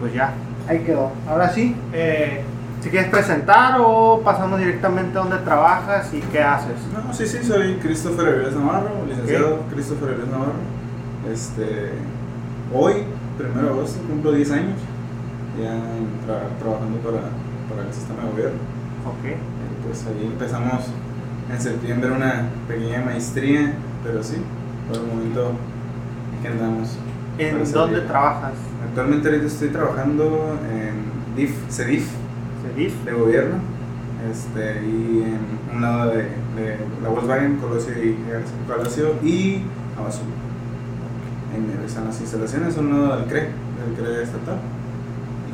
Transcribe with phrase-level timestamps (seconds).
[0.00, 0.32] pues ya,
[0.68, 1.10] ahí quedó.
[1.28, 2.42] Ahora sí, eh,
[2.80, 6.76] si quieres presentar o pasamos directamente a donde trabajas y qué haces.
[6.92, 10.52] No, sí, sí, soy Christopher Avilés Navarro, licenciado Christopher Avilés Navarro.
[11.32, 11.90] Este,
[12.72, 12.94] hoy,
[13.36, 14.78] primero de agosto, cumplo 10 años
[15.60, 15.72] ya
[16.26, 17.18] tra- trabajando para,
[17.68, 18.58] para el sistema de gobierno.
[19.06, 19.24] Ok.
[19.26, 19.36] Eh,
[19.84, 20.84] Pues ahí empezamos
[21.52, 23.72] en septiembre una pequeña maestría,
[24.04, 24.36] pero sí,
[24.86, 25.52] por el momento
[26.42, 26.96] que andamos.
[27.38, 28.52] ¿En dónde trabajas?
[28.88, 32.08] Actualmente ahorita estoy trabajando en DIF, CEDIF
[33.04, 33.56] de gobierno,
[34.30, 38.16] este, y en un lado de, de la Volkswagen, Colosio y
[38.66, 39.62] Colosio y
[39.96, 40.22] Abasú.
[41.54, 44.58] En están las instalaciones, un lado del CRE, del CRE estatal,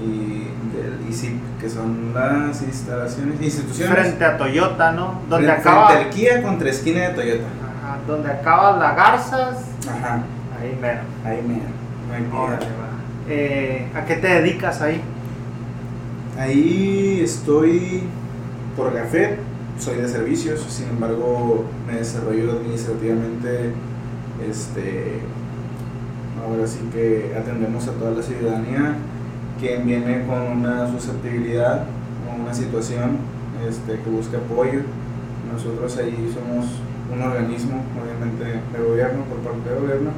[0.02, 3.94] y del ICIP, que son las instalaciones, instituciones.
[3.94, 5.20] Frente a Toyota, ¿no?
[5.28, 7.44] Donde frente, acaba, frente al Kia contra esquina de Toyota.
[7.84, 9.58] Ajá, donde acaba la Garzas,
[9.88, 10.22] Ajá,
[10.64, 11.00] ahí mero.
[12.12, 12.58] ahí piedra.
[12.58, 12.94] va.
[13.28, 15.00] Eh, ¿A qué te dedicas ahí?
[16.38, 18.02] Ahí estoy
[18.76, 19.38] por Gafet,
[19.78, 23.72] soy de servicios, sin embargo me desarrollo administrativamente,
[24.48, 25.20] este,
[26.42, 28.96] ahora sí que atendemos a toda la ciudadanía
[29.60, 31.84] que viene con una susceptibilidad
[32.28, 33.18] o una situación
[33.68, 34.80] este, que busca apoyo.
[35.52, 36.66] Nosotros ahí somos
[37.12, 40.10] un organismo, obviamente, de gobierno, por parte del gobierno,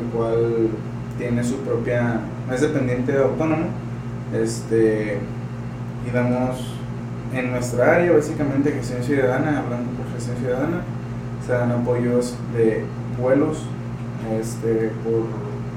[0.00, 0.68] el cual
[1.18, 2.20] tiene su propia,
[2.52, 3.66] es dependiente autónomo,
[4.34, 5.18] este,
[6.06, 6.74] y damos
[7.34, 10.82] en nuestra área, básicamente gestión ciudadana, hablando por gestión ciudadana,
[11.44, 12.84] se dan apoyos de
[13.20, 13.64] vuelos,
[14.40, 15.24] este, por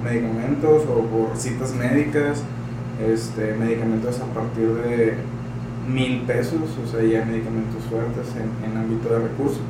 [0.04, 2.44] medicamentos o por citas médicas,
[3.06, 5.14] este, medicamentos a partir de
[5.88, 9.62] mil pesos, o sea, ya medicamentos fuertes en, en ámbito de recursos.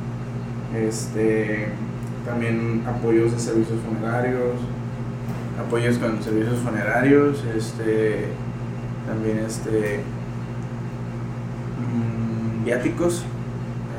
[0.76, 1.68] Este,
[2.26, 4.54] también apoyos de servicios funerarios,
[5.66, 8.26] apoyos con servicios funerarios, este,
[9.06, 10.00] también este,
[11.80, 13.24] mm, viáticos,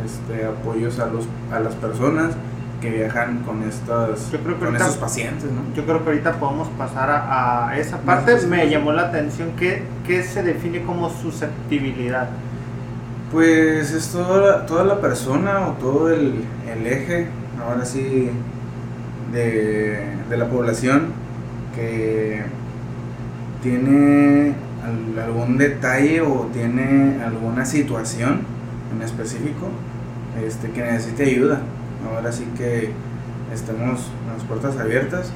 [0.06, 2.34] este, apoyos a, los, a las personas
[2.82, 5.62] que viajan con, estas, Yo creo que con ahorita- esos pacientes, ¿no?
[5.76, 8.36] Yo creo que ahorita podemos pasar a, a esa parte.
[8.48, 12.30] Me llamó la atención que, que se define como susceptibilidad.
[13.32, 17.28] Pues es toda la, toda la persona o todo el, el eje,
[17.62, 18.30] ahora sí,
[19.32, 21.08] de, de la población
[21.76, 22.42] que
[23.64, 28.42] tiene al- algún detalle o tiene alguna situación
[28.96, 29.70] en específico
[30.46, 31.62] este, que necesite ayuda.
[32.10, 32.92] Ahora sí que
[33.54, 35.32] estamos las puertas abiertas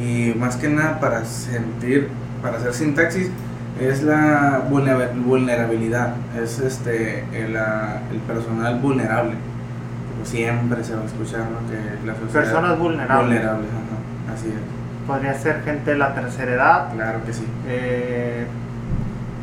[0.00, 2.08] y más que nada para sentir,
[2.42, 3.30] para hacer sintaxis,
[3.80, 9.34] es la vulnera- vulnerabilidad, es este el, ah, el personal vulnerable.
[10.24, 11.68] Siempre se va a escuchar ¿no?
[11.70, 13.26] que la sociedad Personas vulnerables.
[13.26, 18.46] vulnerables, ajá, así es, Podría ser gente de la tercera edad, claro que sí, eh,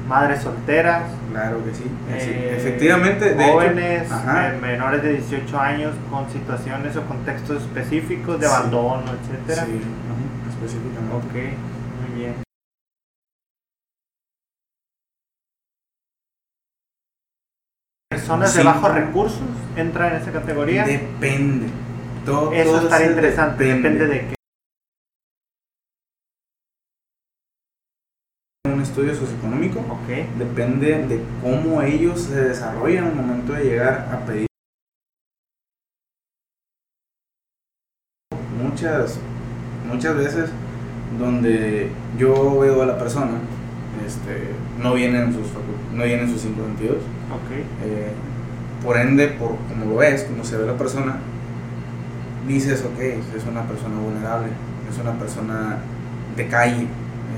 [0.08, 6.28] madres solteras, claro que sí, eh, efectivamente, de jóvenes eh, menores de 18 años con
[6.32, 8.54] situaciones o contextos específicos de Sí.
[8.54, 9.66] abandono, etcétera.
[9.66, 11.16] sí, ajá, específicamente.
[11.16, 11.71] Ok,
[18.22, 19.42] Personas de bajos recursos
[19.76, 20.86] entran en esa categoría.
[20.86, 21.68] Depende.
[22.24, 24.36] Todo, Eso todo estaría interesante, depende de qué.
[28.72, 29.84] un estudio socioeconómico.
[30.38, 34.46] Depende de cómo ellos se desarrollan al momento de llegar a pedir.
[38.62, 39.20] Muchas,
[39.88, 40.52] muchas veces
[41.18, 41.90] donde
[42.20, 43.40] yo veo a la persona,
[44.06, 44.50] este,
[44.82, 45.48] no vienen sus
[45.94, 46.98] no vienen sus cinco sentidos.
[47.84, 48.12] Eh,
[48.84, 51.18] por ende, por como lo ves, como se ve la persona,
[52.48, 54.48] dices, ok, es una persona vulnerable,
[54.90, 55.78] es una persona
[56.36, 56.88] de calle,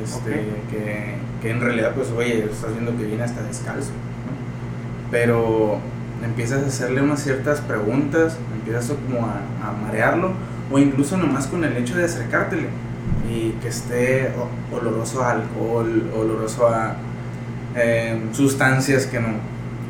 [0.03, 0.31] este,
[0.69, 5.11] que, que en realidad, pues, oye, estás viendo que viene hasta descalzo, ¿no?
[5.11, 5.79] Pero
[6.23, 10.31] empiezas a hacerle unas ciertas preguntas, empiezas a como a, a marearlo,
[10.71, 12.69] o incluso nomás con el hecho de acercártele
[13.43, 14.31] y que esté
[14.71, 16.95] oloroso a alcohol, oloroso a
[17.75, 19.29] eh, sustancias que no,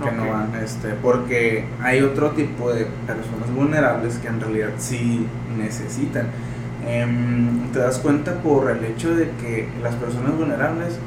[0.03, 0.29] que no Ok.
[0.29, 5.27] van, este, porque hay otro tipo de personas vulnerables que en realidad sí
[5.57, 6.27] necesitan.
[6.85, 10.97] Em, te das cuenta por el hecho de que las personas vulnerables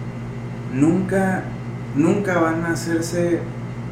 [0.73, 1.43] nunca,
[1.94, 3.41] nunca van a hacerse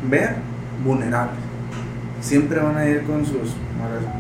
[0.09, 0.37] ver
[0.85, 1.41] vulnerables.
[2.21, 3.55] Siempre van a ir con sus,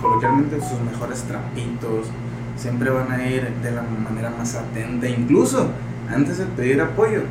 [0.00, 2.08] coloquialmente, sus mejores trapitos,
[2.56, 5.68] siempre van a ir de la manera más atenta, incluso
[6.12, 7.22] antes de pedir apoyo,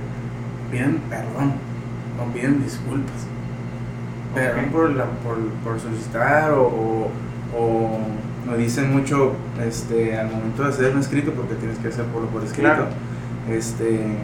[0.72, 1.54] piden perdón
[2.22, 3.28] o piden disculpas.
[4.36, 4.72] Perdón Ok.
[4.72, 7.10] por, la, por, por solicitar o,
[7.56, 8.00] o,
[8.52, 9.34] o dicen mucho
[9.66, 12.70] este, al momento de hacer un escrito, porque tienes que hacerlo por escrito.
[12.70, 12.88] Claro.
[13.50, 14.18] Este,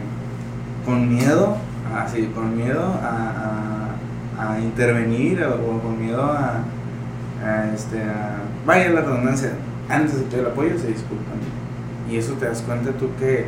[0.84, 1.56] con miedo,
[1.96, 3.94] así, con miedo a,
[4.38, 6.62] a, a intervenir o con miedo a,
[7.44, 9.50] a este, a, vaya la redundancia,
[9.90, 11.38] antes de pedir el apoyo se disculpan.
[12.10, 13.46] Y eso te das cuenta tú que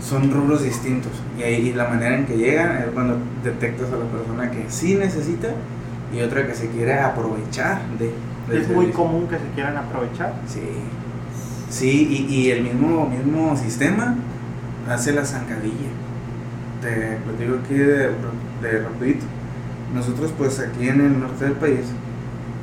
[0.00, 1.12] son rubros distintos.
[1.38, 4.94] Y ahí la manera en que llegan es cuando detectas a la persona que sí
[4.94, 5.48] necesita
[6.14, 8.12] y otra que se quiere aprovechar de.
[8.56, 10.34] es muy común que se quieran aprovechar.
[10.46, 10.60] Sí.
[11.68, 14.14] Sí, y, y, el mismo, mismo sistema
[14.88, 15.90] hace la zancadilla.
[16.80, 18.10] Te lo digo aquí de,
[18.62, 19.26] de rapidito.
[19.92, 21.86] Nosotros pues aquí en el norte del país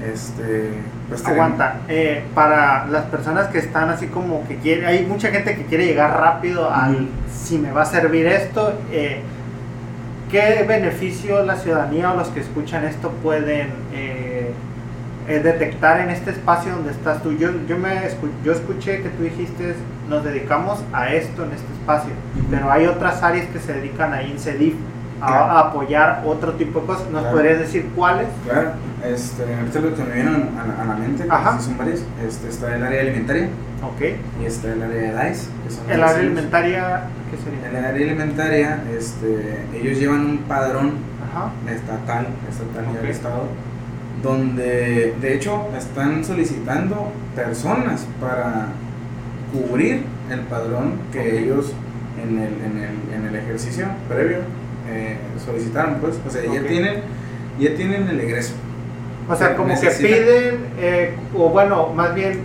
[0.04, 0.70] este,
[1.10, 5.56] pues Aguanta, eh, para las personas que están así como que quiere, hay mucha gente
[5.56, 9.22] que quiere llegar rápido al si me va a servir esto, eh,
[10.32, 14.54] ¿qué beneficio la ciudadanía o los que escuchan esto pueden eh,
[15.28, 17.34] detectar en este espacio donde estás tú?
[17.34, 17.90] Yo, yo, me,
[18.44, 19.76] yo escuché que tú dijiste,
[20.10, 22.12] nos dedicamos a esto en este espacio,
[22.50, 24.40] pero hay otras áreas que se dedican ahí en
[25.24, 27.10] A, apoyar otro tipo de cosas.
[27.10, 28.28] ¿Nos podrías decir cuáles?
[28.46, 28.72] Claro,
[29.04, 31.60] este, ahorita lo que me viene a, la mente, Ajá.
[31.60, 33.50] son varios, este, está el área alimentaria.
[33.84, 34.02] Ok.
[34.42, 35.48] Y está el área de DICE.
[35.90, 37.70] ¿El área alimentaria qué sería?
[37.70, 41.14] En el área alimentaria, este, ellos llevan un padrón
[41.68, 42.94] estatal, estatal okay.
[42.94, 43.48] nivel estado,
[44.22, 48.68] donde de hecho están solicitando personas para
[49.52, 51.74] cubrir el padrón que ellos
[52.22, 54.40] en el, en el, en el ejercicio previo
[54.94, 56.16] eh, solicitaron, pues.
[56.26, 57.02] O sea, ya, tienen,
[57.60, 58.54] ya tienen el egreso.
[59.30, 62.42] O sea, como que piden, eh, o bueno, más bien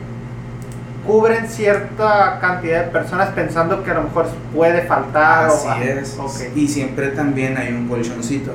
[1.06, 5.46] cubren cierta cantidad de personas pensando que a lo mejor puede faltar.
[5.46, 6.18] Así es.
[6.54, 8.52] Y siempre también hay un colchoncito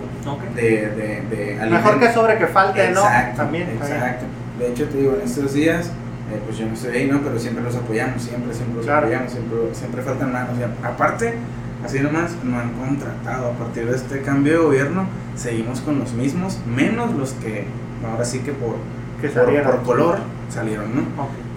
[0.56, 3.02] de, de, de Mejor que sobre que falte, ¿no?
[3.36, 3.70] También.
[3.70, 4.26] Exacto.
[4.60, 5.88] De hecho, te digo, en estos días,
[6.32, 7.22] eh, pues yo no estoy ahí, ¿no?
[7.22, 10.56] Pero siempre los apoyamos, siempre, siempre los apoyamos, siempre, siempre faltan manos.
[10.84, 11.34] aparte,
[11.84, 13.52] Así nomás no han contratado.
[13.52, 17.66] A partir de este cambio de gobierno seguimos con los mismos, menos los que
[18.10, 18.76] ahora sí que por,
[19.22, 20.18] que por, color
[20.50, 21.04] salieron, ¿no?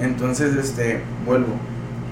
[0.01, 1.55] Entonces, este, vuelvo.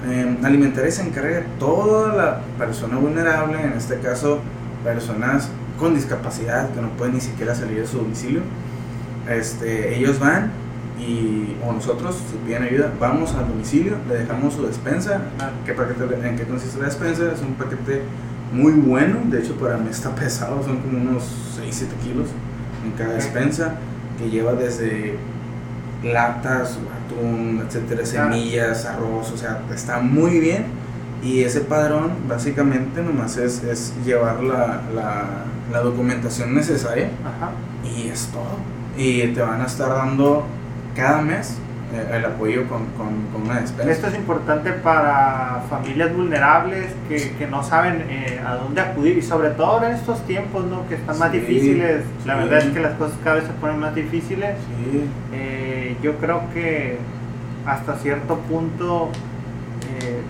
[0.07, 4.39] Eh, Alimentaria se encarga de toda la persona vulnerable, en este caso
[4.83, 8.41] personas con discapacidad que no pueden ni siquiera salir de su domicilio.
[9.29, 10.51] Este, ellos van,
[10.99, 15.21] y o nosotros, si piden ayuda, vamos al domicilio, le dejamos su despensa.
[15.65, 17.31] ¿Qué paquete, ¿En qué consiste la despensa?
[17.31, 18.01] Es un paquete
[18.53, 21.23] muy bueno, de hecho para mí está pesado, son como unos
[21.59, 22.29] 6-7 kilos
[22.85, 23.75] en cada despensa,
[24.17, 25.17] que lleva desde
[26.03, 30.65] latas, atún, etcétera, semillas, arroz, o sea, está muy bien.
[31.23, 35.25] Y ese padrón básicamente nomás es, es llevar la, la,
[35.71, 37.09] la documentación necesaria
[37.83, 38.57] y es todo.
[38.95, 40.45] Y te van a estar dando
[40.95, 41.57] cada mes
[41.93, 43.91] eh, el apoyo con, con, una despensa.
[43.91, 49.21] Esto es importante para familias vulnerables que, que no saben eh, a dónde acudir y
[49.21, 50.87] sobre todo ahora en estos tiempos ¿no?
[50.87, 52.03] que están más difíciles.
[52.25, 54.55] La verdad es que las cosas cada vez se ponen más difíciles.
[55.31, 56.97] Eh, yo creo que
[57.65, 59.11] hasta cierto punto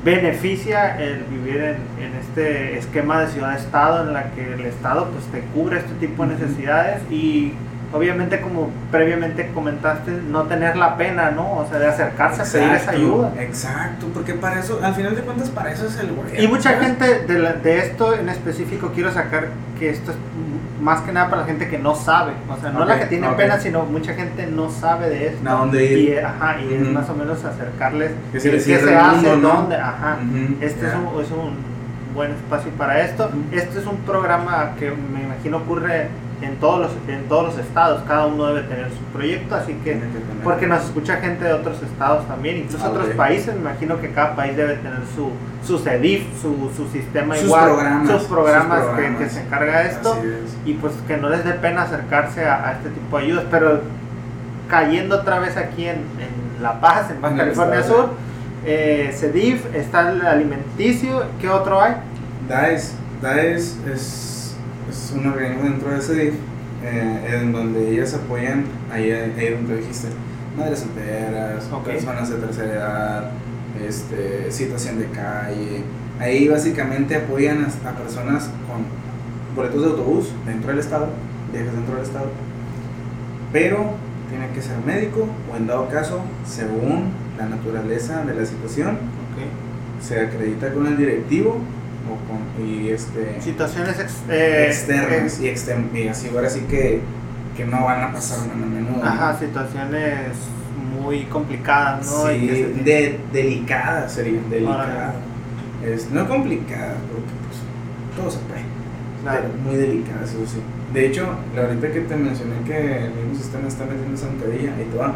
[0.03, 5.25] beneficia el vivir en, en, este esquema de ciudad-estado en la que el Estado pues
[5.25, 7.53] te cubre este tipo de necesidades y
[7.95, 11.57] obviamente como previamente comentaste, no tener la pena, ¿no?
[11.57, 13.33] O sea, de acercarse a pedir esa ayuda.
[13.39, 16.43] Exacto, porque para eso, al final de cuentas, para eso es el gobierno.
[16.43, 19.47] Y mucha gente de, de, esto en específico, quiero sacar
[19.79, 20.17] que esto es
[20.81, 23.29] más que nada para la gente que no sabe, o sea, no la que tiene
[23.29, 25.49] pena, sino mucha gente no sabe de esto.
[25.49, 25.97] ¿A dónde ir?
[25.97, 30.17] Y, ajá, y es más o menos acercarles qué se, hace, dónde, ajá.
[30.59, 31.55] Este es, un, es un
[32.13, 33.29] buen espacio para esto.
[33.51, 36.09] Este es un programa que me imagino ocurre
[36.41, 39.99] en todos los en todos los estados cada uno debe tener su proyecto así que
[40.43, 44.35] porque nos escucha gente de otros estados también incluso otros países me imagino que cada
[44.35, 45.31] país debe tener su
[45.65, 48.83] su CEDIF su, su sistema igual sus programas,
[49.17, 50.17] que, se encarga de esto
[50.65, 53.81] y pues que no les dé pena acercarse a, este tipo de ayudas pero
[54.69, 58.09] cayendo otra vez aquí en, en La Paz en Baja California Sur
[58.65, 61.95] eh, CEDIF está el alimenticio ¿qué otro hay?
[62.49, 64.34] DAES DAES es
[64.95, 66.33] es un organismo dentro de ese
[66.83, 70.07] eh, en donde ellas apoyan, ahí, ahí donde dijiste,
[70.57, 73.31] madres solteras, personas de tercera edad,
[73.85, 75.83] este, situación de calle.
[76.19, 78.85] Ahí básicamente apoyan a, personas con
[79.55, 81.09] boletos de autobús dentro del estado,
[81.51, 82.29] viajes dentro del estado,
[83.51, 83.95] pero
[84.29, 88.97] tiene que ser médico o en dado caso, según la naturaleza de la situación,
[90.01, 91.57] se acredita con el directivo
[92.63, 93.97] y este situaciones
[94.29, 95.47] eh, externas y,
[95.97, 97.01] y, así ahora sí que,
[97.55, 100.31] que no van a pasar a menudo ajá situaciones
[101.01, 102.47] muy complicadas no sí,
[102.83, 105.15] de, delicadas serían delicadas
[105.83, 108.75] es, no complicadas porque pues todo se puede
[109.63, 110.61] muy delicadas, eso sí.
[110.93, 114.85] De hecho, la ahorita que te mencioné que el mismo sistema está metiendo zancadilla, ahí
[114.85, 115.15] te va.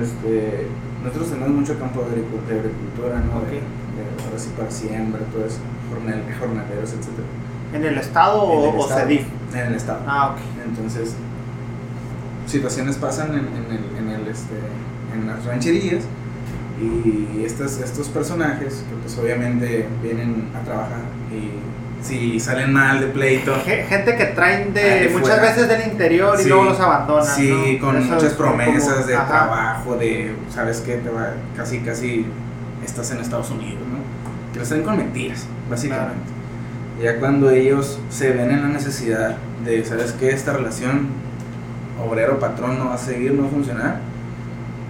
[0.00, 0.66] Este,
[1.02, 3.42] nosotros tenemos mucho campo de agricultura, ¿no?
[3.50, 3.60] De,
[4.24, 5.58] ahora sí para siembra, todo eso,
[6.38, 7.08] jornaleros, etc.
[7.74, 9.26] ¿En el estado o, CEDIF?
[9.54, 10.00] En el estado.
[10.06, 10.38] Ah, ok.
[10.66, 11.14] Entonces,
[12.46, 13.48] situaciones pasan en,
[13.98, 14.58] en, el, este,
[15.14, 16.04] en las rancherías
[16.80, 21.50] y estos, estos personajes que pues obviamente vienen a trabajar y
[22.02, 23.54] si salen mal de pleito.
[23.64, 27.24] Gente que traen de, muchas veces del interior y luego los abandonan.
[27.24, 30.96] Sí, con muchas promesas de trabajo, de, ¿sabes qué?
[30.96, 32.26] Te va, casi, casi
[32.84, 34.52] estás en Estados Unidos, ¿no?
[34.52, 36.30] Que los traen con mentiras, básicamente.
[37.02, 40.30] Ya cuando ellos se ven en la necesidad de, ¿sabes qué?
[40.30, 41.08] Esta relación
[42.00, 44.00] obrero-patrón no va a seguir, no va a funcionar.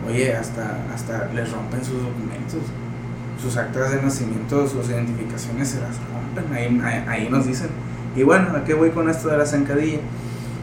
[0.06, 2.60] Oye, hasta, hasta les rompen sus documentos,
[3.40, 7.68] sus actas de nacimiento, sus identificaciones se las rompen, ahí, ahí, nos dicen.
[8.16, 10.00] Y bueno, ¿a qué voy con esto de la zancadilla?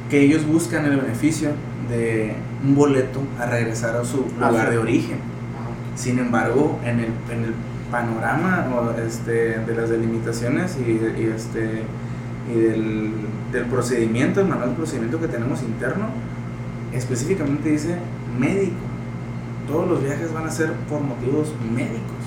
[0.10, 1.52] Que ellos buscan el beneficio
[1.90, 5.20] de un boleto a regresar a su lugar de origen.
[5.96, 7.54] Sin embargo, en el, en el
[7.92, 8.66] panorama
[9.06, 11.84] este, de las delimitaciones y, este,
[12.52, 13.14] y del,
[13.52, 16.08] del, procedimiento, el manual de procedimiento que tenemos interno,
[16.94, 17.98] específicamente dice
[18.38, 18.78] médico.
[19.68, 22.18] Todos los viajes van a ser por motivos médicos.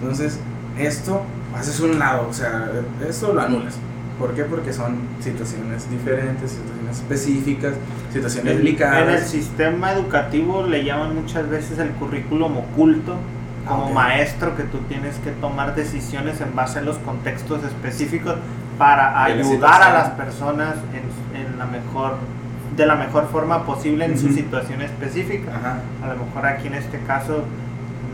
[0.00, 0.38] Entonces,
[0.78, 1.22] esto
[1.56, 2.70] haces un lado, o sea,
[3.08, 3.74] esto lo anulas.
[4.18, 4.44] ¿Por qué?
[4.44, 7.74] Porque son situaciones diferentes, situaciones específicas,
[8.12, 9.08] situaciones delicadas.
[9.08, 13.16] En el sistema educativo le llaman muchas veces el currículum oculto,
[13.66, 18.36] como maestro que tú tienes que tomar decisiones en base a los contextos específicos
[18.78, 22.16] para ayudar a las personas en, la mejor
[22.76, 25.52] de la mejor forma posible en su situación específica.
[26.02, 27.44] A lo mejor aquí en este caso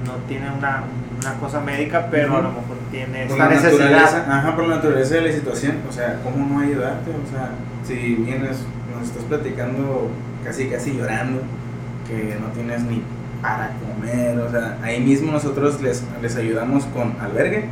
[0.04, 0.82] no tiene una,
[1.22, 4.30] una cosa médica, pero a lo mejor tiene esta necesidad.
[4.30, 7.10] Ajá, por la naturaleza de la situación, o sea, ¿cómo no ayudarte?
[7.10, 7.50] O sea,
[7.86, 8.58] si vienes,
[8.94, 10.10] nos estás platicando
[10.44, 11.40] casi casi llorando,
[12.06, 13.02] que no tienes ni
[13.42, 17.68] para comer, o sea, ahí mismo nosotros les, les ayudamos con albergue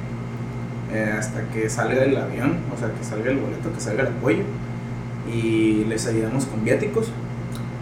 [0.92, 4.08] eh, hasta que salga el avión, o sea, que salga el boleto, que salga el
[4.08, 4.44] apoyo
[5.32, 7.10] y les ayudamos con viáticos.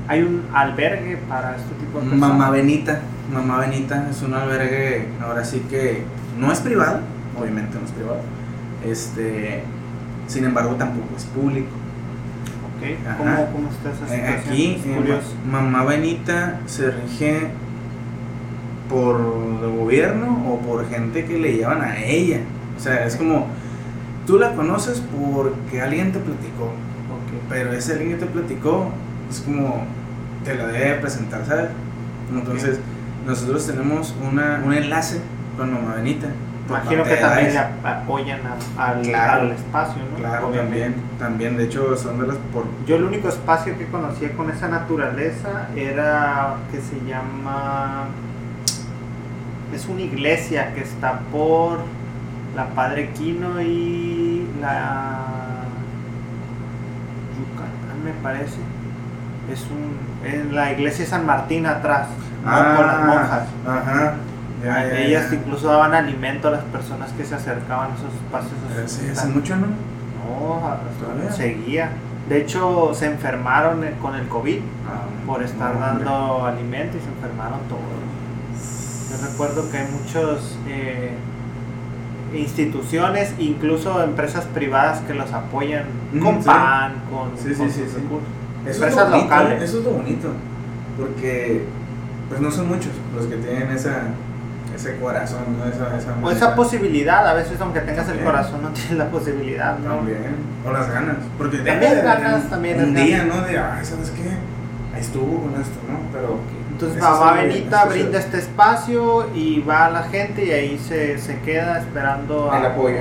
[0.08, 2.18] ¿Hay un albergue para este tipo de cosas?
[2.18, 3.00] Mamá Benita,
[3.32, 6.04] Mamá Benita es un albergue, ahora sí que
[6.38, 7.00] no es privado,
[7.38, 8.20] obviamente no es privado,
[8.84, 9.62] este,
[10.26, 11.70] sin embargo tampoco es público.
[13.16, 14.52] ¿Cómo, ¿Cómo, está esa eh, situación?
[14.52, 14.82] Aquí,
[15.50, 17.50] Mamá Benita se rige
[18.94, 22.40] por el gobierno o por gente que le llevan a ella.
[22.76, 23.46] O sea, es como,
[24.24, 26.70] tú la conoces porque alguien te platicó,
[27.48, 28.90] pero ese alguien que te platicó
[29.28, 29.84] es como,
[30.44, 31.70] te la debe presentar, ¿sabes?
[32.32, 32.78] Entonces,
[33.26, 35.20] nosotros tenemos una, un enlace
[35.56, 36.28] con Mamá Benita.
[36.68, 38.40] Imagino que también le apoyan
[38.78, 40.18] al, al, espacio, ¿no?
[40.18, 42.64] Claro, también, también, de hecho son de las por...
[42.86, 48.06] Yo el único espacio que conocía con esa naturaleza era que se llama
[49.74, 51.80] es una iglesia que está por
[52.54, 55.64] la Padre Quino y la
[57.36, 58.58] Yucatán me parece.
[59.52, 62.08] Es un en la iglesia de San Martín atrás,
[62.46, 63.48] ah, con las monjas.
[63.66, 64.14] Ajá.
[64.96, 69.12] Ellas incluso daban alimento a las personas que se acercaban a esos espacios.
[69.18, 69.66] ¿Hace mucho no?
[69.66, 71.90] No, seguía.
[72.30, 77.60] De hecho, se enfermaron con el COVID ah, por estar dando alimento y se enfermaron
[77.68, 77.82] todos
[79.22, 81.12] recuerdo que hay muchas eh,
[82.34, 85.84] instituciones, incluso empresas privadas que los apoyan
[86.20, 87.84] con pan, con, sí, sí, sí,
[88.66, 89.62] Empresas locales.
[89.62, 90.28] Eso es lo bonito,
[90.98, 91.64] porque
[92.28, 94.08] pues no son muchos los que tienen esa
[94.74, 98.98] ese corazón, esa, esa, o esa posibilidad, a veces aunque tengas el corazón no tienes
[98.98, 99.96] la posibilidad, ¿no?
[99.96, 100.34] También,
[100.66, 103.40] o las ganas, porque también ganas, también un día, ¿no?
[103.42, 104.30] De, ay, ¿sabes qué?
[104.92, 105.98] Ahí estuvo con esto, ¿no?
[106.12, 106.40] Pero
[106.84, 111.38] entonces Mamá Benita brinda este espacio y va a la gente y ahí se, se
[111.40, 112.98] queda esperando el apoyo.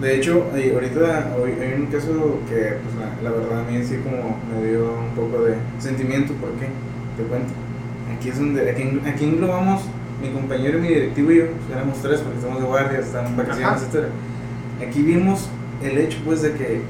[0.00, 4.68] De hecho, ahorita hay un caso que pues, la, verdad a mí sí como me
[4.68, 6.66] dio un poco de sentimiento porque
[7.16, 7.52] te cuento.
[8.14, 9.82] Aquí es donde aquí, aquí englobamos
[10.20, 13.30] mi compañero y mi directivo y yo, pues, éramos tres porque estamos de guardia, estamos
[13.30, 14.04] en vacaciones, etc.
[14.86, 15.48] Aquí vimos
[15.82, 16.82] el hecho pues de que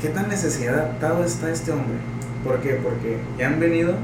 [0.00, 1.96] qué tan necesitado está este hombre.
[2.44, 2.80] ¿Por qué?
[2.82, 3.94] Porque ya han venido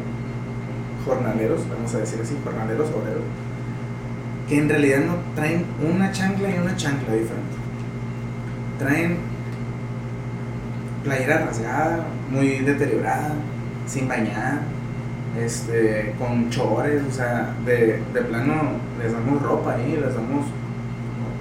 [1.04, 3.23] jornaleros, vamos a decir así, jornaleros obreros,
[4.49, 7.56] que en realidad no traen una chancla y una chancla diferente.
[8.78, 9.18] Traen
[11.04, 13.35] playera rasgada, muy deteriorada,
[13.87, 14.61] sin bañar,
[15.38, 18.54] este, con chores, o sea, de, de plano
[19.02, 20.47] les damos ropa ahí, les damos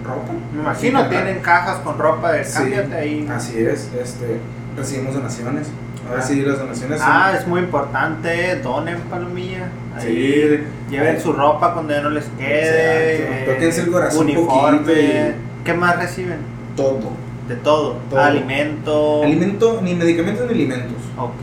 [0.03, 0.33] ropa.
[0.53, 3.27] Me imagino, tienen cajas con ropa de cámbiate ahí.
[3.29, 4.39] Así es, este,
[4.75, 5.67] recibimos donaciones.
[6.09, 6.99] Ahora sí, las donaciones.
[7.01, 9.69] Ah, es muy importante, donen palomilla.
[9.99, 10.59] sí.
[10.89, 13.45] Lleven su ropa cuando ya no les quede.
[13.45, 14.25] Tóquense el corazón.
[14.25, 15.33] Uniforme.
[15.63, 16.39] ¿Ququé más reciben?
[16.75, 17.11] Todo.
[17.47, 17.97] De todo.
[18.17, 19.23] Alimento.
[19.23, 20.97] Alimento, ni medicamentos ni alimentos.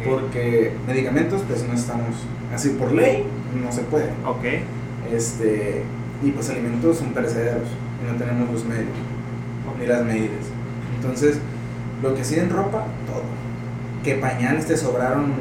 [0.04, 2.14] Porque medicamentos, pues no estamos.
[2.54, 3.24] Así por ley,
[3.62, 4.10] no se puede.
[4.26, 4.44] Ok.
[5.12, 5.82] Este.
[6.22, 7.68] Y pues alimentos son perecederos.
[8.02, 8.88] Y no tenemos los medios.
[9.78, 10.44] Ni las medidas.
[10.96, 11.38] Entonces,
[12.02, 13.22] lo que sí en ropa, todo
[14.08, 15.34] que pañales te sobraron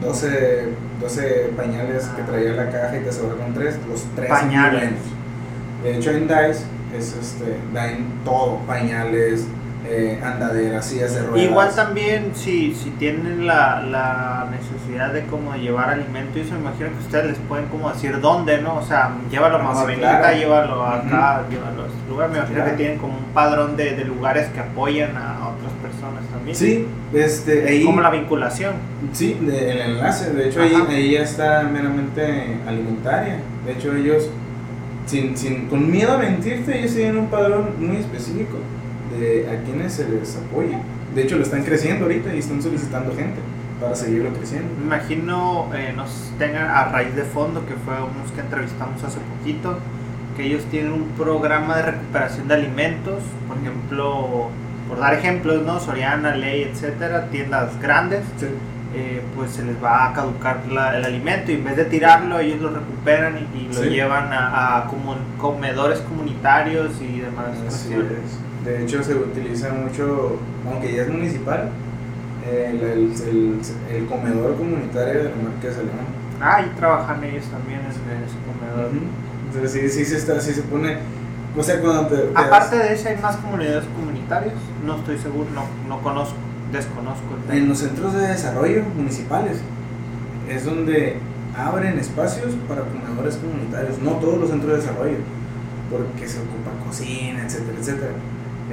[0.00, 0.64] 12,
[0.98, 4.92] 12 pañales que traía la caja y te sobraron 3, los 3 pañales.
[5.82, 6.64] De hecho en DICE
[6.96, 9.44] es este, dan todo, pañales,
[9.86, 11.50] eh, andaderas, sillas de ruedas.
[11.50, 16.60] Igual también si, si tienen la, la necesidad de como llevar alimento, y eso me
[16.60, 18.76] imagino que ustedes les pueden como decir dónde, ¿no?
[18.76, 22.30] O sea, llévalo a ah, Mamá Benita, llévalo acá, llévalo a este lugar.
[22.30, 26.24] Me imagino que tienen como un padrón de, de lugares que apoyan a otras personas
[26.32, 26.56] también.
[26.56, 27.84] Sí, este, ahí...
[27.84, 28.74] Como la vinculación.
[29.12, 33.38] Sí, el enlace, de hecho ahí, ahí ya está meramente alimentaria.
[33.66, 34.30] De hecho ellos,
[35.06, 38.56] sin, sin, con miedo a mentirte, ellos tienen un padrón muy específico
[39.18, 40.80] de a quienes se les apoya.
[41.14, 43.40] De hecho, lo están creciendo ahorita y están solicitando gente
[43.80, 44.68] para seguirlo creciendo.
[44.78, 49.18] Me imagino eh, nos tengan a raíz de fondo, que fue unos que entrevistamos hace
[49.20, 49.78] poquito,
[50.36, 54.48] que ellos tienen un programa de recuperación de alimentos, por ejemplo,
[54.88, 55.80] por dar ejemplos, ¿no?
[55.80, 58.22] Soriana, Ley, etcétera, tiendas grandes.
[58.96, 62.60] Eh, pues se les va a caducar el alimento y en vez de tirarlo ellos
[62.60, 64.90] lo recuperan y, lo llevan a, a
[65.36, 67.56] comedores comunitarios y demás
[68.64, 71.70] de hecho, se utiliza mucho, aunque ya es municipal,
[72.50, 75.90] el, el, el, comedor comunitario de la de.
[76.40, 78.90] Ah, y trabajan ellos también en ese comedor.
[79.46, 80.98] Entonces, sí, sí, se está, sí se pone.
[81.56, 84.54] O sea, cuando te, Aparte de eso, ¿hay más comunidades comunitarias?
[84.84, 86.36] No estoy seguro, no, no conozco,
[86.72, 87.36] desconozco.
[87.50, 89.58] En los centros de desarrollo municipales
[90.48, 91.18] es donde
[91.56, 95.18] abren espacios para comedores comunitarios, no todos los centros de desarrollo,
[95.90, 98.12] porque se ocupa cocina, etcétera, etcétera.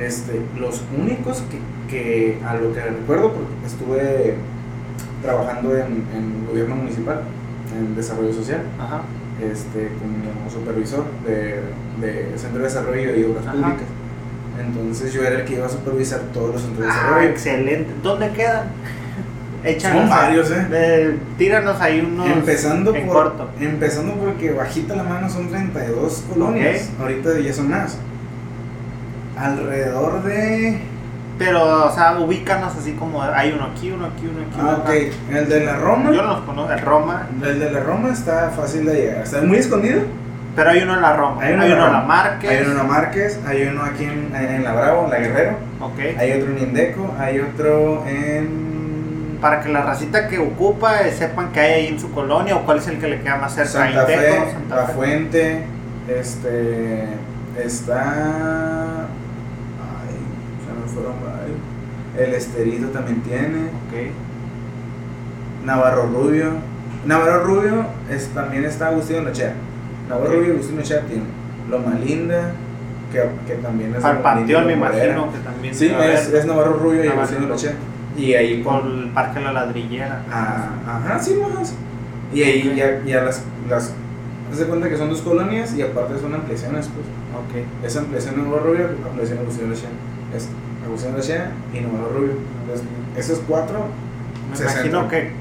[0.02, 4.36] Este, los únicos que, que, a lo que recuerdo, porque estuve
[5.22, 7.22] trabajando en, en gobierno municipal,
[7.78, 8.62] en desarrollo social,
[9.40, 11.62] Este, como supervisor de,
[12.00, 13.88] de, centro de desarrollo y obras públicas.
[14.60, 17.30] Entonces yo era el que iba a supervisar todos los centros de ah, desarrollo.
[17.30, 17.92] excelente.
[18.04, 18.68] ¿Dónde quedan?
[19.80, 21.18] Son varios, ¿eh?
[21.38, 22.28] tíranos ahí unos.
[22.28, 26.90] Empezando, por, empezando porque bajita la mano son 32 colonias.
[27.00, 27.98] Ahorita ya son más
[29.42, 30.82] alrededor de...
[31.38, 34.60] Pero, o sea, ubícanos así como hay uno aquí, uno aquí, uno aquí.
[34.62, 35.36] Ah, ok.
[35.36, 36.12] El de la Roma.
[36.12, 37.28] Yo no los conozco, el Roma.
[37.42, 39.24] El de la Roma está fácil de llegar.
[39.24, 40.02] Está muy escondido.
[40.56, 41.42] Pero hay uno en la Roma.
[41.42, 42.50] Hay uno, en la Márquez.
[42.52, 43.40] Hay uno en la Márquez.
[43.48, 45.54] Hay uno aquí en, en la Bravo, en la Guerrero.
[45.80, 46.00] Ok.
[46.20, 47.16] Hay otro en Indeco.
[47.18, 49.40] Hay otro en.
[49.42, 52.66] Para que la racita que ocupa eh, sepan que hay ahí en su colonia o
[52.66, 53.72] cuál es el que le queda más cerca.
[53.72, 55.64] Santa Fe, La Fuente.
[56.08, 57.08] Este.
[57.58, 59.08] Está
[60.94, 61.58] fueron varios.
[62.18, 63.70] El Esterito también tiene.
[63.88, 64.12] Okay.
[65.66, 66.52] Navarro Rubio.
[67.06, 69.54] Navarro Rubio es, también está Agustín Nochea.
[70.10, 71.24] Navarro Rubio y Agustín Nochea tiene.
[71.70, 72.52] Loma Linda,
[73.12, 74.04] que, que también es.
[74.04, 75.74] Al Panteón, me imagino que también.
[75.74, 77.74] Sí, es, es, Navarro Rubio y Agustín Nochea.
[78.18, 78.62] Y ahí.
[78.62, 80.24] Por el Parque La Ladrillera.
[80.30, 81.74] Ah, ajá, sí, más.
[82.34, 83.94] Y ahí ya, ya las, las
[84.54, 87.06] se cuenta que son dos colonias y aparte son ampliaciones, pues.
[87.06, 87.86] Ok.
[87.86, 89.90] Es ampliación de Navarro Rubio, ampliación de Agustín Nochea.
[90.36, 90.50] Es
[90.86, 92.34] Agustín García y Nuevo Rubio.
[92.62, 93.86] Entonces, esos cuatro.
[94.52, 95.32] Me imagino que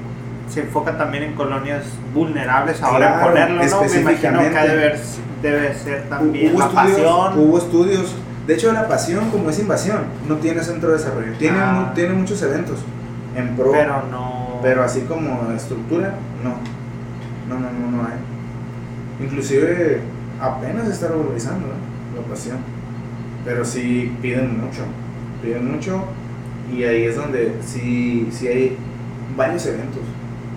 [0.49, 3.81] se enfoca también en colonias vulnerables ahora en ponerlo, ¿no?
[3.83, 4.99] Me imagino que debe,
[5.41, 7.39] debe ser también hubo la estudios, pasión.
[7.39, 8.15] Hubo estudios.
[8.47, 11.33] De hecho, la pasión, como es invasión, no tiene centro de desarrollo.
[11.37, 11.91] Tiene, ah.
[11.93, 12.79] tiene muchos eventos
[13.35, 13.71] en pro.
[13.71, 14.59] Pero no.
[14.61, 16.55] Pero así como estructura, no.
[17.47, 19.25] No, no, no, no hay.
[19.25, 20.01] Inclusive
[20.39, 22.57] apenas está regularizando la pasión.
[23.45, 24.83] Pero sí piden mucho
[25.41, 26.03] piden mucho
[26.71, 28.77] y ahí es donde sí, sí hay
[29.35, 30.01] varios eventos.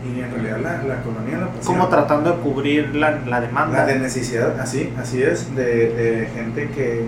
[0.05, 3.79] Y en realidad la, la economía la Como tratando de cubrir la, la, demanda.
[3.79, 7.07] La de necesidad, así, así es, de, de gente que,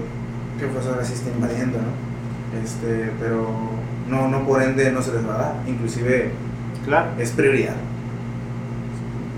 [0.59, 2.63] que pues ahora sí está invadiendo, ¿no?
[2.65, 3.47] Este, pero
[4.09, 6.31] no, no por ende no se les va a dar, inclusive
[6.87, 7.11] claro.
[7.19, 7.75] es prioridad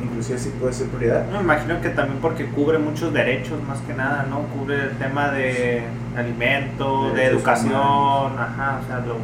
[0.02, 1.26] inclusive sí puede ser prioridad.
[1.30, 4.42] Me imagino que también porque cubre muchos derechos más que nada, ¿no?
[4.58, 5.82] Cubre el tema de
[6.16, 9.16] alimento, de, educación, ajá, o sea, lo,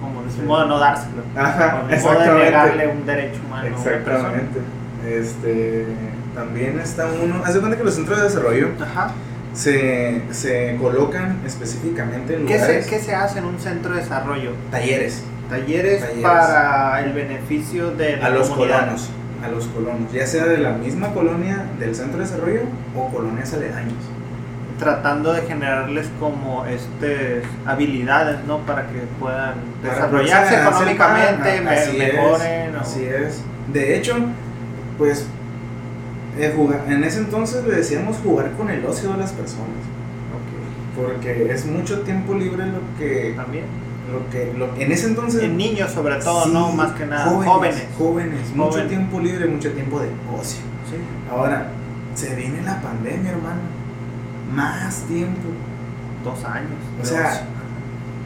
[0.00, 1.22] como de modo de no dárselo.
[1.36, 3.68] Ajá, de modo de negarle un derecho humano.
[3.68, 4.60] Exactamente.
[5.06, 5.86] Este,
[6.34, 9.12] también está uno, hace cuenta que los centros de desarrollo ajá.
[9.54, 12.66] se, se colocan específicamente en lugares.
[12.66, 14.52] ¿Qué se, ¿Qué se hace en un centro de desarrollo?
[14.70, 15.24] Talleres.
[15.48, 19.10] Talleres, para el beneficio de la a los colonos,
[19.42, 22.62] a los colonos, ya sea de la misma colonia del centro de desarrollo
[22.96, 23.94] o colonias aledañas.
[24.78, 28.58] Tratando de generarles como este habilidades, ¿no?
[28.60, 32.76] Para que puedan desarrollarse económicamente, mejoren.
[32.76, 33.42] Así es.
[33.72, 34.16] De hecho,
[34.96, 35.26] pues
[36.38, 36.54] eh,
[36.88, 39.68] en ese entonces le decíamos jugar con el ocio de las personas.
[40.96, 43.34] Porque es mucho tiempo libre lo que.
[43.36, 43.64] También.
[44.12, 45.42] Lo que, lo, en ese entonces.
[45.42, 46.72] En niños, sobre todo, ¿no?
[46.72, 47.24] Más que nada.
[47.24, 47.86] Jóvenes.
[47.96, 48.54] Jóvenes.
[48.54, 50.60] mucho tiempo libre, mucho tiempo de ocio.
[51.30, 51.68] Ahora,
[52.14, 53.60] se viene la pandemia, hermano.
[54.52, 55.48] Más tiempo.
[56.24, 56.70] Dos años.
[57.00, 57.46] O sea,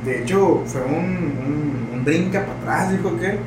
[0.04, 3.38] de hecho, fue un, un, un brinca para atrás, dijo que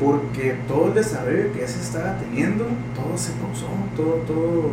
[0.00, 4.70] porque todo el desarrollo que ya se estaba teniendo, todo se pausó, todo, todo,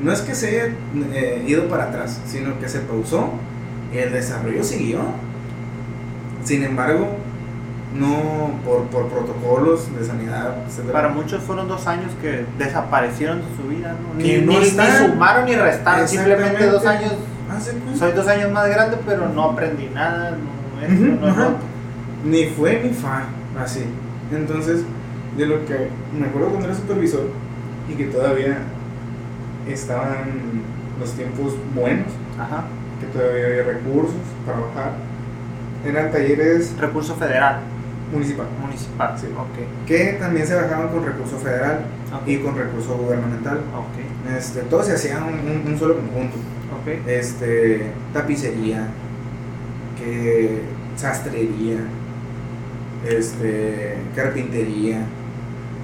[0.00, 0.74] no es que se haya
[1.12, 3.28] eh, ido para atrás, sino que se pausó
[3.92, 5.00] y el desarrollo siguió.
[6.44, 7.08] Sin embargo,
[7.94, 10.56] no por, por protocolos de sanidad,
[10.92, 14.14] Para muchos fueron dos años que desaparecieron de su vida, ¿no?
[14.22, 17.14] Ni, ni, sumaron ni restaron, simplemente dos años.
[17.50, 17.98] Ah, pues.
[17.98, 20.36] Soy dos años más grande, pero no aprendí nada,
[21.20, 21.56] no,
[22.24, 23.24] Ni fue ni fa,
[23.60, 23.84] así.
[24.32, 24.82] Entonces,
[25.36, 27.28] de lo que me acuerdo cuando era supervisor
[27.88, 28.58] y que todavía
[29.68, 30.62] estaban
[31.00, 32.06] los tiempos buenos,
[33.00, 34.14] que todavía había recursos
[34.46, 34.92] para bajar,
[35.84, 36.74] eran talleres...
[36.78, 37.60] Recurso federal.
[38.12, 38.46] Municipal.
[38.60, 39.26] Municipal, sí.
[39.26, 39.86] ok.
[39.86, 41.80] Que también se bajaban con recurso federal
[42.26, 43.58] y con recurso gubernamental.
[43.58, 44.36] Okay.
[44.36, 46.36] Este, todo se hacía un, un, solo conjunto.
[46.80, 47.02] Okay.
[47.06, 48.88] Este, tapicería,
[49.96, 50.62] que
[50.96, 51.78] sastrería,
[53.08, 55.02] este, carpintería,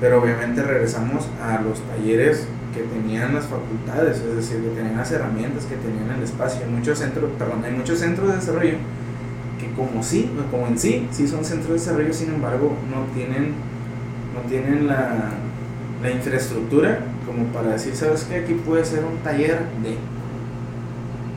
[0.00, 5.10] pero obviamente regresamos a los talleres que tenían las facultades, es decir, que tenían las
[5.12, 6.62] herramientas, que tenían el espacio.
[6.64, 8.76] Hay muchos centros, perdón, hay muchos centros de desarrollo
[9.76, 13.54] como sí, como en sí, sí son centros de desarrollo, sin embargo, no tienen,
[14.34, 15.30] no tienen la,
[16.02, 18.36] la infraestructura como para decir, ¿sabes qué?
[18.36, 19.96] Aquí puede ser un taller de...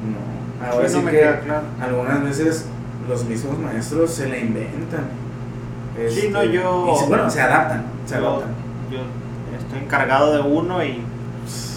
[0.06, 1.26] No, ahora sí, que
[1.82, 2.66] algunas veces
[3.08, 5.20] los mismos maestros se la inventan
[6.08, 6.96] sí, no, yo.
[7.04, 7.84] Y, bueno, se adaptan.
[8.06, 8.42] Se yo,
[8.92, 11.02] yo estoy encargado de uno y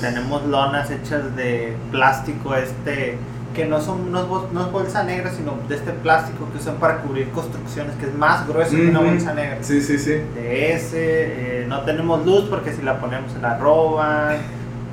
[0.01, 3.19] tenemos lonas hechas de plástico este
[3.55, 7.31] que no son no es, bolsa negra sino de este plástico que usan para cubrir
[7.31, 9.59] construcciones que es más grueso que una bolsa negra.
[9.61, 10.23] Sí sí sí.
[10.35, 14.37] De ese eh, no tenemos luz porque si la ponemos se la roban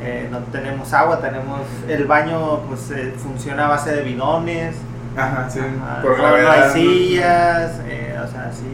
[0.02, 4.76] eh, no tenemos agua tenemos el baño pues eh, funciona a base de bidones.
[5.18, 5.60] Ajá sí.
[6.02, 8.66] Por no, no hay sillas o sea sí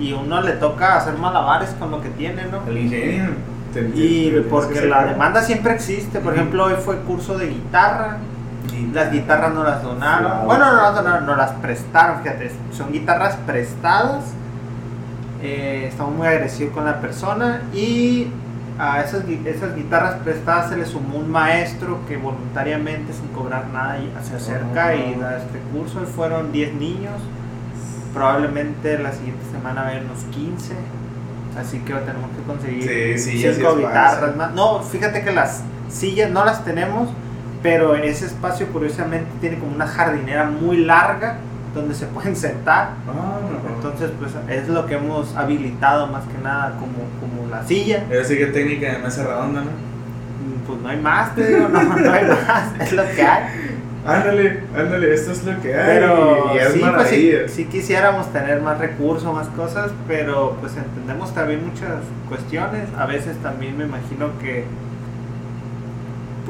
[0.00, 2.62] y uno le toca hacer malabares con lo que tiene, ¿no?
[2.66, 3.30] El ingenio.
[3.94, 6.20] y porque la demanda siempre existe.
[6.20, 8.18] Por ejemplo, hoy fue curso de guitarra.
[8.92, 10.46] Las guitarras no las donaron.
[10.46, 12.22] Bueno, no las donaron, no las prestaron.
[12.22, 14.24] Fíjate, son guitarras prestadas.
[15.42, 17.62] Eh, estamos muy agresivos con la persona.
[17.72, 18.28] Y
[18.78, 23.98] a esas, esas guitarras prestadas se le sumó un maestro que voluntariamente, sin cobrar nada,
[24.22, 26.00] se acerca y da este curso.
[26.00, 27.20] Fueron 10 niños
[28.12, 30.74] probablemente la siguiente semana va a haber unos 15.
[31.58, 34.52] Así que tenemos que conseguir 5 guitarras más.
[34.52, 37.08] No, fíjate que las sillas no las tenemos,
[37.62, 41.36] pero en ese espacio curiosamente tiene como una jardinera muy larga
[41.74, 42.90] donde se pueden sentar.
[43.08, 43.38] Ah,
[43.76, 48.04] Entonces, pues es lo que hemos habilitado más que nada como, como la silla.
[48.10, 49.70] Es que técnica de mesa redonda, ¿no?
[50.66, 53.70] Pues no hay más, te digo, no, no hay más, es lo que hay.
[54.06, 55.86] Ándale, ándale, esto es lo que hay.
[55.86, 62.00] Pero sí, pues sí, quisiéramos tener más recursos, más cosas, pero pues entendemos también muchas
[62.28, 62.88] cuestiones.
[62.96, 64.64] A veces también me imagino que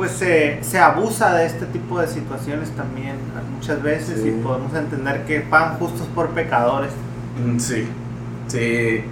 [0.00, 3.16] pues se, se abusa de este tipo de situaciones también
[3.54, 6.90] muchas veces y podemos entender que van justos por pecadores.
[7.36, 7.86] Mm, sí,
[8.48, 9.04] sí.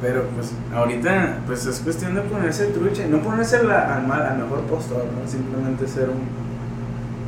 [0.00, 5.06] Pero pues ahorita pues es cuestión de ponerse trucha, no ponerse al, al mejor postor,
[5.06, 5.28] ¿no?
[5.28, 6.20] simplemente ser un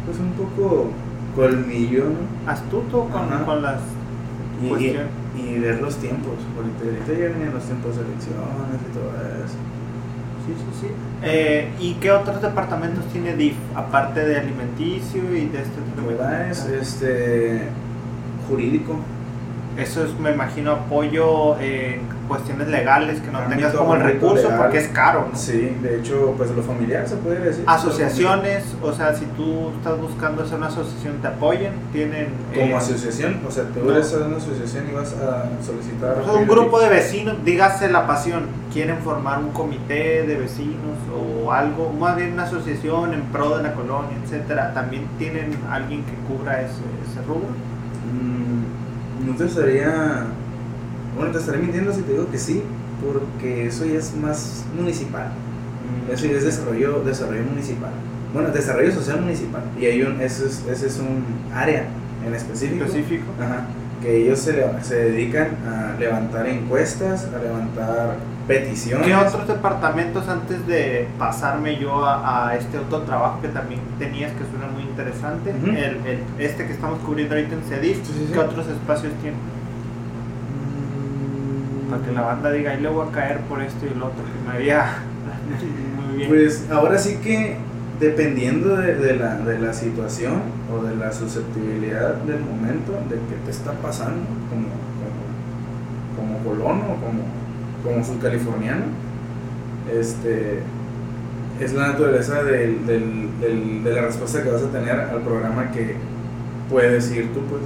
[0.06, 0.90] pues un poco
[1.34, 2.48] colmillo, ¿no?
[2.48, 3.80] Astuto con, con las
[4.62, 4.94] y,
[5.36, 9.10] y, ver los tiempos, porque ahorita ya venían los tiempos de elecciones y todo
[9.44, 9.79] eso.
[10.56, 10.86] Sí, sí, sí.
[11.22, 16.50] Eh, ¿Y qué otros departamentos tiene DIF, aparte de alimenticio y de este tipo de
[16.50, 17.68] es este
[18.48, 18.96] jurídico.
[19.76, 24.78] Eso es, me imagino, apoyo en cuestiones legales, que no tengas como el recurso porque
[24.78, 25.26] es caro.
[25.32, 25.36] ¿no?
[25.36, 27.64] Sí, de hecho, pues lo familiar se puede decir.
[27.66, 32.28] Asociaciones, o sea, si tú estás buscando hacer una asociación, te apoyen, tienen...
[32.54, 36.22] Como eh, asociación, o sea, te vas a una asociación y vas a solicitar...
[36.32, 41.92] un grupo de vecinos, dígase la pasión, quieren formar un comité de vecinos o algo,
[41.92, 46.60] más bien una asociación en pro de la colonia, etcétera, también tienen alguien que cubra
[46.60, 47.48] ese, ese rubro.
[48.12, 50.26] Mm, no te estaría
[51.20, 52.62] bueno, te estaré mintiendo si te digo que sí,
[53.04, 55.28] porque eso ya es más municipal.
[55.28, 57.90] Mm, eso ya es desarrollo, desarrollo municipal.
[58.32, 59.62] Bueno, desarrollo social municipal.
[59.78, 61.22] Y hay un, ese, es, ese es un
[61.54, 61.84] área
[62.26, 62.84] en específico.
[62.84, 63.26] Específico.
[63.38, 63.66] Ajá,
[64.00, 68.16] que ellos se, se dedican a levantar encuestas, a levantar
[68.48, 69.06] peticiones.
[69.06, 74.44] ¿Qué otros departamentos antes de pasarme yo a, este otro trabajo que también tenías que
[74.50, 75.50] suena muy interesante?
[75.50, 77.98] el, el, este que estamos cubriendo ahorita en CEDIF,
[78.32, 79.59] ¿qué otros espacios tienen?
[81.90, 84.22] Para que la banda diga, ahí le voy a caer por esto y el otro,
[84.22, 84.50] que
[86.06, 86.28] muy bien.
[86.28, 87.56] Pues ahora sí que
[87.98, 90.40] dependiendo de, la, de, la, situación
[90.72, 94.68] o de la susceptibilidad del momento de que te está pasando como,
[96.16, 97.22] como, colono o como,
[97.84, 98.84] como subcaliforniano,
[99.92, 100.60] este,
[101.60, 105.96] es la naturaleza de la respuesta que vas a tener al programa que
[106.70, 107.62] puedes ir tú, pues.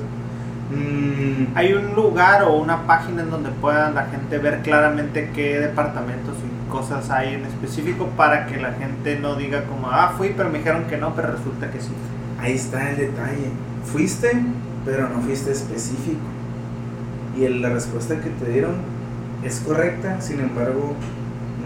[0.70, 5.60] Mm, ¿Hay un lugar o una página en donde pueda la gente ver claramente qué
[5.60, 10.32] departamentos y cosas hay en específico para que la gente no diga como, ah, fui,
[10.36, 11.92] pero me dijeron que no, pero resulta que sí?
[12.40, 13.50] Ahí está el detalle.
[13.84, 14.30] Fuiste,
[14.84, 16.20] pero no fuiste específico.
[17.36, 18.74] Y la respuesta que te dieron
[19.44, 20.94] es correcta, sin embargo,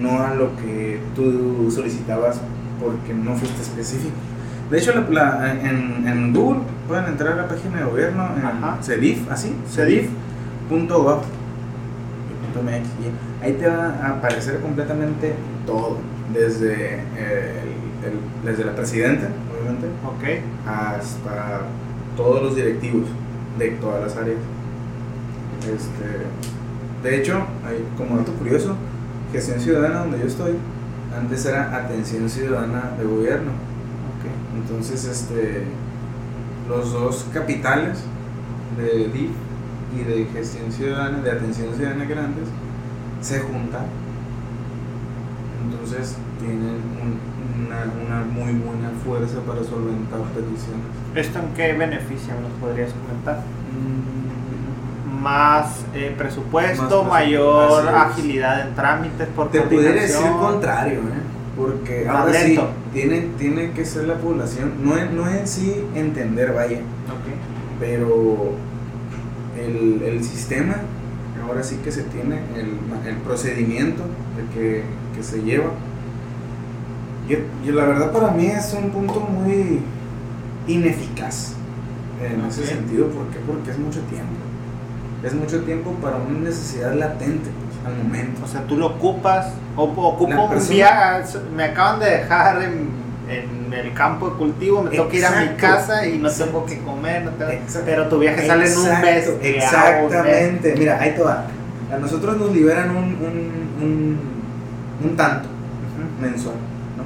[0.00, 2.40] no a lo que tú solicitabas
[2.80, 4.14] porque no fuiste específico.
[4.70, 9.30] De hecho, la, en, en, Google pueden entrar a la página de gobierno, en CEDIF,
[9.30, 11.20] así, cedif.gov.
[13.40, 15.98] Ahí te va a aparecer completamente todo,
[16.32, 20.40] desde, el, desde la presidenta, obviamente, okay.
[20.66, 21.60] hasta
[22.16, 23.06] todos los directivos
[23.58, 24.38] de todas las áreas.
[25.60, 28.74] Este, de hecho, hay, como dato curioso,
[29.30, 30.54] gestión ciudadana donde yo estoy,
[31.16, 33.68] antes era atención ciudadana de gobierno
[34.58, 35.62] entonces, este,
[36.68, 37.98] los dos capitales
[38.76, 39.30] de DIF
[39.96, 42.48] y de gestión ciudadana, de atención ciudadana grandes,
[43.20, 43.86] se juntan.
[45.64, 46.80] Entonces, tienen
[47.66, 50.84] una, muy buena fuerza para solventar peticiones.
[51.14, 52.34] ¿Esto en qué beneficia?
[52.40, 53.42] ¿Nos podrías comentar?
[53.72, 55.22] Mm.
[55.22, 61.17] más eh, presupuesto, mayor agilidad en trámites por Te pudiera decir el contrario, ¿eh?
[61.58, 62.56] Porque ahora sí,
[62.92, 66.78] tiene, tiene que ser la población, no es, no en sí entender, vaya,
[67.80, 68.52] pero
[69.58, 70.76] el, el, sistema,
[71.44, 74.04] ahora sí que se tiene, el, el procedimiento
[74.36, 74.84] de que,
[75.16, 75.70] que, se lleva.
[77.28, 79.80] Y, la verdad para mí es un punto muy
[80.68, 81.54] ineficaz
[82.22, 83.08] en ese sentido.
[83.08, 83.40] ¿Por qué?
[83.44, 84.36] Porque es mucho tiempo.
[85.24, 87.50] Es mucho tiempo para una necesidad latente
[87.86, 88.44] al momento.
[88.44, 91.22] O sea, tú lo ocupas, o ocupo un día,
[91.54, 92.88] me acaban de dejar en,
[93.28, 96.64] en, el campo de cultivo, me tengo que ir a mi casa y no tengo
[96.64, 97.52] que comer, no tengo,
[97.84, 99.32] pero tu viaje sale en un mes.
[99.42, 101.28] Exactamente, mira, ahí todo.
[101.28, 104.18] A nosotros nos liberan un, un, un,
[105.04, 105.48] un tanto
[106.20, 106.56] mensual.
[106.96, 107.04] ¿no?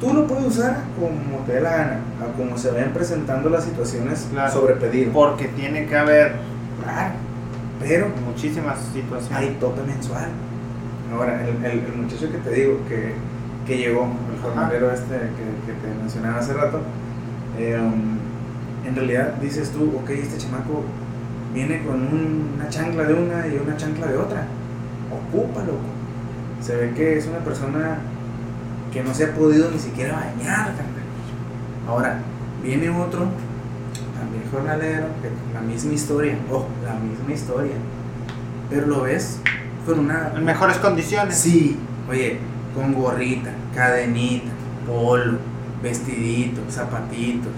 [0.00, 3.64] Tú lo puedes usar como te dé la gana, a como se vayan presentando las
[3.64, 5.12] situaciones sobre pedir.
[5.12, 6.36] Porque tiene que haber.
[6.82, 7.27] Claro
[7.80, 9.32] pero muchísimas situaciones.
[9.32, 10.28] Hay tope mensual.
[11.12, 13.14] Ahora, el, el, muchacho que te digo que,
[13.66, 16.80] que llegó, el jornalero este que, que, te mencionaba hace rato,
[17.58, 17.80] eh,
[18.86, 20.84] en realidad dices tú, ok, este chamaco
[21.54, 24.46] viene con una chancla de una y una chancla de otra.
[25.10, 25.74] Ocúpalo.
[26.60, 27.98] Se ve que es una persona
[28.92, 30.72] que no se ha podido ni siquiera bañar.
[31.86, 32.20] Ahora,
[32.62, 33.28] viene otro
[34.18, 35.06] también jornalero,
[35.54, 37.74] la misma historia, oh, la misma historia.
[38.68, 39.40] Pero lo ves
[39.86, 40.32] con una...
[40.34, 41.36] En mejores condiciones.
[41.36, 41.78] Sí,
[42.08, 42.38] oye,
[42.74, 44.50] con gorrita, cadenita,
[44.86, 45.38] polo,
[45.82, 47.48] vestidito, zapatito,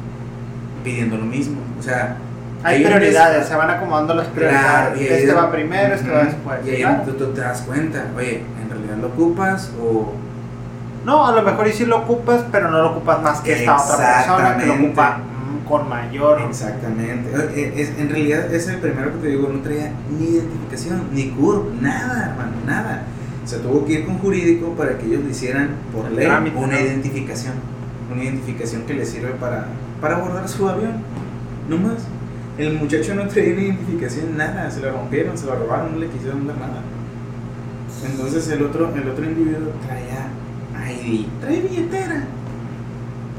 [0.85, 1.61] pidiendo lo mismo.
[1.79, 2.17] O sea...
[2.63, 5.01] Hay prioridades, se van acomodando las prioridades.
[5.01, 6.59] este va primero, este va después.
[6.67, 10.13] Y ahí tú, te das cuenta, oye, ¿en realidad lo ocupas o...?
[11.07, 13.83] No, a lo mejor y sí lo ocupas, pero no lo ocupas más que esta
[13.83, 15.21] otra persona que lo ocupa
[15.71, 16.43] con mayor.
[16.49, 17.31] Exactamente.
[17.55, 21.29] Eh, es, en realidad es el primero que te digo, no traía ni identificación, ni
[21.29, 23.05] CURP, nada, hermano, nada.
[23.45, 27.55] Se tuvo que ir con jurídico para que ellos le hicieran por ley una identificación.
[28.13, 29.69] Una identificación que le sirve para,
[30.01, 30.95] para abordar su avión.
[31.69, 31.99] No más.
[32.59, 34.71] El muchacho no traía ni identificación, nada.
[34.71, 36.83] Se lo rompieron, se lo robaron, no le quisieron dar nada.
[38.05, 40.31] Entonces el otro, el otro individuo traía
[40.93, 42.25] ID, trae billetera.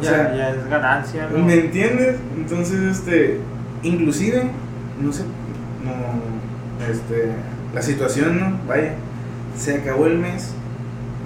[0.02, 1.30] O sea, ya es ganancia.
[1.32, 1.46] ¿no?
[1.46, 2.18] ¿Me entiendes?
[2.36, 3.40] Entonces, este,
[3.84, 4.50] inclusive,
[5.00, 5.24] no sé,
[5.84, 7.32] no, este,
[7.74, 8.60] la situación, ¿no?
[8.68, 8.94] Vaya,
[9.58, 10.54] se acabó el mes,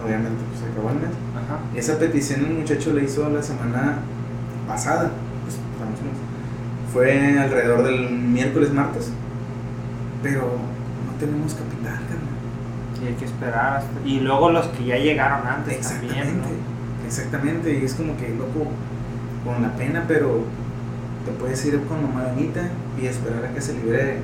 [0.03, 1.09] obviamente, pues se acabó el mes.
[1.35, 1.59] Ajá.
[1.75, 3.99] Esa petición el muchacho le hizo la semana
[4.67, 5.11] pasada,
[5.43, 5.57] pues,
[6.91, 9.11] fue alrededor del miércoles, martes,
[10.21, 11.99] pero no tenemos capital,
[13.03, 14.07] Y hay que esperar hasta...
[14.07, 16.15] Y luego los que ya llegaron antes Exactamente.
[16.15, 16.74] también, ¿no?
[17.05, 18.71] Exactamente, y es como que loco,
[19.43, 20.43] con la pena, pero
[21.25, 24.19] te puedes ir con mamá Benita y esperar a que se libere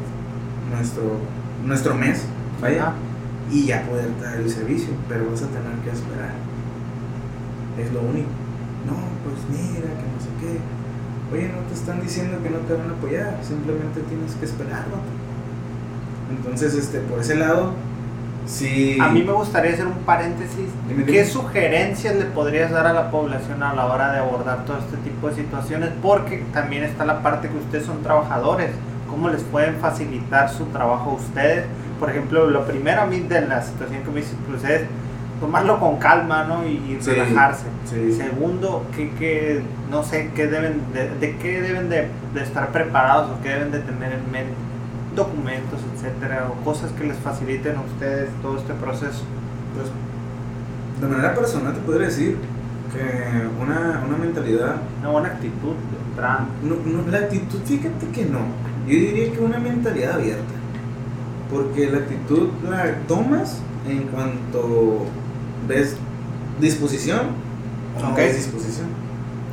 [0.73, 1.19] nuestro,
[1.65, 2.23] nuestro mes,
[2.59, 2.93] vaya,
[3.51, 6.33] y ya poder dar el servicio, pero vas a tener que esperar.
[7.77, 8.29] Es lo único.
[8.87, 10.59] No, pues mira, que no sé qué.
[11.33, 14.97] Oye, no te están diciendo que no te van a apoyar, simplemente tienes que esperarlo.
[16.29, 17.73] Entonces, este, por ese lado,
[18.45, 18.97] sí.
[18.99, 20.69] A mí me gustaría hacer un paréntesis.
[21.05, 24.97] ¿Qué sugerencias le podrías dar a la población a la hora de abordar todo este
[24.97, 25.89] tipo de situaciones?
[26.01, 28.71] Porque también está la parte que ustedes son trabajadores.
[29.09, 31.65] ¿Cómo les pueden facilitar su trabajo a ustedes?
[31.99, 34.81] Por ejemplo, lo primero a mí de la situación que me dices pues es
[35.41, 36.65] tomarlo con calma, ¿no?
[36.65, 37.65] Y, relajarse.
[37.85, 43.41] Segundo, que, no sé, qué deben de, de qué deben de, de, estar preparados o
[43.41, 44.53] qué deben de tener en mente,
[45.15, 49.23] documentos, etcétera, o cosas que les faciliten a ustedes todo este proceso.
[49.73, 49.89] Pues,
[51.01, 52.37] de manera personal te podría decir
[52.93, 54.75] que una, una mentalidad...
[55.01, 55.73] Una buena actitud
[56.63, 58.39] no, no, la actitud, fíjate que no.
[58.87, 60.53] Yo diría que una mentalidad abierta.
[61.49, 65.05] Porque la actitud la tomas en cuanto
[65.67, 65.95] ves
[66.59, 67.19] disposición
[67.97, 68.87] o no ves disposición.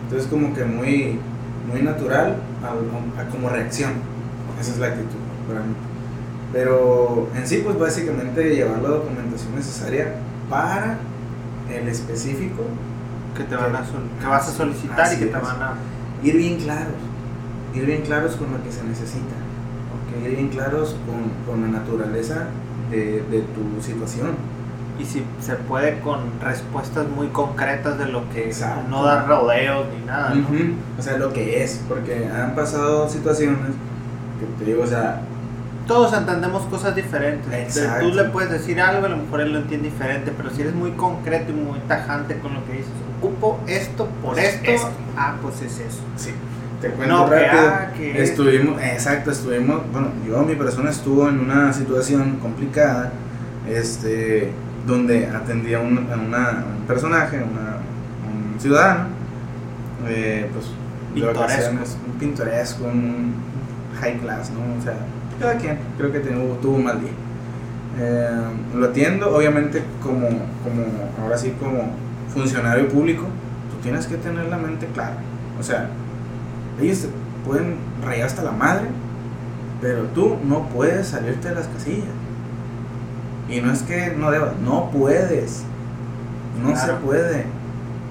[0.04, 1.18] Entonces como que muy,
[1.70, 3.92] muy natural a, como reacción.
[4.60, 5.17] Esa es la actitud,
[6.52, 10.14] Pero en sí, pues básicamente llevar la documentación necesaria
[10.48, 10.98] para
[11.70, 12.62] el específico
[13.36, 13.82] que te van a
[14.20, 15.74] que vas a solicitar y que te van a
[16.22, 16.94] ir bien claros,
[17.74, 19.34] ir bien claros con lo que se necesita,
[20.24, 22.46] ir bien claros con, con la naturaleza
[22.90, 24.36] de, de tu situación
[24.98, 28.52] y si se puede con respuestas muy concretas de lo que
[28.90, 30.34] no dar rodeos ni nada.
[30.34, 30.46] ¿no?
[30.98, 33.58] O sea, lo que es, porque han pasado situaciones
[34.40, 35.20] que te digo, o sea...
[35.88, 37.82] Todos entendemos cosas diferentes.
[38.00, 40.74] Tú le puedes decir algo, a lo mejor él lo entiende diferente, pero si eres
[40.74, 45.36] muy concreto y muy tajante con lo que dices, ocupo esto por pues esto, ah,
[45.40, 46.02] pues es eso.
[46.16, 46.30] Sí.
[46.82, 47.68] Te cuento rápido.
[47.68, 53.10] Ah, estuvimos, exacto, estuvimos, bueno, yo, mi persona estuvo en una situación complicada,
[53.66, 54.52] este
[54.86, 57.78] donde atendía un, una, un personaje, una,
[58.28, 59.08] un ciudadano,
[60.06, 60.66] eh, pues
[61.14, 61.70] pintoresco.
[62.06, 63.34] un pintoresco, un
[64.00, 64.60] high class, ¿no?
[64.78, 64.94] O sea,
[65.38, 67.10] cada quien creo que tuvo, tuvo un mal día.
[68.00, 68.40] Eh,
[68.74, 70.84] lo atiendo, obviamente como, como,
[71.22, 71.90] ahora sí como
[72.32, 73.24] funcionario público,
[73.70, 75.16] tú tienes que tener la mente clara.
[75.58, 75.88] O sea,
[76.80, 77.08] ellos
[77.44, 78.86] pueden rayar hasta la madre,
[79.80, 82.06] pero tú no puedes salirte de las casillas.
[83.48, 85.64] Y no es que no debas, no puedes.
[86.62, 87.46] No se puede.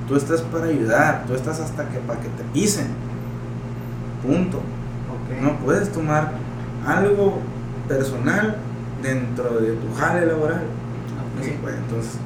[0.08, 2.88] Tú estás para ayudar, tú estás hasta que para que te pisen.
[4.26, 4.62] Punto.
[5.42, 6.32] No puedes tomar
[6.88, 7.40] algo
[7.88, 8.58] personal
[9.02, 10.62] dentro de tu jale laboral.
[11.38, 11.78] No se puede.
[11.78, 12.20] Entonces,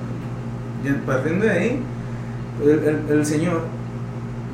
[1.06, 1.84] partiendo de ahí,
[2.64, 3.64] el, el señor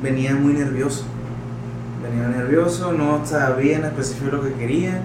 [0.02, 1.04] venía muy nervioso.
[2.02, 5.00] Venía nervioso, no sabía en específico lo que quería.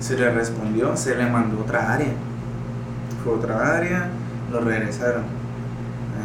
[0.00, 2.12] Se le respondió, se le mandó otra área
[3.22, 4.08] fue otra área,
[4.50, 5.24] lo regresaron.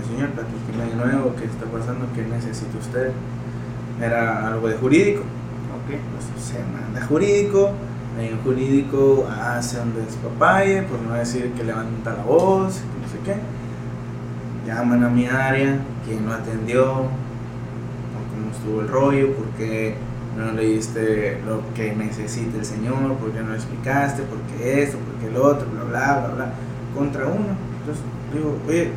[0.07, 2.07] señor, platíqueme de nuevo, ¿qué está pasando?
[2.15, 3.11] ¿Qué necesita usted?
[4.01, 5.21] Era algo de jurídico.
[5.21, 5.87] Ok.
[5.87, 7.71] Pues se manda jurídico,
[8.17, 13.19] hay un jurídico hace un despapalle, por no decir que levanta la voz, no sé
[13.25, 13.35] qué.
[14.65, 16.85] Llaman a mi área, quien no atendió,
[18.31, 19.95] cómo estuvo el rollo, por qué
[20.37, 24.97] no le diste lo que necesita el señor, por qué no explicaste, por qué esto,
[24.97, 26.53] por qué el otro, bla, bla, bla, bla
[26.95, 27.55] contra uno.
[27.79, 28.91] Entonces digo, oye,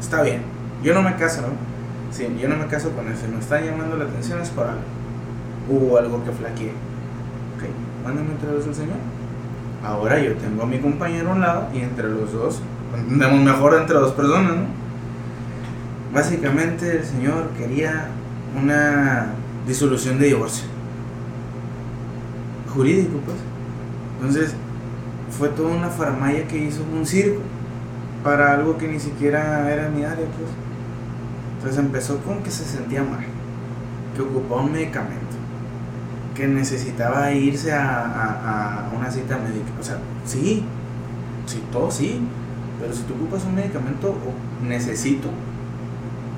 [0.00, 0.42] está bien,
[0.82, 1.48] yo no me caso, ¿no?
[2.10, 4.82] Sí, yo no me caso con eso, me está llamando la atención es por algo.
[5.70, 6.87] Hubo algo que flaqueé.
[8.08, 8.96] Mándame otra vez al Señor.
[9.84, 12.62] Ahora yo tengo a mi compañero a un lado y entre los dos,
[12.94, 14.62] andamos mejor entre dos personas, ¿no?
[16.14, 18.08] Básicamente el Señor quería
[18.58, 19.26] una
[19.66, 20.64] disolución de divorcio.
[22.74, 23.36] Jurídico, pues.
[24.16, 24.54] Entonces,
[25.38, 27.42] fue toda una farmaya que hizo un circo
[28.24, 30.50] para algo que ni siquiera era mi área, pues.
[31.58, 33.26] Entonces empezó con que se sentía mal,
[34.16, 35.27] que ocupaba un medicamento,
[36.38, 39.72] que necesitaba irse a, una cita médica.
[39.78, 40.64] O sea, sí,
[41.46, 42.20] Sí, todo sí.
[42.78, 44.14] Pero si tú ocupas un medicamento,
[44.62, 45.28] necesito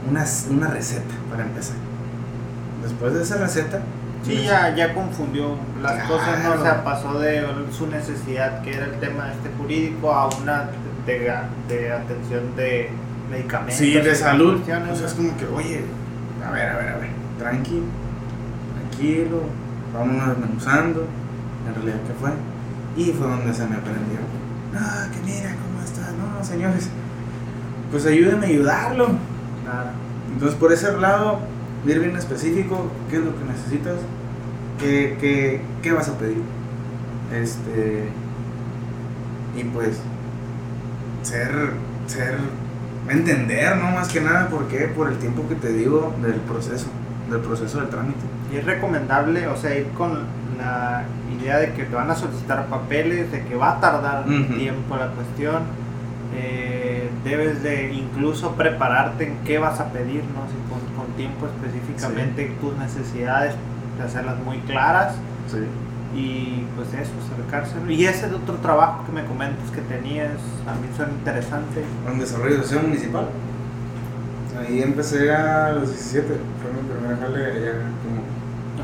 [0.08, 1.76] una, una receta para empezar.
[2.82, 3.82] Después de esa receta,
[4.22, 6.52] Sí, ya, ya confundió las cosas, ¿no?
[6.52, 7.42] O sea, pasó de
[7.72, 10.68] su necesidad, que era el tema este jurídico, a una
[11.06, 11.32] de,
[11.68, 12.90] de atención de
[13.30, 13.76] medicamentos.
[13.76, 14.60] Sí, de salud.
[14.60, 15.84] O sea, es como que, oye,
[16.46, 17.86] a ver, a ver, a ver, tranquilo,
[18.74, 19.42] tranquilo,
[19.92, 21.06] vamos desmenuzando,
[21.66, 22.30] en realidad, ¿qué fue?
[22.96, 24.18] Y fue donde se me aprendió.
[24.74, 26.88] Ah, que mira cómo está, no, señores,
[27.90, 29.08] pues ayúdenme a ayudarlo.
[29.64, 29.92] Nada.
[30.32, 31.40] Entonces, por ese lado,
[31.86, 33.96] ir bien específico, qué es lo que necesitas,
[34.78, 36.42] qué, qué, qué vas a pedir.
[37.32, 38.08] Este.
[39.56, 39.98] Y pues,
[41.22, 41.72] ser,
[42.06, 42.38] ser,
[43.08, 43.90] entender, ¿no?
[43.90, 44.86] Más que nada, ¿por qué?
[44.94, 46.86] Por el tiempo que te digo del proceso,
[47.30, 48.20] del proceso del trámite.
[48.52, 50.24] Y es recomendable, o sea, ir con
[50.58, 51.04] la
[51.40, 55.08] idea de que te van a solicitar papeles, de que va a tardar tiempo la
[55.08, 55.62] cuestión.
[56.36, 60.60] Eh, debes de incluso prepararte en qué vas a pedir, ¿no?
[61.20, 63.54] tiempo específicamente tus necesidades,
[63.98, 65.14] de hacerlas muy claras.
[66.14, 67.74] Y pues eso, acercarse.
[67.88, 71.84] Y ese es otro trabajo que me comentas que tenías, a mí suena interesante.
[72.10, 73.28] En desarrollo social municipal.
[74.58, 77.72] Ahí empecé a los 17, fue mi primera jale allá.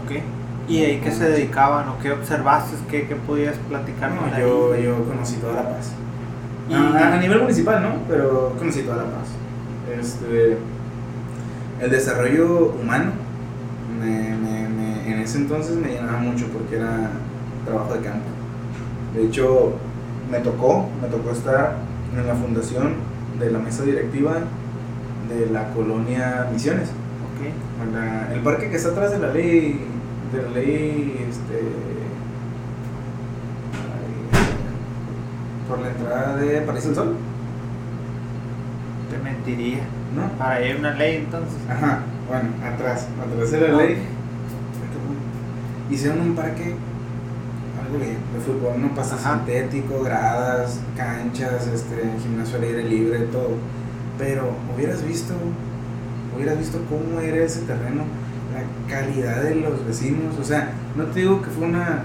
[0.06, 0.22] Ok.
[0.68, 2.76] ¿Y ahí qué se dedicaban o qué observaste?
[2.90, 5.92] ¿Qué, qué podías platicar yo, yo conocí toda La Paz.
[6.68, 7.90] Y, a, a, nivel municipal, ¿no?
[8.08, 9.28] Pero conocí toda La Paz.
[10.00, 10.58] Este
[11.80, 13.12] el desarrollo humano
[14.02, 17.10] en ese entonces me llenaba mucho porque era
[17.64, 18.26] trabajo de campo.
[19.14, 19.74] De hecho,
[20.30, 21.76] me tocó, me tocó estar
[22.14, 22.94] en la fundación
[23.38, 24.34] de la mesa directiva
[25.28, 26.90] de la colonia Misiones.
[28.32, 29.84] el parque que está atrás de la ley,
[30.36, 31.62] de la ley, este,
[35.68, 37.16] por la entrada de París del Sol.
[39.10, 39.80] Te mentiría.
[40.14, 40.28] ¿no?
[40.38, 41.58] Para ir una ley entonces.
[41.68, 43.96] Ajá, bueno, atrás, atrás de la ley.
[45.90, 46.74] Hicieron un parque,
[47.80, 53.50] algo bien, de fútbol, no pasa sintético, gradas, canchas, este, gimnasio al aire libre, todo.
[54.18, 55.34] Pero hubieras visto,
[56.34, 58.02] hubieras visto cómo era ese terreno,
[58.56, 62.04] la calidad de los vecinos, o sea, no te digo que fue una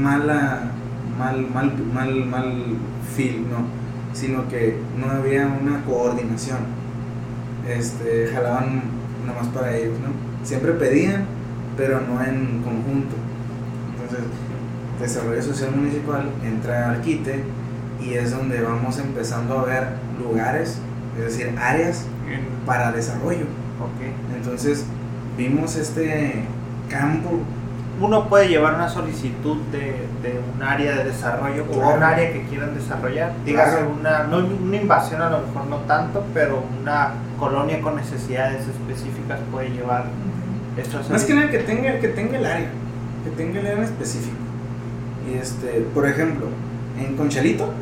[0.00, 0.70] mala,
[1.18, 2.54] mal, mal, mal, mal
[3.14, 3.66] feel, no,
[4.12, 6.82] sino que no había una coordinación
[7.68, 8.82] este, jalaban
[9.26, 10.46] nomás para ellos, ¿no?
[10.46, 11.24] Siempre pedían,
[11.76, 13.16] pero no en conjunto.
[13.92, 14.26] Entonces,
[15.00, 17.44] Desarrollo Social Municipal entra al quite
[18.00, 20.78] y es donde vamos empezando a ver lugares,
[21.18, 22.06] es decir, áreas
[22.66, 23.46] para desarrollo.
[23.96, 24.12] Okay.
[24.36, 24.84] Entonces,
[25.36, 26.44] vimos este
[26.88, 27.30] campo.
[28.00, 32.74] Uno puede llevar una solicitud de, un área de desarrollo o un área que quieran
[32.74, 33.32] desarrollar.
[33.44, 38.66] Dígase una, no, una invasión a lo mejor no tanto, pero una colonia con necesidades
[38.66, 40.06] específicas puede llevar
[40.76, 42.68] esto Más que nada que tenga, que tenga el área,
[43.24, 44.36] que tenga el área específico.
[45.30, 46.46] Y este, por ejemplo,
[46.98, 47.72] en Conchalito,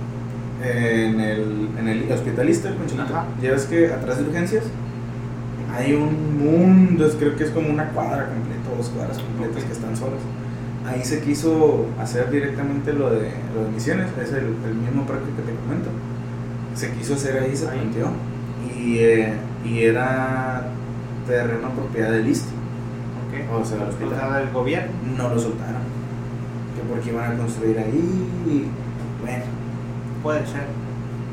[0.63, 4.65] en el, en el hospitalista del Conchalito, ya ves que atrás de urgencias
[5.75, 9.97] hay un mundo, creo que es como una cuadra completa, dos cuadras completas que están
[9.97, 10.21] solas.
[10.87, 15.37] Ahí se quiso hacer directamente lo de, lo de misiones, es el, el mismo práctico
[15.37, 15.91] que te comento.
[16.75, 18.09] Se quiso hacer ahí, se planteó.
[18.77, 20.71] Y, eh, y era
[21.27, 22.55] terreno propiedad del ISTI.
[23.29, 23.47] Okay.
[23.53, 24.93] O sea, lo del gobierno.
[25.17, 25.83] No lo soltaron.
[26.75, 28.71] Que porque iban a construir ahí.
[29.23, 29.45] bueno.
[30.23, 30.65] Puede ser.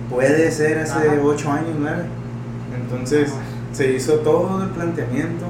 [0.09, 2.03] Puede ser hace 8 años, 9.
[2.81, 3.33] Entonces
[3.71, 5.45] se hizo todo el planteamiento,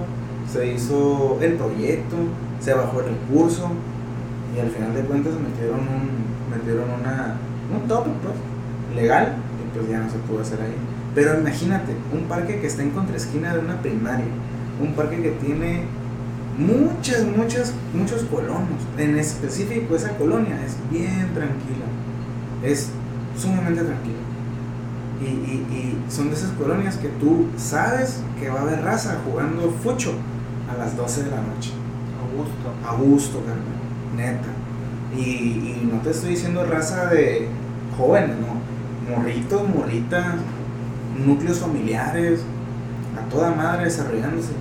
[0.52, 2.16] se hizo el proyecto,
[2.60, 3.70] se bajó el recurso
[4.56, 7.36] y al final de cuentas metieron un, metieron una,
[7.74, 8.36] un tope pues,
[8.96, 10.76] legal y pues ya no se pudo hacer ahí.
[11.14, 14.26] Pero imagínate, un parque que está en contraesquina de una primaria,
[14.82, 15.84] un parque que tiene
[16.58, 18.82] muchas, muchas, muchos colonos.
[18.98, 21.86] En específico esa colonia es bien tranquila,
[22.64, 22.90] es
[23.38, 24.17] sumamente tranquila.
[25.20, 29.72] Y, y, son de esas colonias que tú sabes que va a haber raza jugando
[29.84, 30.14] fucho
[30.72, 31.72] a las 12 de la noche.
[32.18, 32.88] A gusto.
[32.88, 33.42] A gusto,
[34.16, 34.48] neta.
[35.18, 37.48] Y, y, no te estoy diciendo raza de
[37.98, 39.16] jóvenes, no.
[39.16, 40.36] Morritos, morritas,
[41.26, 42.42] núcleos familiares,
[43.18, 44.52] a toda madre desarrollándose.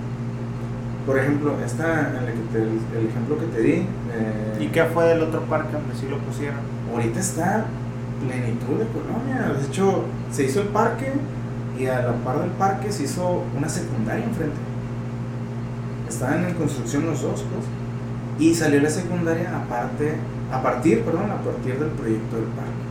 [1.04, 3.72] Por ejemplo, esta, el, el ejemplo que te di.
[3.72, 6.60] Eh, ¿Y qué fue del otro parque donde sí lo pusieron?
[6.92, 7.66] Ahorita está
[8.20, 9.54] plenitud de colonia.
[9.58, 11.12] De hecho, se hizo el parque
[11.78, 14.56] y a la par del parque se hizo una secundaria enfrente.
[16.08, 17.66] Estaban en construcción los dos, pues,
[18.38, 20.14] y salió la secundaria aparte,
[20.52, 22.86] a partir, perdón, a partir del proyecto del parque.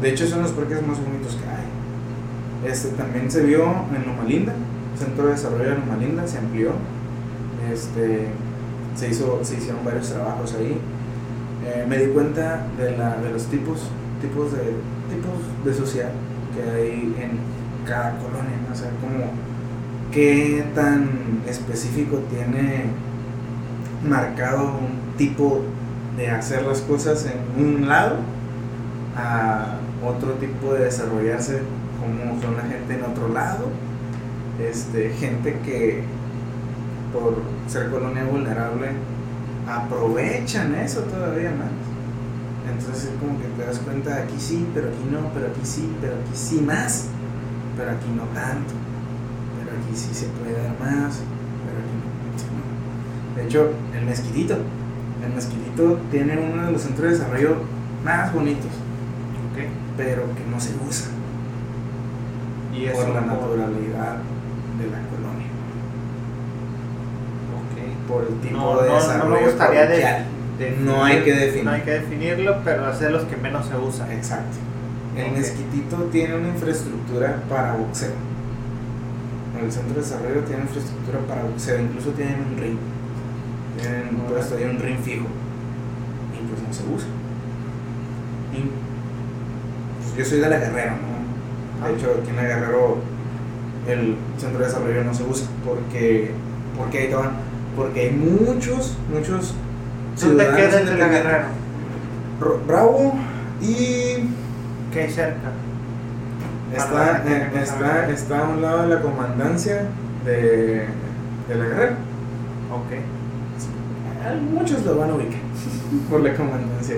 [0.00, 2.70] De hecho, son los parques más bonitos que hay.
[2.70, 4.52] Este, también se vio en Loma Linda,
[4.98, 6.72] Centro de Desarrollo de Loma Linda, se amplió.
[7.72, 8.28] Este,
[8.94, 10.78] se, hizo, se hicieron varios trabajos ahí.
[11.64, 13.88] Eh, me di cuenta de, la, de los tipos,
[14.20, 14.74] tipos, de,
[15.10, 16.10] tipos de sociedad
[16.54, 17.38] que hay en
[17.86, 18.58] cada colonia.
[18.70, 19.30] O sea, como
[20.12, 22.84] qué tan específico tiene
[24.08, 25.62] marcado un tipo
[26.16, 28.16] de hacer las cosas en un lado
[29.16, 31.62] a otro tipo de desarrollarse
[32.00, 33.68] como son la gente en otro lado.
[34.60, 36.02] Este, gente que
[37.12, 38.88] por ser colonia vulnerable
[39.68, 41.85] aprovechan eso todavía más.
[42.68, 45.88] Entonces es como que te das cuenta, aquí sí, pero aquí no, pero aquí sí,
[46.00, 47.06] pero aquí sí más,
[47.76, 48.74] pero aquí no tanto,
[49.58, 51.20] pero aquí sí se puede dar más,
[51.64, 53.36] pero aquí no.
[53.36, 54.56] De hecho, el mezquitito,
[55.24, 57.56] el mezquitito tiene uno de los centros de desarrollo
[58.04, 58.72] más bonitos,
[59.96, 61.08] pero que no se usa
[62.74, 64.16] ¿Y por la naturalidad
[64.78, 65.46] de la colonia.
[68.06, 69.24] Por el tipo de desarrollo.
[69.24, 70.26] No me gustaría
[70.80, 71.64] no hay que definir.
[71.64, 74.10] No hay que definirlo, pero hacer los que menos se usan.
[74.12, 74.56] Exacto.
[75.16, 78.12] El mezquitito tiene una infraestructura para boxeo.
[79.62, 82.78] El centro de desarrollo tiene infraestructura para boxeo, incluso tienen un ring.
[83.80, 85.26] Tienen puesto ahí un ring fijo.
[86.34, 87.08] Y pues no se usa.
[88.52, 88.70] Y,
[90.02, 91.86] pues yo soy de la Guerrero, ¿no?
[91.86, 91.96] De ah.
[91.96, 92.98] hecho, aquí en la Guerrero
[93.88, 96.32] el centro de desarrollo no se usa porque,
[96.76, 97.32] porque estaban,
[97.76, 99.54] porque hay muchos, muchos
[100.20, 101.44] ¿Dónde queda el de la Guerrero?
[102.66, 103.14] Bravo
[103.60, 104.30] y.
[104.92, 105.52] ¿Qué hay cerca?
[106.74, 109.86] Está, eh, está, está a un lado de la comandancia
[110.24, 110.86] de,
[111.48, 111.92] de la Guerrero.
[112.72, 114.52] Ok.
[114.52, 115.40] Muchos lo van a ubicar
[116.10, 116.96] por la comandancia.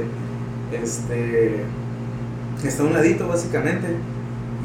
[0.72, 1.64] Este.
[2.64, 3.96] Está a un ladito, básicamente.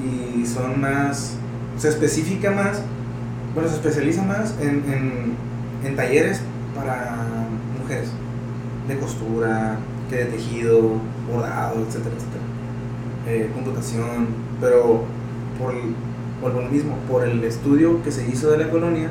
[0.04, 1.38] Y son más.
[1.78, 2.82] Se especifica más.
[3.56, 5.36] Bueno, se especializa más en, en,
[5.86, 6.42] en talleres
[6.76, 7.16] para
[7.80, 8.10] mujeres
[8.88, 9.78] de costura,
[10.10, 11.00] que de tejido,
[11.32, 12.44] bordado, etcétera, etcétera.
[13.28, 14.28] Eh, computación,
[14.60, 15.04] pero
[15.58, 15.74] por,
[16.42, 19.10] por lo mismo, por el estudio que se hizo de la colonia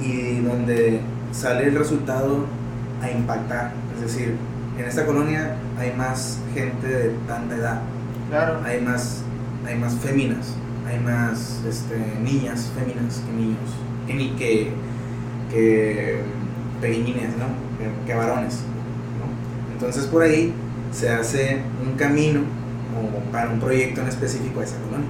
[0.00, 1.00] y donde
[1.32, 2.46] sale el resultado
[3.02, 3.72] a impactar.
[3.94, 4.36] Es decir,
[4.78, 7.80] en esta colonia hay más gente de tanta edad.
[8.30, 8.60] Claro.
[8.64, 9.22] Hay más,
[9.66, 10.54] hay más féminas,
[10.86, 13.70] hay más este, niñas féminas que niños,
[14.06, 14.72] que, ni, que,
[15.50, 16.20] que
[16.80, 17.68] pequeñines, ¿no?
[18.06, 18.60] que varones.
[19.78, 20.52] Entonces por ahí
[20.90, 22.40] se hace un camino
[23.30, 25.06] para un proyecto en específico a esa colonia.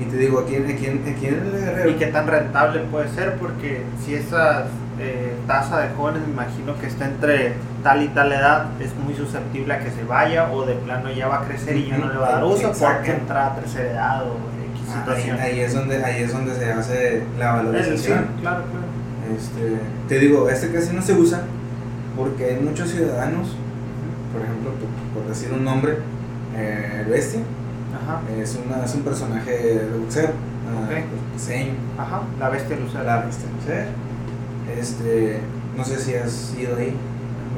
[0.00, 1.90] Y te digo, aquí, aquí, aquí en el Guerrero...
[1.90, 3.34] ¿Y qué tan rentable puede ser?
[3.34, 4.66] Porque si esa
[4.98, 7.52] eh, tasa de jóvenes, me imagino que está entre
[7.84, 11.28] tal y tal edad, es muy susceptible a que se vaya o de plano ya
[11.28, 13.90] va a crecer y ya no le va a dar uso porque entra a tercera
[13.92, 14.34] edad o
[14.74, 15.38] X ah, situación.
[15.38, 18.26] Ahí, es donde, ahí es donde se hace la valorización.
[18.40, 18.88] claro, claro.
[19.36, 21.42] Este, te digo, este casi no se usa
[22.18, 23.56] porque hay muchos ciudadanos
[24.32, 24.70] por ejemplo,
[25.14, 25.98] por, decir un nombre,
[26.56, 27.40] eh, el Bestia.
[28.40, 31.04] Es, una, es un personaje de boxeo, ah, okay.
[31.34, 31.72] diseño.
[31.98, 33.04] Ajá, la Bestia Lucero.
[33.04, 33.90] La Bestia Lucero.
[34.78, 35.40] Este,
[35.76, 36.94] no sé si has ido ahí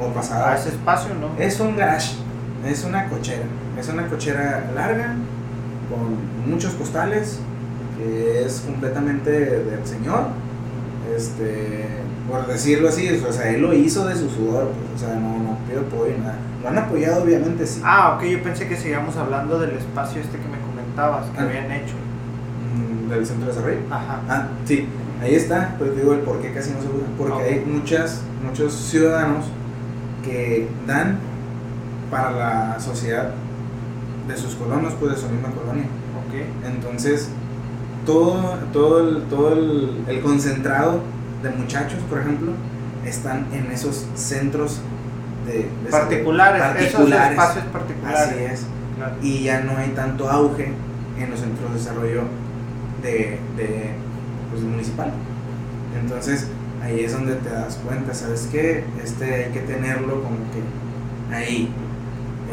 [0.00, 0.46] o pasado.
[0.46, 1.40] A ese espacio, ¿no?
[1.40, 2.16] Es un garage,
[2.66, 3.44] es una cochera.
[3.78, 5.14] Es una cochera larga,
[5.88, 7.38] con muchos costales,
[7.96, 10.28] que es completamente del señor.
[11.16, 11.86] Este,
[12.30, 15.38] por decirlo así, o sea, él lo hizo de su sudor, pues, o sea, no,
[15.38, 16.38] no pido apoyo, nada.
[16.62, 17.80] Lo han apoyado, obviamente, sí.
[17.84, 21.42] Ah, ok, yo pensé que seguíamos hablando del espacio este que me comentabas, que ah.
[21.42, 21.94] habían hecho.
[22.74, 23.80] Mm, ¿Del centro de desarrollo?
[23.90, 24.20] Ajá.
[24.28, 24.86] Ah, sí,
[25.20, 27.06] ahí está, pero te digo el por qué casi no se usa.
[27.18, 29.46] Porque hay muchas, muchos ciudadanos
[30.24, 31.18] que dan
[32.12, 33.32] para la sociedad
[34.28, 35.84] de sus colonos, pues de su misma colonia.
[35.84, 36.66] Ok.
[36.72, 37.28] Entonces,
[38.06, 41.00] todo, todo, el, todo el concentrado
[41.42, 42.52] de muchachos, por ejemplo,
[43.04, 44.80] están en esos centros
[45.46, 48.20] de, particulares, esos espacios particulares.
[48.20, 48.66] Así es.
[49.22, 50.72] Y ya no hay tanto auge
[51.18, 52.22] en los centros de desarrollo
[53.02, 53.90] de, de
[54.50, 55.12] pues, municipal.
[55.98, 56.48] Entonces,
[56.82, 58.84] ahí es donde te das cuenta, ¿sabes qué?
[59.02, 61.70] Este hay que tenerlo como que ahí.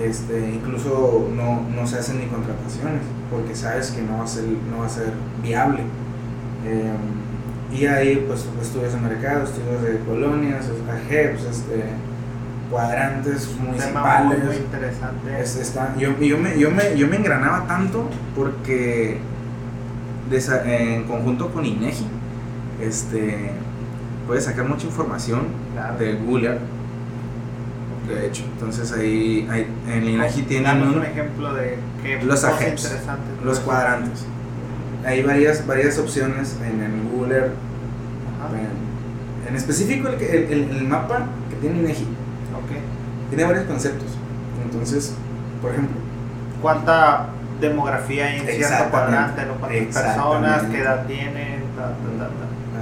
[0.02, 4.44] Este, incluso no, no se hacen ni contrataciones porque sabes que no va a ser,
[4.70, 5.12] no va a ser
[5.42, 5.82] viable.
[6.66, 6.92] Eh,
[7.72, 11.84] y ahí pues estudios de mercado, estudios de colonias, AGEPS, este,
[12.72, 14.44] cuadrantes municipales.
[14.44, 15.42] Muy, interesante.
[15.42, 19.20] está, yo, yo, me, yo, me, yo me engranaba tanto porque
[20.32, 22.06] en conjunto con INEGI
[22.82, 23.52] este,
[24.26, 25.48] puedes sacar mucha información
[25.98, 26.60] de Google
[28.08, 28.44] de hecho.
[28.54, 32.98] Entonces ahí, ahí en INEGI tienen un, un, ejemplo de que los AGEPs,
[33.44, 34.26] los cuadrantes.
[35.08, 37.54] Hay varias, varias opciones en el Google Earth.
[39.48, 42.04] En, específico el, el, el, mapa que tiene INEGI.
[42.04, 42.82] Okay.
[43.30, 44.10] Tiene varios conceptos.
[44.64, 45.14] Entonces,
[45.62, 45.96] por ejemplo.
[46.62, 47.28] ¿Cuánta
[47.62, 49.44] demografía hay en cierto cuadrante?
[49.60, 50.64] ¿Cuántas personas?
[50.64, 51.64] ¿Qué edad tienen?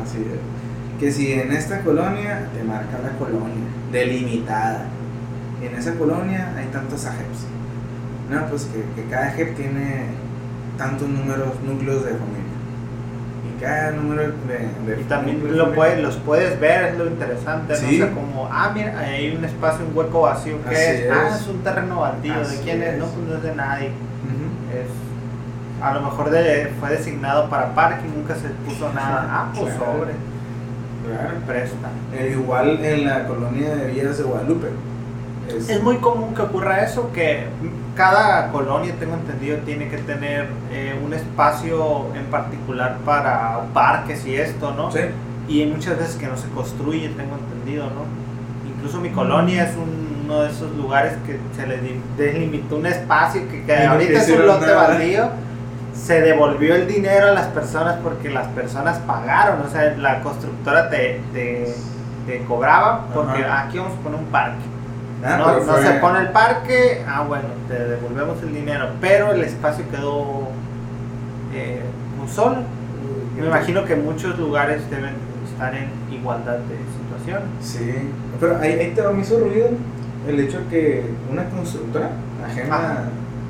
[0.04, 1.00] Así es.
[1.00, 4.88] Que si en esta colonia te marca la colonia delimitada
[5.62, 7.46] en esa colonia hay tantos AGEPs.
[8.30, 10.06] No, pues que, que cada AGEP tiene
[10.78, 12.56] tantos números, núcleos de familia.
[13.46, 15.02] Y cada número de...
[15.02, 17.88] y también lo puedes, los puedes ver, es lo interesante, ¿no?
[17.88, 21.12] O sea, como, ah, mira, hay un espacio, un hueco vacío, ¿qué es?
[21.12, 22.98] Ah, es un terreno baldío, ¿de quién es?
[22.98, 23.88] No, pues no es de nadie.
[23.88, 29.26] es, a lo mejor de, fue designado para parque y nunca se puso nada.
[29.30, 30.14] Ah, pues sobre.
[31.06, 31.38] Claro.
[31.46, 31.90] Presta.
[32.14, 34.70] Eh, igual en la colonia de Villas de Guadalupe
[35.50, 37.44] es, muy común que ocurra eso, que
[37.96, 44.36] cada colonia, tengo entendido, tiene que tener eh, un espacio en particular para parques y
[44.36, 44.92] esto, ¿no?
[44.92, 45.00] Sí.
[45.48, 48.06] Y hay muchas veces que no se construye, tengo entendido, ¿no?
[48.70, 51.80] Incluso mi colonia es uno de esos lugares que se le
[52.18, 55.30] delimitó un espacio que, ahorita es un lote baldío.
[55.94, 60.90] Se devolvió el dinero a las personas porque las personas pagaron, o sea, la constructora
[60.90, 61.74] te, te,
[62.48, 64.75] cobraba porque aquí vamos a poner un parque
[65.28, 69.84] Ah, no, se pone el parque, ah bueno, te devolvemos el dinero, pero el espacio
[69.90, 70.50] quedó
[71.52, 71.82] eh,
[72.22, 72.58] un solo.
[73.36, 75.16] Y me imagino que muchos lugares deben
[75.52, 77.42] estar en igualdad de situación.
[77.60, 77.92] Sí,
[78.40, 79.70] pero ahí, te me hizo ruido
[80.28, 82.12] el hecho de que una constructora
[82.46, 83.10] ajena,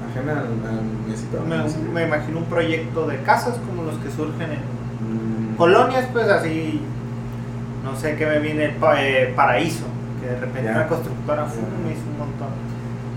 [0.10, 5.58] ajena al, Me, imagino un proyecto de casas como los que surgen en mm.
[5.58, 6.80] colonias, pues así,
[7.84, 9.86] no sé qué me viene, eh, paraíso
[10.26, 12.50] de repente una constructora me hizo un montón.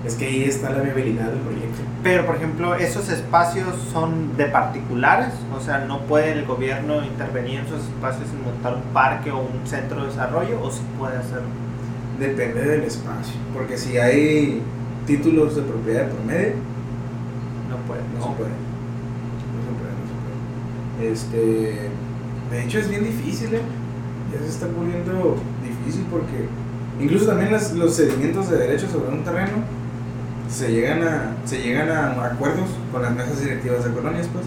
[0.05, 1.83] Es que ahí está la viabilidad del proyecto.
[2.03, 7.61] Pero, por ejemplo, esos espacios son de particulares, o sea, no puede el gobierno intervenir
[7.61, 11.17] en esos espacios y montar un parque o un centro de desarrollo, o si puede
[11.17, 11.49] hacerlo.
[12.21, 14.63] Depende del espacio, porque si hay
[15.07, 16.55] títulos de propiedad de promedio,
[17.69, 18.01] no puede.
[18.17, 18.51] No, se puede.
[19.55, 20.17] No se puede, no se
[20.97, 21.13] puede.
[21.13, 21.91] Este,
[22.51, 23.63] de hecho, es bien difícil, ¿eh?
[24.33, 26.49] Ya se está poniendo difícil porque
[27.01, 29.57] Incluso también los cedimientos de derechos sobre un terreno
[30.49, 34.45] se llegan a, se llegan a acuerdos con las mesas directivas de colonias, pues.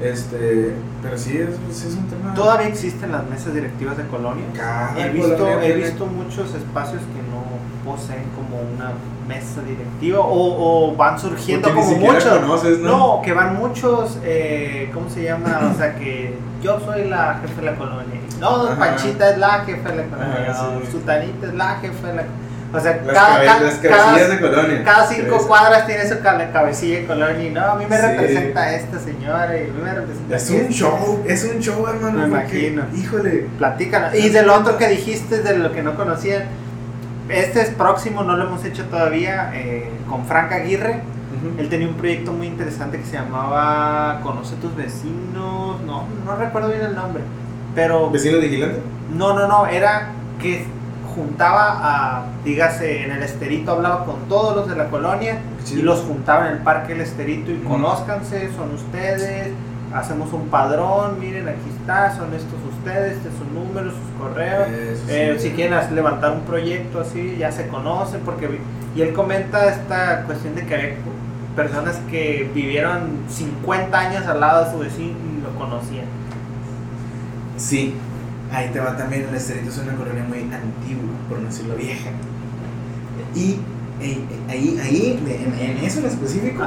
[0.00, 2.32] Este, pero sí es, es un tema.
[2.34, 4.48] ¿Todavía existen las mesas directivas de colonias?
[4.96, 7.42] he visto, he visto muchos espacios que no
[7.84, 8.92] poseen como una
[9.28, 12.78] mesa directiva o, o van surgiendo como muchos.
[12.80, 13.20] ¿no?
[13.22, 15.70] que van muchos, eh, ¿cómo se llama?
[15.72, 19.90] o sea, que yo soy la jefe de la colonia no, Panchita es la jefa
[19.90, 20.54] de la colonia.
[20.90, 22.48] Sutanita es la jefa de la colonia.
[22.70, 23.44] O sea, cada,
[23.80, 24.84] cabecillas de colonia.
[24.84, 27.46] Cada cinco cuadras tiene su cabecilla de colonia.
[27.46, 30.36] Y no, a mí me representa esta señora y a mí me representa.
[30.36, 32.18] Es un show, es un show, hermano.
[32.18, 32.82] Me imagino.
[32.94, 33.46] Híjole.
[33.56, 34.14] Platícanos.
[34.14, 36.44] Y del otro que dijiste, de lo que no conocían.
[37.28, 41.02] Este es próximo, no lo hemos hecho todavía, eh, con Frank Aguirre.
[41.58, 45.80] Él tenía un proyecto muy interesante que se llamaba Conoce tus vecinos.
[45.82, 47.22] No, no recuerdo bien el nombre
[47.78, 48.10] pero...
[48.10, 48.80] ¿Vecino vigilante?
[49.14, 50.10] No, no, no, era
[50.40, 50.66] que
[51.14, 55.38] juntaba a, dígase, en el esterito hablaba con todos los de la colonia
[55.70, 59.52] y los juntaba en el parque El Esterito y conózcanse, son ustedes,
[59.94, 64.68] hacemos un padrón, miren, aquí está, son estos ustedes, este es su número, sus correos,
[65.08, 68.60] eh, si quieren levantar un proyecto así, ya se conocen, porque,
[68.94, 70.94] y él comenta esta cuestión de que había
[71.56, 76.06] personas que vivieron 50 años al lado de su vecino y lo conocían.
[77.56, 77.94] Sí,
[78.52, 82.10] ahí te va también el esterito, es una colonia muy antigua, por no decirlo vieja.
[83.34, 83.58] Y
[84.00, 85.20] eh, ahí, ahí
[85.60, 86.62] en, eso en específico,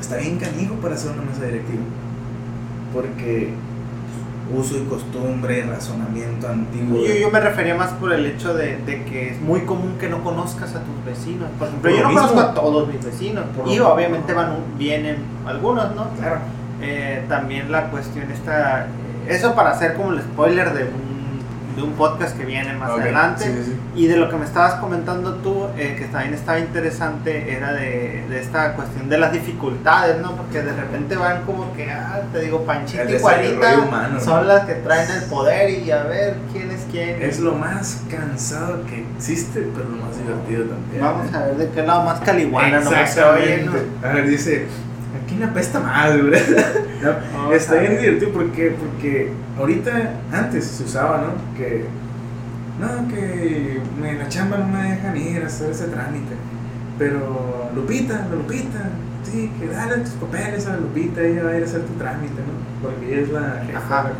[0.00, 1.82] está bien canijo para hacer una mesa directiva.
[2.96, 3.50] Porque
[4.56, 7.04] uso y costumbre, razonamiento antiguo.
[7.04, 10.24] Yo, yo me refería más por el hecho de, que es muy común que no
[10.24, 11.48] conozcas a tus vecinos.
[11.58, 13.44] Por ejemplo, yo no conozco a todos mis vecinos.
[13.66, 16.08] y obviamente van vienen algunos, ¿no?
[16.18, 16.38] Claro.
[16.80, 18.86] Eh, también la cuestión está
[19.28, 21.05] eso para hacer como el spoiler de un,
[21.76, 23.44] de un podcast que viene más adelante.
[23.94, 28.24] Y de lo que me estabas comentando tú, eh, que también estaba interesante, era de,
[28.28, 30.34] de, esta cuestión de las dificultades, ¿no?
[30.36, 34.74] Porque de repente van como que, ah, te digo, Panchita y Juanita son las que
[34.74, 37.22] traen el poder y a ver quién es quién.
[37.22, 41.02] Es lo más cansado que existe, pero lo más divertido también.
[41.02, 44.66] Vamos a ver de qué lado más caliguana no A ver, dice
[45.36, 46.40] ¿quién apesta más, güey?
[47.02, 51.56] no, está bien divertido porque, porque ahorita, antes se usaba, ¿no?
[51.56, 51.84] Que
[52.80, 53.80] no, que
[54.18, 56.34] la chamba no me dejan ir a hacer ese trámite.
[56.98, 58.90] Pero Lupita, Lupita,
[59.24, 62.34] sí, que dale tus papeles a Lupita, ella va a ir a hacer tu trámite,
[62.34, 62.82] ¿no?
[62.82, 64.14] Porque ella es la jefa de la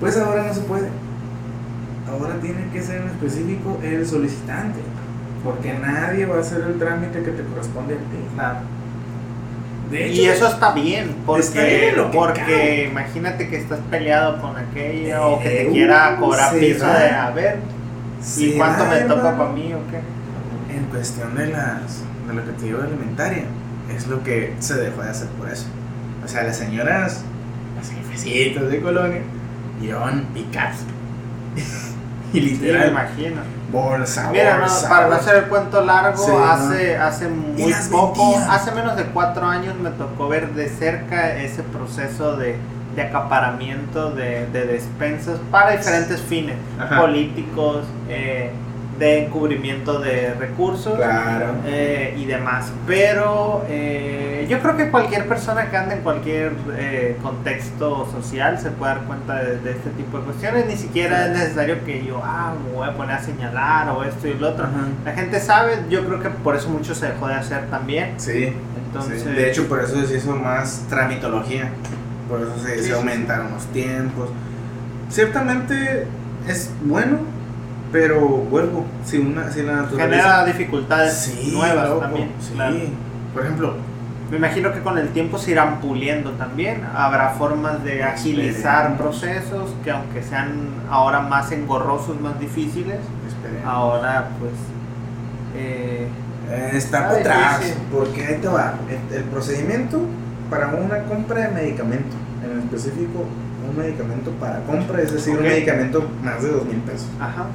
[0.00, 0.88] Pues ahora no se puede.
[2.08, 4.80] Ahora tiene que ser en específico el solicitante.
[5.44, 8.75] Porque nadie va a hacer el trámite que te corresponde a ti.
[9.92, 15.62] Y eso está bien, porque, porque imagínate que estás peleado con aquella o que te
[15.62, 17.60] eh, quiera cobrar piso de a ver,
[18.36, 20.76] ¿y cuánto me toca para mí o qué?
[20.76, 23.44] En cuestión de las de lo que te digo de alimentaria,
[23.94, 25.66] es lo que se dejó de hacer por eso.
[26.24, 27.22] O sea, las señoras,
[27.76, 29.20] las jefecitas de colonia,
[29.80, 30.78] llevan picas.
[32.32, 32.90] y literal.
[32.90, 33.55] imagino.
[33.70, 39.04] Bolsa, Mira, para no hacer el cuento largo, hace, hace muy poco, hace menos de
[39.06, 42.56] cuatro años me tocó ver de cerca ese proceso de,
[42.94, 46.56] de acaparamiento de, de, despensas para diferentes fines,
[46.96, 48.52] políticos, eh,
[48.98, 50.98] de encubrimiento de recursos
[51.66, 52.72] eh, y demás.
[52.86, 58.70] Pero eh, yo creo que cualquier persona que ande en cualquier eh, contexto social se
[58.70, 60.66] puede dar cuenta de, este tipo de cuestiones.
[60.66, 64.28] Ni siquiera es necesario que yo, ah, me voy a poner a señalar o esto
[64.28, 64.66] y lo otro.
[65.04, 68.14] La gente sabe, yo creo que por eso mucho se dejó de hacer también.
[68.16, 68.52] Sí.
[68.86, 71.70] Entonces, De hecho, por eso se hizo más tramitología.
[72.28, 74.30] Por eso se, aumentaron los tiempos.
[75.10, 76.06] Ciertamente
[76.48, 77.35] es bueno
[77.96, 80.22] pero vuelvo, si, una, si la naturaleza...
[80.22, 82.30] Genera dificultades nuevas también.
[82.38, 82.92] Sí.
[83.32, 83.74] Por ejemplo...
[84.30, 86.82] Me imagino que con el tiempo se irán puliendo también.
[86.94, 92.98] Habrá formas de agilizar procesos que aunque sean ahora más engorrosos, más difíciles,
[93.64, 94.52] ahora pues...
[95.54, 96.08] Eh,
[96.74, 98.74] está atrás, porque ahí te va.
[98.90, 100.00] El, el procedimiento
[100.50, 103.24] para una compra de medicamento, en específico
[103.66, 107.08] un medicamento para compra, es decir, un medicamento más de dos mil pesos.
[107.18, 107.46] Ajá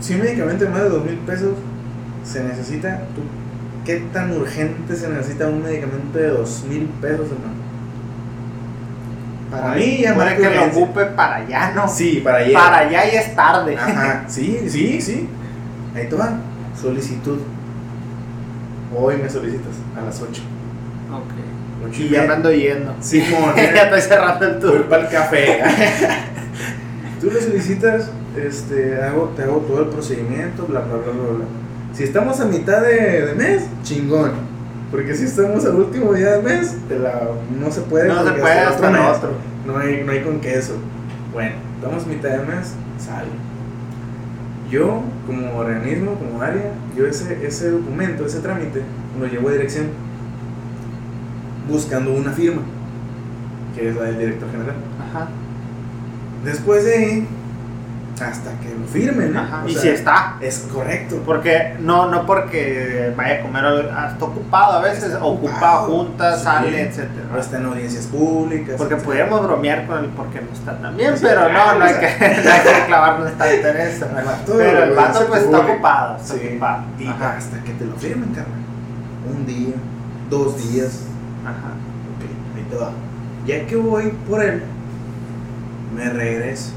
[0.00, 1.52] si un medicamento de más de dos mil pesos
[2.24, 3.02] se necesita,
[3.84, 7.66] ¿qué tan urgente se necesita un medicamento de dos mil pesos, hermano?
[9.50, 11.88] Para mí ya Puede que lo ocupe para allá, ¿no?
[11.88, 12.58] Sí, para allá.
[12.58, 13.76] Para allá y es tarde.
[13.76, 15.28] Ajá, sí, sí, sí.
[15.94, 16.38] Ahí te va.
[16.80, 17.38] Solicitud.
[18.94, 20.42] Hoy me solicitas a las 8.
[21.12, 21.96] Ok.
[21.98, 22.94] y ya me ando yendo.
[23.00, 23.22] Sí,
[23.56, 24.78] ya estoy cerrando el tour.
[24.78, 25.62] Voy para el café.
[27.20, 31.44] Tú le solicitas este, hago, te hago todo el procedimiento, bla, bla, bla, bla,
[31.92, 34.32] Si estamos a mitad de, mes, chingón.
[34.90, 36.76] Porque si estamos al último día del mes,
[37.58, 38.08] no se puede.
[38.08, 39.30] No se puede hasta, otro.
[39.66, 40.74] No hay, no hay con queso.
[41.32, 43.28] Bueno, estamos a mitad de mes, sale.
[44.70, 48.82] Yo, como organismo, como área, yo ese, ese documento, ese trámite,
[49.18, 49.86] lo llevo a dirección
[51.68, 52.62] buscando una firma,
[53.74, 54.76] que es la del director general.
[55.00, 55.28] Ajá.
[56.44, 57.28] Después de ahí,
[58.20, 59.36] hasta que lo firmen,
[59.66, 60.36] y si está.
[60.40, 61.22] Es correcto.
[61.24, 63.64] Porque no, no porque vaya a comer,
[64.10, 67.26] está ocupado a veces, ocupa juntas, sale, etcétera.
[67.34, 68.76] O está en audiencias públicas.
[68.78, 72.18] Porque pudiéramos bromear con él porque no está tan bien, pero no, no hay, que,
[72.44, 74.06] no hay que clavarnos tanto en eso.
[74.46, 76.82] pero el vato pues está ocupado, está ocupado.
[76.98, 78.60] Y hasta que te lo firmen, carnal.
[79.30, 79.74] Un día,
[80.30, 81.02] dos días.
[81.44, 81.74] Ajá.
[82.16, 82.90] Ok, ahí te va.
[83.44, 84.62] Ya que voy por él,
[85.94, 86.75] me regreso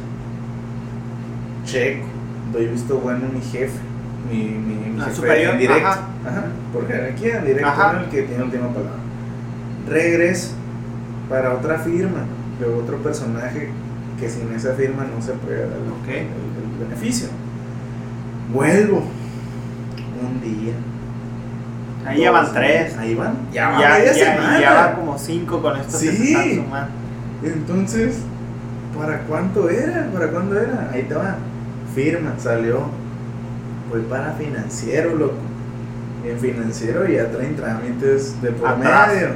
[1.72, 2.05] checo,
[2.51, 3.80] doy visto bueno a mi jefe,
[4.30, 6.09] mi, mi, mi ah, jefe superior, en directo, ajá.
[6.28, 6.43] Ajá,
[6.74, 8.01] por jerarquía, en directo ajá.
[8.03, 8.99] el que tiene última palabra.
[9.88, 10.53] Regreso
[11.30, 12.26] para otra firma
[12.59, 13.70] de otro personaje
[14.20, 17.30] que sin esa firma no se puede dar el, el, beneficio.
[18.51, 19.03] Vuelvo
[20.22, 20.74] un día.
[22.05, 22.97] Ahí ya van tres.
[22.97, 23.36] Ahí van.
[23.53, 26.09] Ya, ya, ya, ya van como cinco con estos sí.
[26.09, 26.91] que se están sumando.
[27.43, 28.17] Entonces,
[28.97, 30.09] ¿para cuánto era?
[30.11, 30.89] ¿Para cuándo era?
[30.91, 31.38] Ahí te va
[31.93, 32.81] firma, salió.
[33.89, 35.35] Fue para financiero, loco.
[36.25, 39.29] En financiero ya traen trámites de por medio,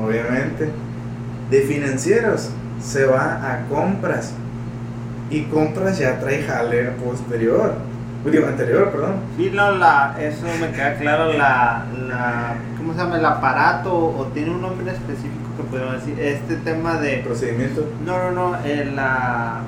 [0.00, 0.70] obviamente.
[1.50, 4.32] De financieros se va a compras.
[5.30, 7.74] Y compras ya trae jale posterior.
[8.24, 9.14] Digo, anterior, perdón.
[9.36, 13.16] Sí, no, la, eso me queda claro, la, la, ¿cómo se llama?
[13.16, 17.18] El aparato, o tiene un nombre específico que podemos decir, este tema de...
[17.24, 17.88] Procedimiento.
[18.04, 19.60] No, no, no, eh, la,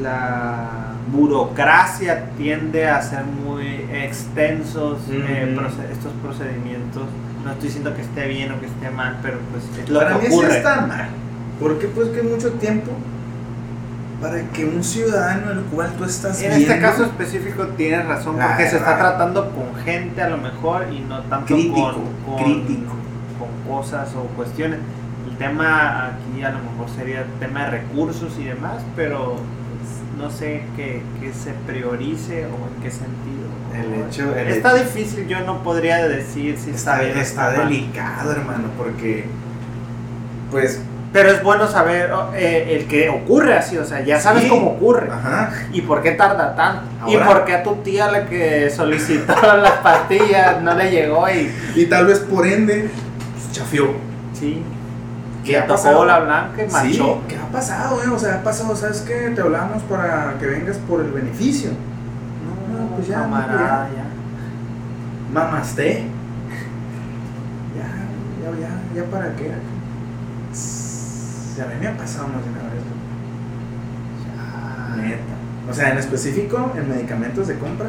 [0.00, 5.56] la burocracia tiende a ser muy extensos eh,
[5.90, 7.04] estos procedimientos.
[7.44, 10.18] No estoy diciendo que esté bien o que esté mal, pero pues es lo para
[10.18, 10.56] que mí ocurre.
[10.56, 11.08] está mal.
[11.60, 12.92] Porque pues que mucho tiempo
[14.22, 18.68] para que un ciudadano el cual tú estás en este caso específico tienes razón porque
[18.68, 22.94] se está tratando con gente a lo mejor y no tanto con, crítico.
[23.36, 24.78] con cosas o cuestiones
[25.28, 29.38] el tema aquí a lo mejor sería el tema de recursos y demás pero
[30.18, 31.02] no sé qué,
[31.32, 33.42] se priorice o en qué sentido.
[33.74, 39.24] El hecho, está difícil, yo no podría decir si está, está, está delicado, hermano, porque
[40.50, 40.82] pues
[41.12, 44.70] pero es bueno saber oh, eh, el que ocurre así, o sea, ya sabes cómo
[44.70, 45.10] ocurre.
[45.10, 45.52] Ajá.
[45.72, 46.82] Y por qué tarda tanto.
[47.06, 51.52] y por qué a tu tía la que solicitó las pastillas no le llegó y...
[51.74, 52.88] Y tal vez por ende,
[53.34, 53.90] pues, chafió.
[54.32, 54.62] Sí.
[55.44, 56.04] ¿Qué ha pasado?
[56.04, 58.08] la blanca y Sí, ¿qué ha pasado, eh?
[58.08, 59.32] O sea, ha pasado, ¿sabes qué?
[59.34, 61.70] Te hablamos para que vengas por el beneficio.
[61.70, 63.22] No, pues ya.
[63.22, 64.04] Camarada, ya.
[65.32, 66.04] Mamaste.
[67.74, 69.50] Ya, ya, ya, ya para qué.
[71.56, 72.82] Ya a mí me ha pasado más de una vez.
[74.26, 75.02] Ya.
[75.02, 75.70] Neta.
[75.70, 77.88] O sea, en específico, en medicamentos de compra,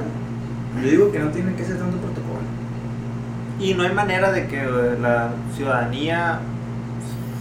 [0.81, 2.39] yo digo que no tiene que ser tanto protocolo.
[3.59, 6.39] Y no hay manera de que eh, la ciudadanía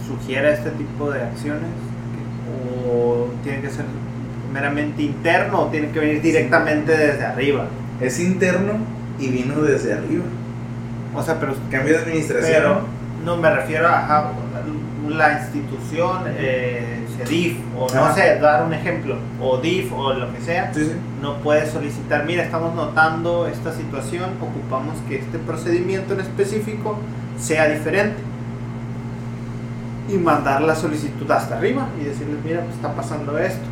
[0.07, 1.69] sugiera este tipo de acciones
[2.89, 3.85] o tiene que ser
[4.51, 7.65] meramente interno o tiene que venir directamente desde arriba.
[7.99, 8.73] Es interno
[9.19, 10.25] y vino desde arriba.
[11.15, 12.51] O sea, pero cambio de administración.
[12.53, 12.81] Pero
[13.25, 14.31] no me refiero a,
[15.09, 20.41] la institución, eh, CEDIF, o no sé, dar un ejemplo, o DIF, o lo que
[20.41, 20.71] sea,
[21.21, 26.97] no puede solicitar, mira, estamos notando esta situación, ocupamos que este procedimiento en específico
[27.37, 28.15] sea diferente.
[30.09, 33.65] Y mandar la solicitud hasta arriba y decirles, mira, pues está pasando esto.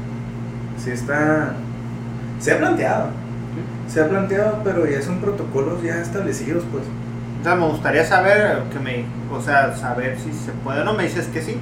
[0.77, 1.53] Sí está...
[2.39, 3.07] Se ha planteado.
[3.87, 6.83] Se ha planteado, pero ya son protocolos ya establecidos, pues.
[7.41, 10.93] O sea, me gustaría saber, que me, o sea, saber si se puede o no.
[10.93, 11.59] Me dices que sí,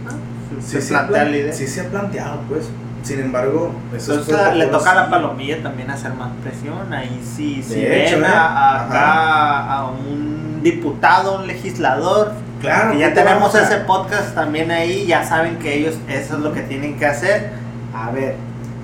[0.62, 1.54] se plantea la idea.
[1.54, 2.70] Sí se ha planteado, pues.
[3.02, 4.22] Sin embargo, eso
[4.54, 6.94] le toca a la palomilla también hacer más presión.
[6.94, 8.26] Ahí sí, si ven ¿eh?
[8.26, 15.06] a, acá a un diputado, un legislador, claro, que ya tenemos ese podcast también ahí,
[15.06, 17.52] ya saben que ellos eso es lo que tienen que hacer.
[17.94, 18.36] A ver,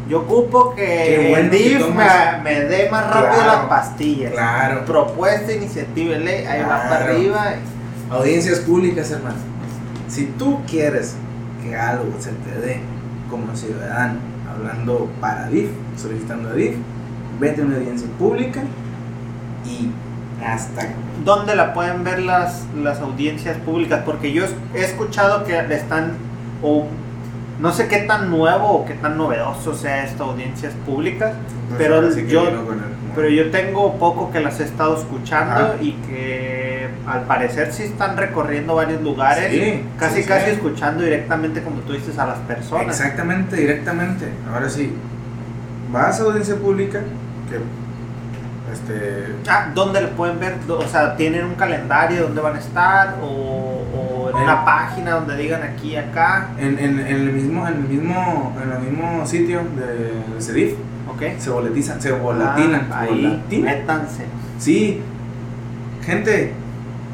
[0.09, 4.31] yo ocupo que el DIF me, dé más rápido las pastillas.
[4.31, 4.85] Claro.
[4.85, 7.53] Propuesta, iniciativa, ley, ahí va para arriba.
[8.11, 9.37] Audiencias públicas, hermano.
[10.07, 11.15] Si tú quieres
[11.63, 12.79] que algo se te dé
[13.29, 16.75] como ciudadano, hablando para DIF, solicitando a DIF,
[17.39, 18.61] vete a una audiencia pública
[19.65, 19.89] y
[20.43, 20.87] hasta.
[21.23, 24.01] ¿Dónde la pueden ver las, las audiencias públicas?
[24.05, 26.13] Porque yo he escuchado que están
[26.61, 26.87] o
[27.59, 31.33] no sé qué tan nuevo o qué tan novedoso sea esta audiencias públicas,
[31.77, 32.43] pero yo,
[33.15, 38.17] pero yo tengo poco que las he estado escuchando y que al parecer sí están
[38.17, 42.87] recorriendo varios lugares, casi casi escuchando directamente como tú dices a las personas.
[42.99, 44.25] Exactamente, directamente.
[44.53, 44.93] Ahora sí,
[45.91, 46.99] vas a audiencia pública,
[47.49, 47.84] que
[48.71, 49.35] este...
[49.47, 50.55] Ah, ¿dónde lo pueden ver?
[50.67, 53.15] O sea, ¿tienen un calendario donde van a estar?
[53.21, 56.49] ¿O, en una página donde digan aquí, acá?
[56.57, 60.73] En, en, el, mismo, en, el, mismo, en el mismo sitio de, CEDIF.
[61.07, 61.37] Ok.
[61.37, 62.87] Se voletizan, se volatinan.
[62.91, 64.25] Ah, ahí, métanse.
[64.59, 65.01] Sí.
[66.03, 66.53] Gente,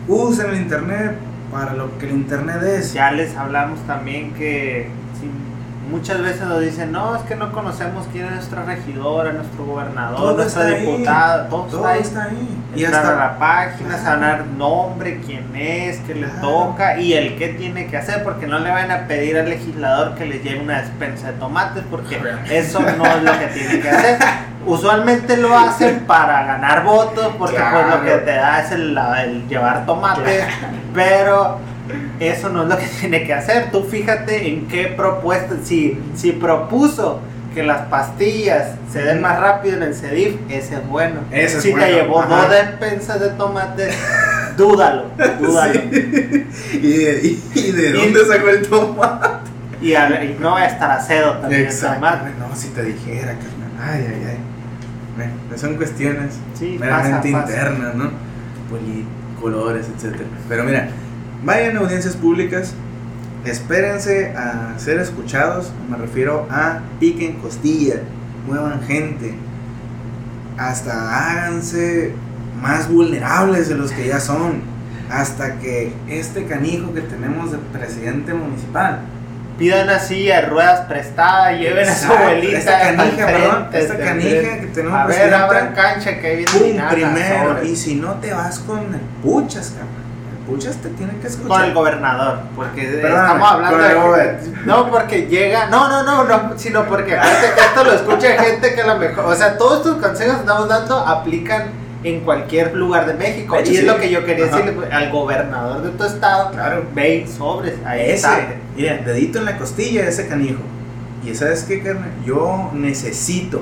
[0.08, 1.16] usen el internet
[1.52, 2.94] para lo que el internet es.
[2.94, 4.90] Ya les hablamos también que
[5.92, 10.36] muchas veces nos dicen, no, es que no conocemos quién es nuestra regidora, nuestro gobernador,
[10.36, 12.58] nuestra diputada, todo, está ahí.
[12.76, 17.88] Y hasta la página, saber nombre, quién es, qué le toca y el qué tiene
[17.88, 21.32] que hacer, porque no le van a pedir al legislador que le lleve una despensa
[21.32, 22.20] de tomates, porque
[22.50, 24.20] eso no es lo que tiene que hacer.
[24.66, 29.86] Usualmente lo hacen para ganar votos, porque pues lo que te da es el, llevar
[29.86, 30.46] tomates,
[30.94, 31.60] pero
[32.20, 33.72] eso no es lo que tiene que hacer.
[33.72, 37.22] Tú fíjate en qué propuesta, si, si propuso
[37.54, 41.22] que las pastillas se den más rápido en el CEDIF, ese es bueno.
[41.48, 43.90] si te llevó dos despensas de tomate,
[44.58, 45.06] dúdalo,
[45.42, 45.74] dúdalo.
[46.74, 49.28] ¿Y, de, dónde sacó el tomate?
[49.82, 49.94] Y,
[50.40, 51.68] no va a estar acedo también
[52.40, 53.36] No, si te dijera,
[53.84, 54.38] Ay, ay, ay.
[55.16, 56.36] Bueno, son cuestiones
[56.80, 58.12] meramente internas, ¿no?
[58.70, 60.30] Policolores, etcétera.
[60.48, 60.88] Pero mira,
[61.44, 62.74] Vayan a audiencias públicas,
[63.46, 67.96] espérense a ser escuchados, me refiero a piquen costilla,
[68.46, 69.34] muevan gente,
[70.58, 72.14] hasta háganse
[72.62, 74.62] más vulnerables de los que ya son,
[75.10, 79.00] hasta que este canijo que tenemos de presidente municipal
[79.58, 82.58] pidan así a ruedas prestadas, lleven a su abuelita.
[82.58, 87.64] Esta canija, perdón, esta canija que tenemos A ver, abran cancha que viene primero.
[87.64, 90.01] Y si no te vas con el puchas, cabrón
[90.52, 91.50] escuchas te tiene que escuchar.
[91.50, 94.38] Con el gobernador, porque estamos hablando de.
[94.66, 95.68] no, porque llega.
[95.68, 99.26] No, no, no, no, sino porque esto lo escucha gente que a lo mejor.
[99.26, 101.72] O sea, todos estos consejos que estamos dando aplican
[102.04, 103.58] en cualquier lugar de México.
[103.64, 106.52] y es lo que yo quería decirle pues, al gobernador de tu estado.
[106.52, 106.86] Claro.
[106.94, 107.76] Ve sobres.
[107.86, 108.40] Ahí ese, está.
[108.76, 110.62] Mira, dedito en la costilla de ese canijo.
[111.26, 113.62] Y sabes qué, carnal, yo necesito,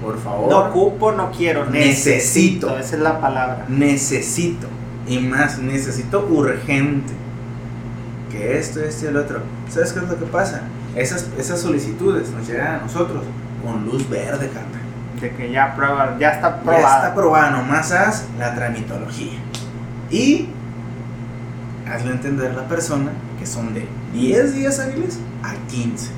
[0.00, 0.48] por favor.
[0.48, 2.78] No ocupo, no quiero, necesito.
[2.78, 3.64] Esa es la palabra.
[3.68, 4.68] Necesito.
[5.06, 7.12] Y más, necesito urgente.
[8.30, 9.40] Que esto, esto y el otro.
[9.68, 10.62] ¿Sabes qué es lo que pasa?
[10.96, 13.22] Esas, esas solicitudes nos llegan a nosotros
[13.64, 14.82] con luz verde, carnal.
[15.20, 16.82] De que ya, prueba, ya está probada.
[16.82, 19.38] Ya está probada, nomás haz la tramitología.
[20.10, 20.48] Y
[21.90, 26.10] hazle entender a la persona que son de 10 días hábiles a 15.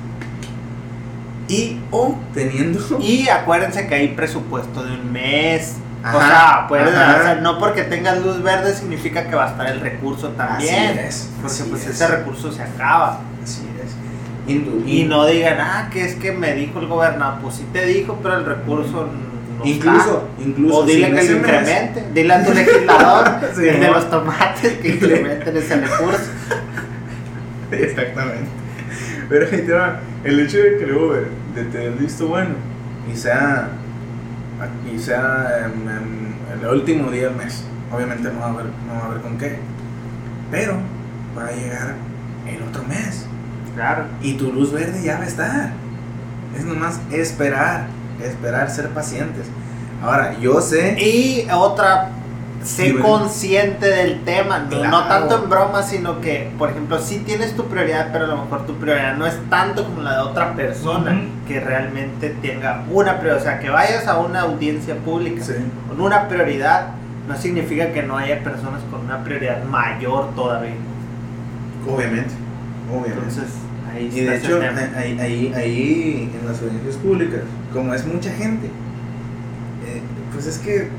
[1.47, 2.79] Y o teniendo.
[2.99, 5.75] Y acuérdense que hay presupuesto de un mes.
[6.01, 10.29] O sea, puede, no porque tengas luz verde significa que va a estar el recurso
[10.29, 10.97] también.
[10.97, 11.29] Así es.
[11.41, 13.19] Porque pues ese recurso se acaba.
[13.43, 14.55] Así es.
[14.87, 17.39] Y no digan, ah, que es que me dijo el gobernador.
[17.41, 19.09] Pues sí te dijo, pero el recurso
[19.57, 20.77] no incluso, incluso.
[20.77, 22.05] O dile que lo incremente.
[22.13, 26.31] Dile a tu legislador de los tomates que incrementen ese recurso.
[27.71, 28.49] Exactamente.
[29.27, 29.47] Pero.
[30.23, 32.55] El hecho de que luego de tener visto bueno
[33.11, 33.69] y sea,
[34.93, 38.99] y sea en, el último día del mes, obviamente no va, a haber, no va
[38.99, 39.59] a haber con qué.
[40.51, 40.75] Pero
[41.37, 41.95] va a llegar
[42.47, 43.29] el otro mes
[43.79, 44.05] Claro.
[44.21, 45.71] Y tu luz verde ya va a estar.
[46.57, 47.87] Es nomás esperar,
[48.21, 49.45] esperar, ser pacientes.
[50.03, 50.97] Ahora, yo sé.
[50.99, 52.09] Y otra,
[52.63, 57.65] sé consciente del tema, no, tanto en broma, sino que, por ejemplo, si tienes tu
[57.65, 61.21] prioridad, pero a lo mejor tu prioridad no es tanto como la de otra persona
[61.47, 63.41] que realmente tenga una prioridad.
[63.41, 65.43] O sea, que vayas a una audiencia pública
[65.87, 66.89] con una prioridad,
[67.27, 70.75] no significa que no haya personas con una prioridad mayor todavía.
[71.87, 72.33] Obviamente,
[72.89, 73.19] obviamente.
[73.19, 73.53] Entonces,
[73.99, 74.61] y de hecho,
[74.95, 77.41] ahí, ahí, ahí, en las audiencias públicas,
[77.73, 80.01] como es mucha gente, eh,
[80.31, 80.89] pues es que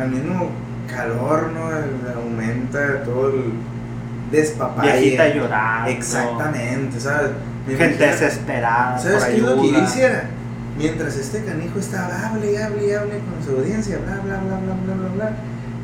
[0.00, 0.50] al mismo
[0.88, 2.20] calor, ¿no?
[2.20, 3.52] Aumenta todo el
[4.30, 5.00] despapalle.
[5.00, 5.88] Viejita llorar.
[5.88, 7.30] Exactamente, ¿sabes?
[7.66, 8.98] Gente desesperada.
[8.98, 10.24] ¿Sabes qué es lo que hiciera?
[10.76, 14.58] Mientras este canijo estaba, hable y hable y hable con su audiencia, bla, bla, bla,
[14.58, 15.32] bla, bla, bla, bla,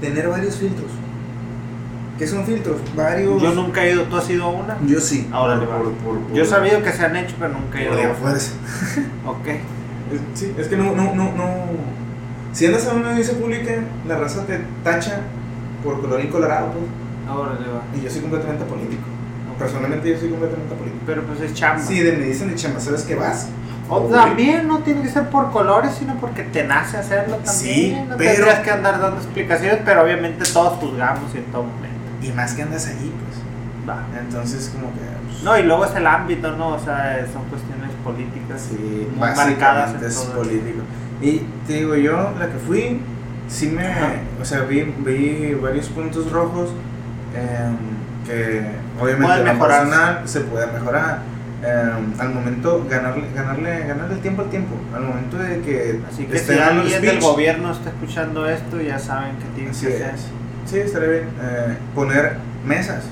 [0.01, 0.91] tener varios filtros
[2.19, 2.81] ¿Qué son filtros?
[2.95, 3.43] Varios.
[3.43, 4.79] Yo nunca he ido, ¿tú has ido a una?
[4.87, 5.29] Yo sí.
[5.33, 5.61] Ahora
[6.33, 8.12] Yo he sabido que se han hecho, pero nunca he ido.
[8.12, 8.53] a fuerza.
[9.27, 9.47] ok.
[10.35, 11.47] sí, es que no, no, no, no.
[12.57, 13.70] Si andas a una audiencia pública,
[14.09, 15.20] la raza te tacha
[15.84, 16.84] por colorín colorado, pues.
[17.28, 17.82] Ahora le va.
[17.94, 19.02] Y yo soy completamente político.
[19.59, 21.02] Personalmente yo soy completamente político.
[21.04, 21.82] Pero pues es chamba.
[21.82, 23.48] Sí, de, me dicen de chamba, ¿sabes qué vas?
[23.90, 27.74] O también no tiene que ser por colores, sino porque te nace hacerlo también.
[27.74, 28.32] Sí, no pero...
[28.32, 31.98] tendrías que andar dando explicaciones, pero obviamente todos juzgamos en todo momento.
[32.22, 33.86] Y más que andas allí, pues.
[33.86, 34.02] Va.
[34.18, 35.00] Entonces, como que.
[35.00, 36.68] Pues, no, y luego es el ámbito, ¿no?
[36.68, 38.66] O sea, son cuestiones políticas.
[38.70, 39.94] Sí, marcadas.
[40.00, 40.80] En es político.
[41.21, 43.01] Y te digo, yo, la que fui,
[43.49, 43.87] sí me.
[44.41, 46.71] O sea, vi, vi varios puntos rojos
[47.35, 48.62] em, que,
[49.01, 51.21] obviamente, la personal se puede mejorar.
[51.62, 56.25] Em, al momento ganarle, ganarle, ganarle el tiempo al tiempo, al momento de que así
[56.25, 60.14] que si alguien del gobierno está escuchando esto ya saben que tiene que hacer
[60.67, 61.29] Sí, estaría bien.
[61.41, 62.37] Eh, poner
[62.67, 63.05] mesas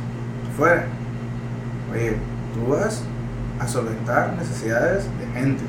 [0.57, 0.85] fuera.
[1.93, 2.17] Oye,
[2.53, 3.03] tú vas
[3.61, 5.63] a solventar necesidades de gente.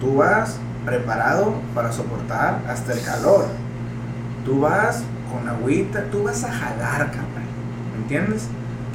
[0.00, 3.46] Tú vas preparado para soportar hasta el calor.
[4.44, 7.48] Tú vas con agüita, tú vas a jalar, cabrón.
[7.92, 8.48] ¿Me entiendes?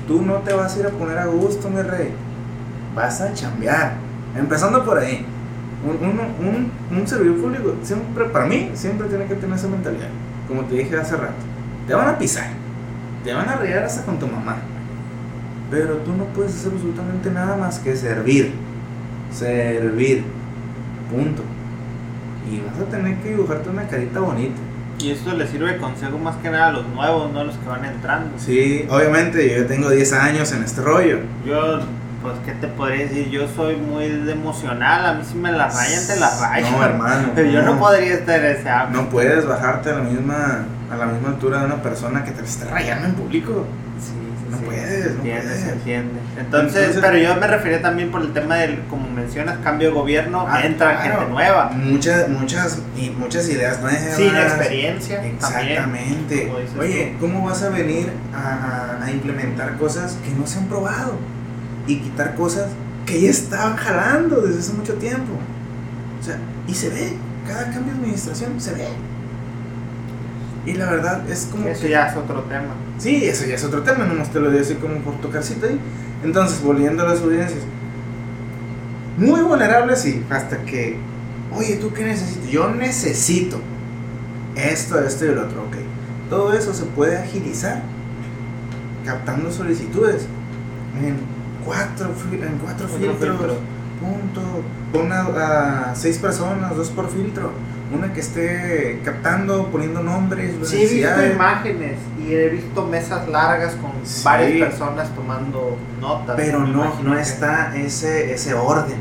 [0.07, 2.13] Tú no te vas a ir a poner a gusto, mi rey.
[2.95, 3.93] Vas a chambear.
[4.35, 5.25] Empezando por ahí.
[5.85, 10.07] Un, un, un, un servidor público, siempre, para mí, siempre tiene que tener esa mentalidad.
[10.47, 11.53] Como te dije hace rato
[11.87, 12.47] te van a pisar,
[13.23, 14.57] te van a regar hasta con tu mamá.
[15.69, 18.53] Pero tú no puedes hacer absolutamente nada más que servir.
[19.31, 20.23] Servir.
[21.11, 21.41] Punto.
[22.49, 24.59] Y vas a tener que dibujarte una carita bonita.
[24.99, 27.55] Y esto le sirve de consejo más que nada a los nuevos, no a los
[27.55, 28.37] que van entrando.
[28.37, 31.19] Sí, obviamente, yo tengo 10 años en este rollo.
[31.45, 31.79] Yo
[32.23, 33.29] pues, ¿qué te podría decir?
[33.29, 36.71] Yo soy muy emocional, a mí si me la rayan, te la rayan.
[36.71, 37.27] No, hermano.
[37.35, 41.05] Pero yo no podría estar en ese No puedes bajarte a la misma a la
[41.07, 43.65] misma altura de una persona que te esté rayando en público.
[44.53, 46.19] Sí, no puedes, no entiende, Se entiende.
[46.39, 50.45] Entonces, pero yo me refería también por el tema del, como mencionas, cambio de gobierno,
[50.47, 51.71] ah, entra gente nueva.
[51.71, 54.15] Muchas, muchas, y muchas ideas nuevas.
[54.15, 55.25] Sin experiencia.
[55.25, 56.51] Exactamente.
[56.79, 61.17] Oye, ¿cómo vas a venir a, a implementar cosas que no se han probado?
[61.87, 62.69] y quitar cosas
[63.05, 65.33] que ya estaban jalando desde hace mucho tiempo.
[66.19, 66.37] O sea,
[66.67, 67.13] y se ve,
[67.47, 68.87] cada cambio de administración se ve.
[70.65, 71.67] Y la verdad es como...
[71.67, 72.73] Eso ya es otro tema.
[72.97, 75.79] Sí, eso ya es otro tema, no te lo digo así como por tocarcito ahí.
[76.23, 77.61] Entonces, volviendo a las audiencias.
[79.17, 80.97] Muy vulnerables, sí, hasta que,
[81.55, 82.49] oye, ¿tú qué necesitas?
[82.49, 83.59] Yo necesito
[84.55, 85.75] esto, esto y el otro, ok.
[86.29, 87.83] Todo eso se puede agilizar
[89.05, 90.25] captando solicitudes.
[91.01, 91.17] En
[91.65, 93.57] cuatro, en cuatro, filtros,
[93.99, 94.41] punto,
[94.91, 97.51] pon a, seis personas, dos por filtro,
[97.93, 100.53] una que esté captando, poniendo nombres.
[100.63, 101.97] Sí, imágenes
[102.27, 103.91] y he visto mesas largas con
[104.23, 106.35] varias personas tomando notas.
[106.35, 108.97] Pero no, no está ese, ese orden.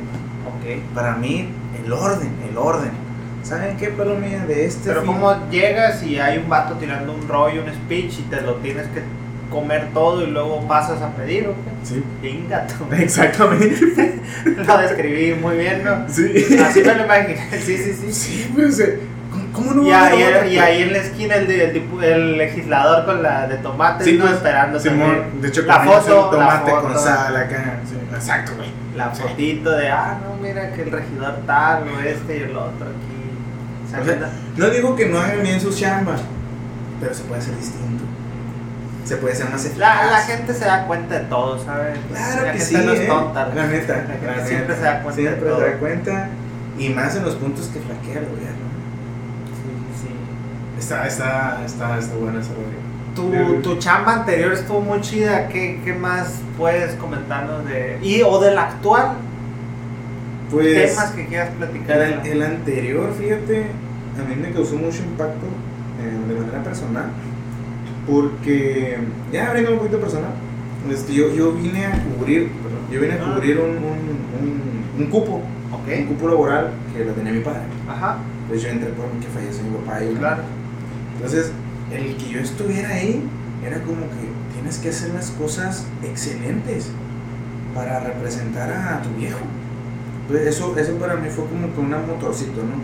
[0.59, 0.83] Okay.
[0.95, 1.49] Para mí,
[1.85, 2.91] el orden, el orden.
[3.43, 4.47] ¿Saben qué, palomilla?
[4.47, 4.89] De este.
[4.89, 8.55] Pero, ¿cómo llegas y hay un vato tirando un rollo, un speech y te lo
[8.57, 9.03] tienes que
[9.51, 11.55] comer todo y luego pasas a pedir, ¿o
[11.85, 12.03] Sí.
[12.23, 12.75] Ingato.
[12.93, 14.21] Exactamente.
[14.67, 16.09] lo describí muy bien, ¿no?
[16.09, 16.57] Sí.
[16.59, 17.49] Así me lo imaginé.
[17.61, 18.13] Sí, sí, sí.
[18.13, 19.01] Sí, pues, eh,
[19.53, 19.87] ¿cómo no?
[19.87, 24.05] Y, ahí, y ahí en la esquina el, de, el, legislador con la de tomate,
[24.05, 24.25] sí, ¿no?
[24.25, 27.81] Pues, esperando De hecho, la foto, tomate con sal acá.
[27.85, 28.71] Sí, exacto, güey.
[28.97, 32.87] La fotito de, ah, no, mira que el regidor tal o este y el otro
[32.87, 34.01] aquí.
[34.01, 36.17] O sea, no digo que no hagan bien su chamba,
[37.01, 38.05] pero se puede hacer distinto
[39.05, 40.11] se puede ser más eficaz.
[40.11, 41.99] La, gente se da cuenta de todo, ¿sabes?
[42.11, 42.87] Claro la que gente sí.
[42.87, 43.07] no es ¿eh?
[43.07, 43.49] tonta.
[43.55, 44.07] La neta.
[44.09, 45.61] La, gente siempre se da cuenta siempre de todo.
[45.61, 46.29] se da cuenta.
[46.79, 48.72] Y más en los puntos que flaquea el gobierno.
[50.83, 52.51] Está, está, está, está buena esa
[53.15, 53.31] tu,
[53.63, 55.47] tu chamba anterior estuvo muy chida.
[55.47, 57.99] ¿Qué, ¿Qué, más puedes comentarnos de.
[58.03, 59.13] y o del actual?
[60.51, 60.91] Pues.
[60.91, 62.01] Temas que quieras platicar.
[62.01, 63.67] El, el anterior, fíjate,
[64.19, 65.47] a mí me causó mucho impacto
[66.01, 67.07] eh, de manera personal
[68.09, 68.99] porque,
[69.33, 70.33] ya abriendo un poquito personal,
[70.91, 72.51] este, yo, yo vine a cubrir,
[72.91, 73.35] yo vine a ah.
[73.35, 75.41] cubrir un, un, un, cupo,
[75.81, 76.01] okay.
[76.01, 77.63] un cupo laboral que lo tenía mi padre.
[77.89, 78.19] Ajá.
[78.43, 80.43] Entonces yo entré por que falleció mi papá y claro.
[81.23, 81.53] Entonces,
[81.93, 83.23] el que yo estuviera ahí
[83.65, 86.89] era como que tienes que hacer las cosas excelentes
[87.75, 89.39] para representar a tu viejo.
[90.23, 92.75] Entonces, eso, eso para mí fue como que un motorcito, ¿no?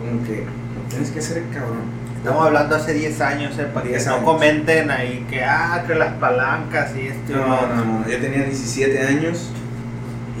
[0.00, 0.44] Como que
[0.88, 5.26] tienes que ser cabrón Estamos hablando hace 10 años, eh, para que no comenten ahí
[5.28, 7.36] que, ah, que las palancas y esto.
[7.36, 9.50] No, no, no, yo tenía 17 años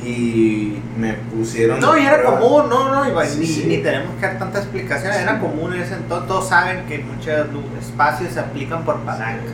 [0.04, 1.80] y me pusieron.
[1.80, 5.72] No, y era común, no, no, ni, ni, tenemos que dar tanta explicación, era común
[5.74, 7.48] en ese entonces, todos saben que muchos
[7.80, 9.52] espacios se aplican por palancas.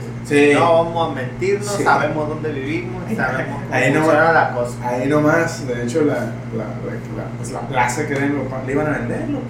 [0.55, 4.75] No vamos a mentirnos, sabemos dónde vivimos, sabemos cómo ahí funciona la cosa.
[4.89, 9.41] Ahí nomás, de hecho, la, la, la, pues la plaza que le iban a venderlo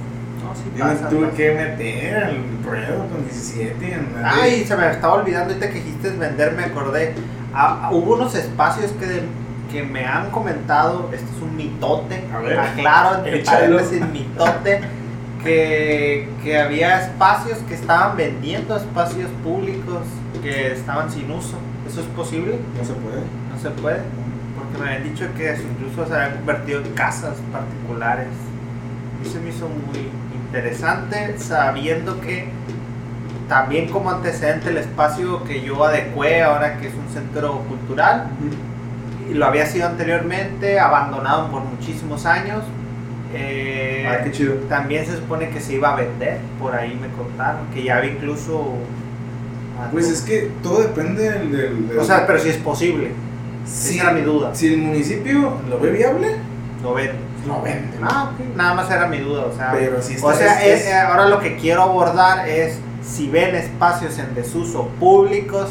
[0.76, 3.98] yo me tuve que meter al ruedo con 17.
[4.24, 7.14] Ay, se me estaba olvidando ahorita que dijiste vender, me acordé.
[7.54, 9.22] Ah, ah, hubo unos espacios que,
[9.70, 14.80] que me han comentado, esto es un mitote, a ver, aclaro entre paréntesis mitote,
[15.42, 20.02] que, que había espacios que estaban vendiendo, espacios públicos
[20.42, 21.56] que estaban sin uso.
[21.88, 22.58] ¿Eso es posible?
[22.76, 23.22] No se puede.
[23.52, 24.00] No se puede,
[24.56, 28.28] porque me habían dicho que incluso se habían convertido en casas particulares.
[29.24, 30.08] Y se me hizo muy
[30.44, 32.48] interesante sabiendo que
[33.48, 38.28] también como antecedente el espacio que yo adecué ahora que es un centro cultural
[39.34, 42.62] lo había sido anteriormente abandonado por muchísimos años
[43.32, 44.54] eh, ah, qué chido.
[44.68, 48.12] también se supone que se iba a vender por ahí me contaron que ya había
[48.12, 48.74] incluso
[49.92, 53.12] pues es que todo depende del, o sea pero si es posible
[53.64, 56.36] si, esa era mi duda si el municipio lo ve viable
[56.82, 57.96] lo vende no vende.
[58.02, 59.72] Ah, Nada más era mi duda, o sea.
[59.72, 64.34] Pero si o sea, eh, ahora lo que quiero abordar es si ven espacios en
[64.34, 65.70] desuso públicos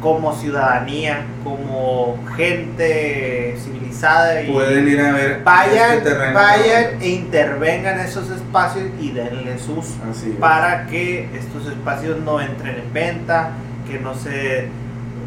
[0.00, 8.00] como ciudadanía, como gente civilizada y pueden ir a ver vayan, este vayan e intervengan
[8.00, 9.94] esos espacios y denles uso
[10.38, 13.50] para que estos espacios no entren en venta,
[13.86, 14.68] que no se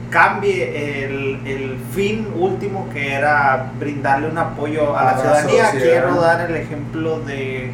[0.10, 5.72] cambie el, el, fin último que era brindarle un apoyo a la ciudadanía.
[5.72, 7.72] Quiero dar el ejemplo de...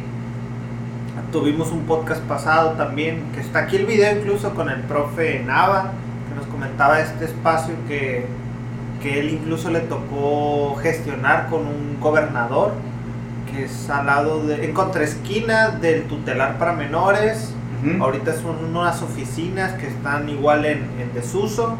[1.32, 5.92] Tuvimos un podcast pasado también, que está aquí el video incluso con el profe Nava,
[6.60, 8.26] comentaba este espacio que,
[9.02, 12.72] que él incluso le tocó gestionar con un gobernador,
[13.50, 17.54] que es al lado de, en contraesquina del tutelar para menores.
[17.98, 21.76] Ahorita son unas oficinas que están igual en, en desuso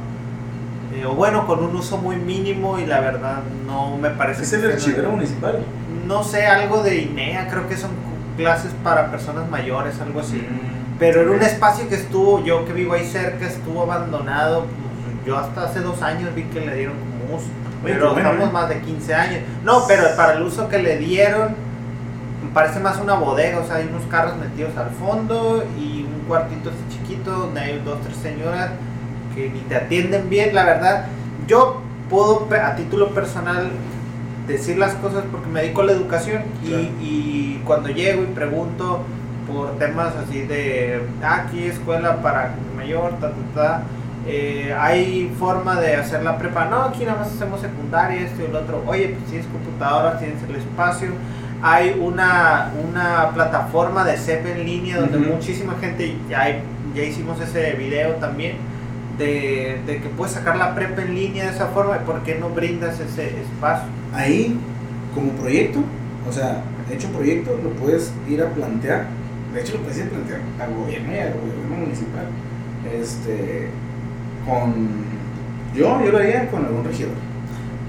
[0.95, 4.45] eh, o bueno, con un uso muy mínimo y la verdad no me parece...
[4.45, 5.59] ¿Es el archivero municipal?
[6.07, 7.91] No sé, algo de INEA, creo que son
[8.39, 10.39] clases para personas mayores, algo así.
[10.39, 14.65] Mm, Pero era un espacio que estuvo, yo que vivo ahí cerca, estuvo abandonado.
[15.25, 17.47] Yo hasta hace dos años vi que le dieron como uso.
[17.83, 18.53] pero estamos ¿eh?
[18.53, 19.43] más de 15 años.
[19.65, 21.55] No, pero para el uso que le dieron,
[22.55, 26.71] parece más una bodega, o sea, hay unos carros metidos al fondo y un cuartito
[26.71, 28.71] así chiquito donde hay dos, tres señoras
[29.35, 31.07] que ni te atienden bien, la verdad.
[31.47, 33.71] Yo puedo a título personal
[34.47, 36.43] decir las cosas porque me dedico a la educación
[37.01, 39.05] y, cuando llego y pregunto
[39.47, 43.83] por temas así de, ah, aquí escuela para mayor, ta, ta, ta,
[44.33, 48.45] eh, hay forma de hacer la prepa, no, aquí nada más hacemos secundaria, esto y
[48.45, 51.11] el otro, oye, pues tienes computadoras, tienes el espacio,
[51.61, 56.63] hay una, una plataforma de CEP en línea donde muchísima gente, ya,
[56.95, 58.59] ya hicimos ese video también,
[59.19, 62.51] de, de, que puedes sacar la prepa en línea de esa forma, ¿por qué no
[62.51, 63.89] brindas ese espacio?
[64.15, 64.57] Ahí,
[65.13, 65.81] como proyecto,
[66.29, 69.07] o sea, hecho proyecto, lo puedes ir a plantear,
[69.53, 72.27] de hecho lo puedes ir a plantear al gobierno y al gobierno municipal,
[72.95, 73.71] este
[74.47, 75.11] con.
[75.75, 77.31] Yo, yo lo haría con algún regidor.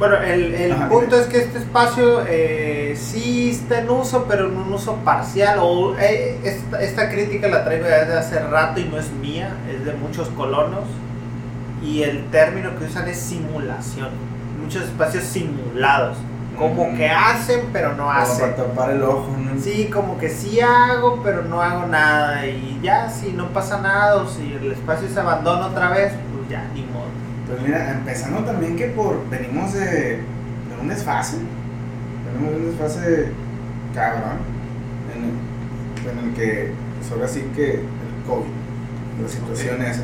[0.02, 4.57] Bueno, el, el punto es que este espacio eh, sí está en uso, pero en
[4.57, 5.60] un uso parcial.
[5.61, 9.86] O, eh, esta, esta, crítica la traigo desde hace rato y no es mía, es
[9.86, 10.86] de muchos colonos.
[11.84, 14.10] Y el término que usan es simulación.
[14.60, 16.18] Muchos espacios simulados.
[16.57, 18.40] Como que hacen, pero no hacen.
[18.40, 19.61] Para tapar el ojo, ¿no?
[19.61, 22.48] Sí, como que sí hago, pero no hago nada.
[22.48, 26.11] Y ya, si no pasa nada, o si el espacio se abandona otra vez,
[26.52, 27.07] ya, ni modo.
[27.48, 31.38] Pues mira, empezando también que por venimos de, de un desfase,
[32.26, 33.32] venimos de un desfase
[33.94, 34.38] cabrón,
[35.15, 38.52] en el, en el que, pues ahora sí que el COVID,
[39.22, 40.03] la situación esa,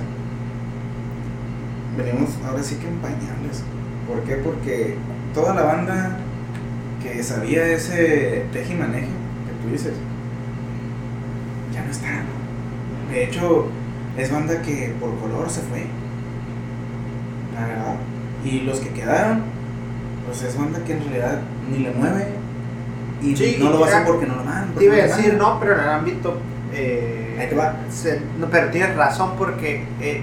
[1.97, 3.63] venimos ahora sí que en pañales.
[4.07, 4.35] ¿Por qué?
[4.35, 4.95] Porque
[5.33, 6.17] toda la banda
[7.01, 9.93] que sabía ese tejimaneje que tú dices,
[11.73, 12.07] ya no está.
[13.11, 13.67] De hecho,
[14.17, 15.85] es banda que por color se fue
[18.43, 19.41] y los que quedaron,
[20.25, 21.39] pues es banda que en realidad
[21.69, 22.27] ni le mueve
[23.21, 24.75] y no lo va a hacer porque no lo mandan.
[24.75, 26.37] Te iba a decir, no, pero en el ámbito.
[26.73, 27.75] Eh, Ahí te va.
[28.39, 30.21] no, pero tienes razón porque eh,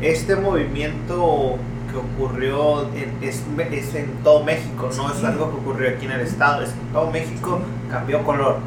[0.00, 1.58] este movimiento
[1.90, 2.88] que ocurrió
[3.20, 6.70] es, es, en todo México, no es algo que ocurrió aquí en el estado, es
[6.70, 8.58] en todo México, cambió color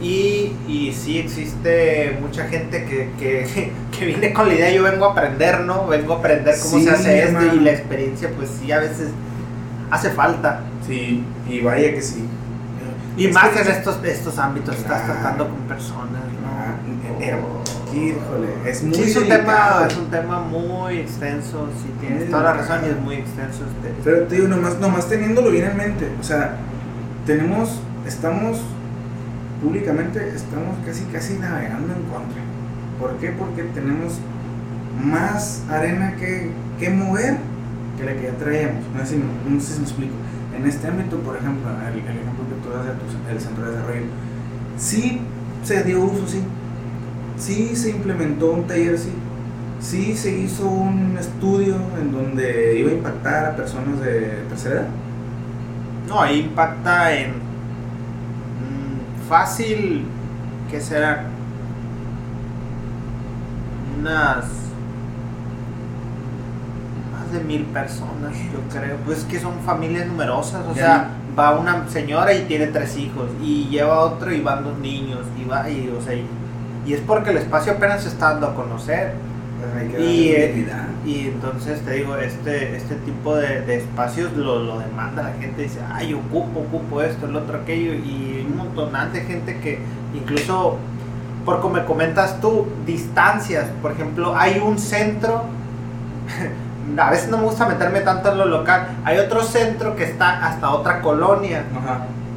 [0.00, 5.06] y, y sí existe mucha gente que, que, que, viene con la idea, yo vengo
[5.06, 5.86] a aprender, ¿no?
[5.86, 9.08] Vengo a aprender cómo se hace esto y la experiencia pues sí a veces
[9.90, 10.60] hace falta.
[10.86, 12.28] Sí, y vaya que sí.
[13.16, 17.24] Y más en estos, estos ámbitos, estás tratando con personas, ¿no?
[17.24, 17.34] Eh,
[17.94, 22.42] híjole, es muy sí, es un, tema, es un tema muy extenso, sí tienes toda
[22.42, 23.64] la razón y es muy extenso.
[23.64, 26.56] Este, Pero te digo, nomás, nomás teniéndolo bien en mente, o sea,
[27.24, 28.60] tenemos, estamos
[29.62, 32.42] públicamente estamos casi casi navegando en contra.
[32.98, 33.30] ¿Por qué?
[33.30, 34.18] Porque tenemos
[35.02, 37.36] más arena que, que mover
[37.96, 38.84] que la que ya traíamos.
[38.94, 40.14] No sé, si, no me explico.
[40.56, 42.86] En este ámbito, por ejemplo, el, ejemplo que tú das
[43.28, 44.06] del centro de desarrollo,
[44.78, 45.20] sí
[45.62, 46.42] se dio uso, sí.
[47.38, 49.12] Sí se implementó un taller, sí.
[49.80, 54.88] Sí se hizo un estudio en donde iba a impactar a personas de tercera edad.
[56.08, 57.45] No, ahí impacta en
[59.28, 60.04] fácil,
[60.70, 61.26] que será
[63.98, 64.44] Unas
[67.12, 68.96] más de mil personas, yo creo.
[69.04, 71.08] Pues que son familias numerosas, o sea,
[71.38, 75.44] va una señora y tiene tres hijos, y lleva otro y van dos niños, y
[75.44, 79.14] va, y, o sea, y es porque el espacio apenas se está dando a conocer
[79.98, 80.66] y, eh,
[81.04, 85.80] y entonces te digo, este, este tipo de, espacios lo, lo, demanda la gente, dice,
[85.92, 89.78] ay, ocupo, ocupo esto, el otro, aquello, y un montón de gente que
[90.14, 90.78] incluso,
[91.44, 95.44] por como me comentas tú, distancias, por ejemplo, hay un centro,
[96.98, 100.46] a veces no me gusta meterme tanto en lo local, hay otro centro que está
[100.46, 101.64] hasta otra colonia,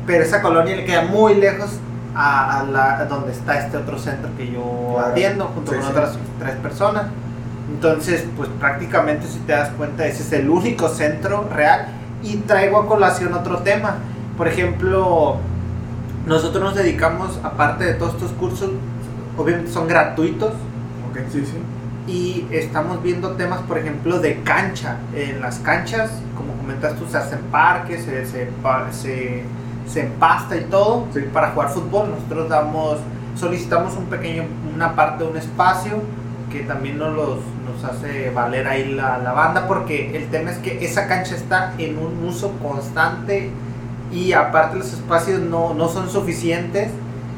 [0.06, 1.80] pero esa colonia le queda muy lejos
[2.16, 7.06] a, la, donde está este otro centro que yo atiendo junto con otras tres personas.
[7.70, 11.88] Entonces, pues prácticamente si te das cuenta, ese es el único centro real.
[12.24, 13.98] Y traigo a colación otro tema.
[14.38, 15.38] Por ejemplo,
[16.26, 18.72] nosotros nos dedicamos, aparte de todos estos cursos,
[19.38, 20.54] obviamente son gratuitos.
[21.10, 22.12] Ok, sí, sí.
[22.12, 24.98] Y estamos viendo temas, por ejemplo, de cancha.
[25.16, 28.50] En las canchas, como comentas tú, se hacen parques, se, se,
[28.92, 29.44] se
[29.92, 32.12] se empasta y todo para jugar fútbol.
[32.12, 33.00] Nosotros damos,
[33.36, 34.44] solicitamos un pequeño,
[34.74, 36.02] una parte de un espacio
[36.52, 40.58] que también nos, los, nos hace valer ahí la, la, banda porque el tema es
[40.58, 43.52] que esa cancha está en un uso constante
[44.12, 46.90] y aparte los espacios no, no son suficientes.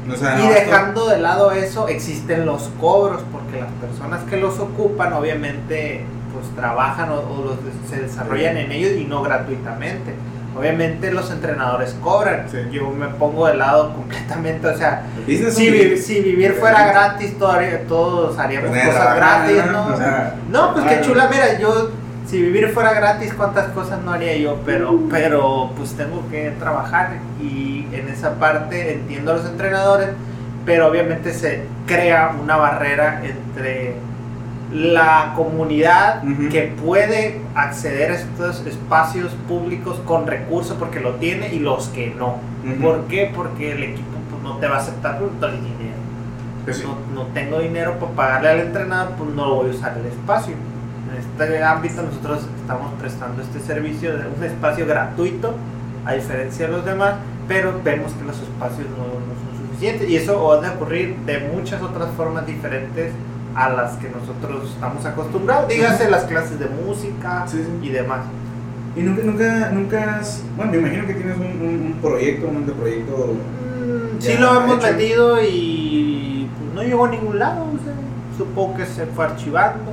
[0.06, 6.04] y dejando de lado eso, existen los cobros porque las personas que los ocupan obviamente
[6.32, 7.54] pues trabajan o,
[7.88, 10.14] se desarrollan en ellos y no gratuitamente.
[10.56, 12.46] Obviamente los entrenadores cobran.
[12.70, 14.66] Yo me pongo de lado completamente.
[14.66, 19.88] O sea, si, si, vivir fuera gratis, todos haríamos pues cosas gratis, ¿no?
[20.50, 21.28] no, pues qué chula.
[21.30, 21.90] Mira, yo,
[22.26, 24.58] si vivir fuera gratis, cuántas cosas no haría yo.
[24.66, 27.12] Pero, pero pues tengo que trabajar.
[27.40, 30.08] Y en esa parte entiendo a los entrenadores.
[30.66, 33.96] Pero obviamente se crea una barrera entre
[34.72, 41.58] la comunidad que puede acceder a estos espacios públicos con recursos porque lo tiene y
[41.58, 42.36] los que no.
[42.80, 43.30] ¿Por qué?
[43.34, 46.02] Porque el equipo pues, no te va a aceptar todo el dinero.
[46.64, 50.54] Pues no, tengo dinero para pagarle al entrenador, pues no voy a usar el espacio.
[51.10, 55.54] En este ámbito nosotros estamos prestando este servicio de un espacio gratuito,
[56.06, 57.14] a diferencia de los demás,
[57.46, 61.82] pero vemos que los espacios no, son suficientes y eso va a ocurrir de muchas
[61.82, 63.12] otras formas diferentes
[63.54, 67.46] a las que nosotros estamos acostumbrados, dígase las clases de música
[67.82, 68.20] y demás.
[68.94, 73.34] ¿Y nunca, nunca, nunca has, bueno, me imagino que tienes un, proyecto, un anteproyecto?
[73.34, 77.66] Mm, sí lo hemos metido y pues, no llegó a ningún lado,
[78.36, 79.92] supongo que se fue archivando,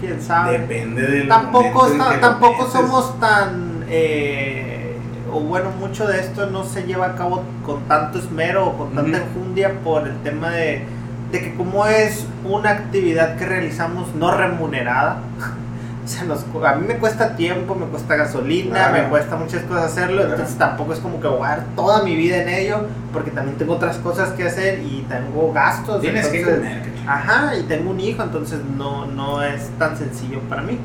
[0.00, 0.58] quién sabe.
[0.58, 1.88] Depende del Tampoco,
[2.20, 3.84] tampoco somos tan...
[3.88, 4.96] Eh,
[5.32, 8.94] o bueno, mucho de esto no se lleva a cabo con tanto esmero o con
[8.94, 10.84] tanta enjundia por el tema de
[11.32, 15.20] de que como es una actividad que realizamos no remunerada,
[16.04, 20.22] o sea, a mí me cuesta tiempo, me cuesta gasolina, me cuesta muchas cosas hacerlo,
[20.22, 23.58] entonces tampoco es como que voy a dar toda mi vida en ello, porque también
[23.58, 26.00] tengo otras cosas que hacer y tengo gastos.
[26.00, 26.82] Tienes que comer.
[27.06, 30.78] Ajá, y tengo un hijo, entonces no, no es tan sencillo para mí.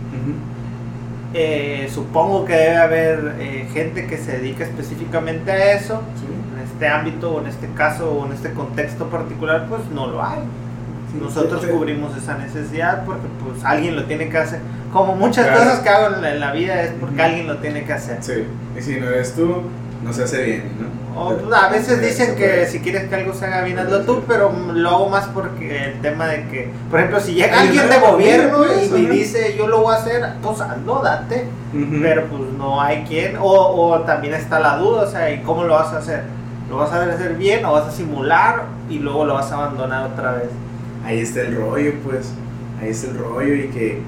[1.33, 6.01] Eh, supongo que debe haber eh, gente que se dedica específicamente a eso.
[6.27, 6.30] En
[6.81, 10.39] este ámbito, o en este caso, o en este contexto particular, pues no lo hay.
[11.21, 14.61] Nosotros cubrimos esa necesidad porque pues alguien lo tiene que hacer.
[14.91, 18.17] Como muchas cosas que hago en la, vida es porque alguien lo tiene que hacer.
[18.21, 19.61] Sí, y si no eres tú,
[20.03, 21.53] no se hace bien, ¿no?
[21.53, 24.89] a veces dicen que si quieres que algo se haga bien, hazlo tú, pero lo
[24.89, 29.05] hago más porque el tema de que, por ejemplo, si llega alguien de gobierno y,
[29.07, 31.47] dice yo lo voy a hacer, pues hazlo, date,
[32.01, 35.65] pero pues no hay quien, o, o también está la duda, o sea, ¿y cómo
[35.65, 36.23] lo vas a hacer?
[36.71, 40.09] ¿Lo vas a hacer bien o vas a simular y luego lo vas a abandonar
[40.09, 40.47] otra vez?
[41.05, 42.31] Ahí está el rollo, pues,
[42.81, 44.01] ahí está el rollo y que,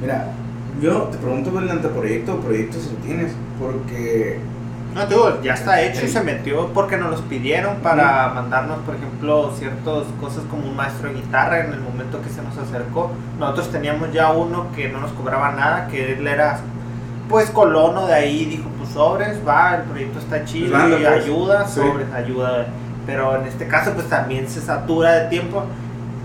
[0.00, 0.28] mira,
[0.80, 4.40] yo te pregunto por el anteproyecto o proyecto si tienes, porque
[4.94, 8.94] no, digo, ya está hecho y se metió porque nos los pidieron para mandarnos, por
[8.94, 13.10] ejemplo, ciertas cosas como un maestro de guitarra en el momento que se nos acercó.
[13.38, 16.60] Nosotros teníamos ya uno que no nos cobraba nada, que él era
[17.28, 21.06] pues colono de ahí, dijo, pues sobres, va, el proyecto está chido pues y pues.
[21.06, 22.66] ayuda, sobres, ayuda.
[23.06, 25.64] Pero en este caso pues también se satura de tiempo.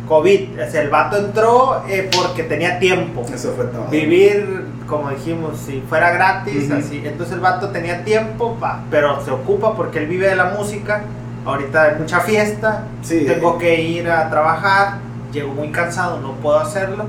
[0.07, 3.23] COVID, o sea, el vato entró eh, porque tenía tiempo.
[3.31, 3.85] Eso fue todo.
[3.91, 7.01] Vivir como dijimos, si fuera gratis, así.
[7.05, 8.57] Entonces el vato tenía tiempo,
[8.89, 11.03] pero se ocupa porque él vive de la música.
[11.45, 14.97] Ahorita hay mucha fiesta, tengo que ir a trabajar,
[15.31, 17.05] llego muy cansado, no puedo hacerlo.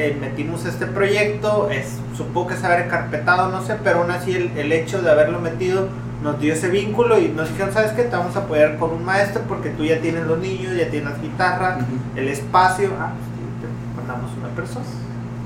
[0.00, 4.34] Eh, metimos este proyecto, es, supongo que se haber encarpetado, no sé, pero aún así
[4.34, 5.88] el, el, hecho de haberlo metido
[6.22, 8.04] nos dio ese vínculo y nos dijeron, ¿sabes qué?
[8.04, 11.20] Te vamos a apoyar con un maestro porque tú ya tienes los niños, ya tienes
[11.20, 11.80] guitarra,
[12.16, 14.86] el espacio, ah, pues, te mandamos una persona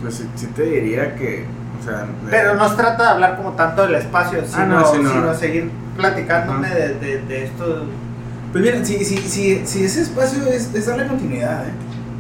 [0.05, 1.47] pues sí, te diría que,
[2.31, 6.69] Pero no se trata de hablar como tanto del espacio, ah, sino, sino, seguir platicándome
[6.69, 7.87] de, de, esto.
[8.53, 11.73] Pues mira, si, si, si, si ese espacio es, es darle continuidad, ¿eh?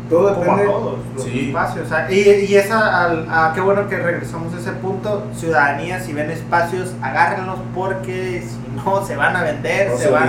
[0.08, 0.64] Todo depende.
[0.64, 1.88] todos los espacios.
[2.10, 5.24] y, y esa, qué bueno que regresamos a ese punto.
[5.34, 10.28] Ciudadanía, si ven espacios, agárrenlos porque si no se van a vender, se, van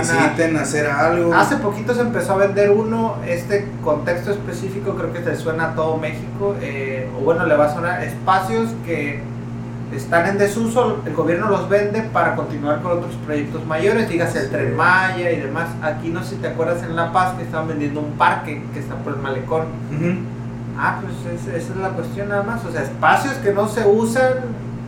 [0.56, 1.34] a hacer algo.
[1.34, 3.16] Hace poquito se empezó a vender uno.
[3.26, 6.56] Este contexto específico creo que te suena a todo México.
[6.62, 9.20] Eh, o bueno, le va a sonar espacios que
[9.96, 14.50] están en desuso, el gobierno los vende para continuar con otros proyectos mayores, dígase el
[14.50, 15.68] Tren Maya y demás.
[15.82, 18.80] Aquí no sé si te acuerdas en La Paz que estaban vendiendo un parque que
[18.80, 19.66] está por el malecón.
[20.78, 22.64] Ah, pues esa es la cuestión nada más.
[22.64, 24.34] O sea, espacios que no se usan,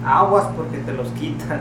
[0.04, 1.60] aguas porque te los quitan.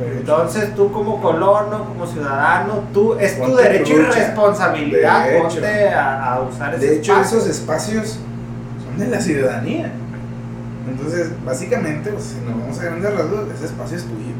[0.00, 6.74] Entonces tú como colono, como ciudadano, tú es tu derecho y responsabilidad ponte a, usar
[6.74, 8.18] ese De hecho, esos espacios
[8.84, 9.92] son de la ciudadanía.
[10.90, 14.34] Entonces, básicamente, pues, si nos vamos a grandes rasgos, ese espacio es tuyo.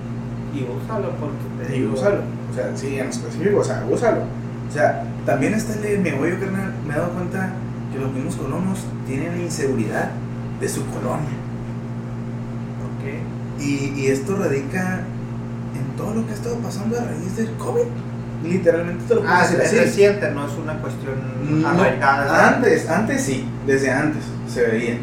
[0.53, 2.23] Y úsalo porque te Y úsalo.
[2.51, 4.23] O sea, sí, en específico, o sea, úsalo.
[4.69, 6.75] O sea, también está el megollo, carnal.
[6.87, 7.53] Me he dado cuenta
[7.93, 10.11] que los mismos colonos tienen la inseguridad
[10.61, 11.39] de su colonia.
[12.81, 13.21] ¿Por qué?
[13.65, 15.01] Y, y esto radica
[15.75, 17.87] en todo lo que ha estado pasando a raíz del COVID.
[18.43, 22.57] Literalmente te lo puedo ah, decir es reciente, no es una cuestión arraigada.
[22.57, 24.99] Antes, antes sí, desde antes se veía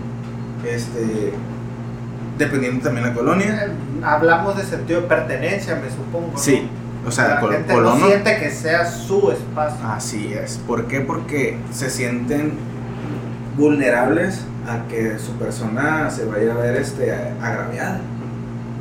[0.66, 1.34] este,
[2.38, 3.66] dependiendo también la colonia.
[3.66, 3.72] Eh,
[4.04, 6.38] hablamos de sentido de pertenencia, me supongo.
[6.38, 6.70] Sí,
[7.06, 9.88] o sea, la gente no siente que sea su espacio.
[9.88, 10.60] Así es.
[10.68, 11.02] ¿Por qué?
[11.02, 12.54] Porque se sienten
[13.58, 18.02] vulnerables a que su persona se vaya a ver este, agraviada.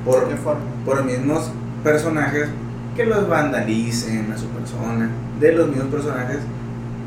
[0.05, 0.61] Por, qué forma?
[0.85, 1.51] Por los mismos
[1.83, 2.49] personajes
[2.97, 6.39] que los vandalicen a su persona, de los mismos personajes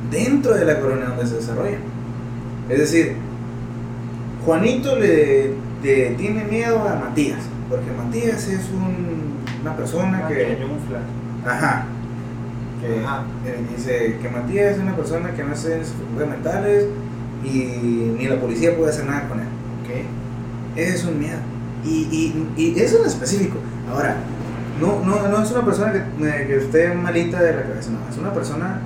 [0.10, 1.78] dentro de la colonia donde se desarrolla.
[2.70, 3.16] Es decir,
[4.46, 8.70] Juanito le, tiene miedo a Matías, porque Matías es
[9.62, 10.58] una persona que...
[11.46, 11.86] Ajá.
[12.82, 16.86] Que dice que Matías es una persona que no hace facultades mentales
[17.44, 19.48] y ni la policía puede hacer nada con él.
[19.84, 20.06] ¿okay?
[20.76, 21.40] Ese es un miedo.
[21.84, 23.58] Y, y, y eso en específico.
[23.92, 24.16] Ahora,
[24.80, 28.10] no, no, no es una persona que, eh, que esté malita de la cabeza, no,
[28.10, 28.80] es una persona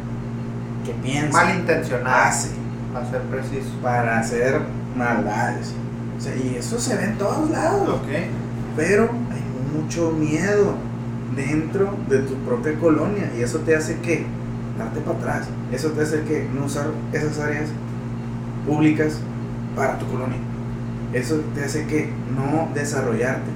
[0.85, 1.31] que piensa.
[1.31, 2.27] Malintencionada.
[2.27, 2.49] Hace.
[2.91, 3.69] Para ser preciso.
[3.81, 4.61] Para hacer
[4.95, 5.73] maldades.
[6.17, 8.01] O sea, y eso se ve en todos lados.
[8.01, 8.27] Okay.
[8.75, 10.75] Pero hay mucho miedo
[11.35, 14.25] dentro de tu propia colonia y eso te hace que
[14.77, 15.47] darte para atrás.
[15.71, 17.69] Eso te hace que no usar esas áreas
[18.65, 19.19] públicas
[19.75, 20.37] para tu colonia.
[21.13, 23.51] Eso te hace que no desarrollarte.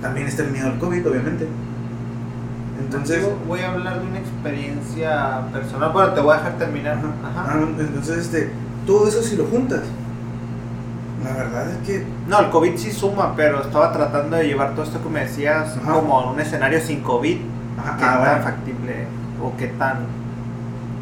[0.00, 1.48] También está el miedo al COVID, obviamente.
[2.78, 6.98] Entonces, voy a hablar de una experiencia personal, pero te voy a dejar terminar.
[6.98, 7.46] Ajá.
[7.48, 8.50] Ah, entonces, este,
[8.86, 9.80] todo eso si lo juntas,
[11.24, 12.04] la verdad es que...
[12.28, 15.76] No, el COVID sí suma, pero estaba tratando de llevar todo esto que me decías
[15.84, 17.38] como a un escenario sin COVID.
[17.78, 17.96] Ajá.
[17.96, 19.06] ¿Qué ah, tan factible
[19.42, 19.98] o qué tan...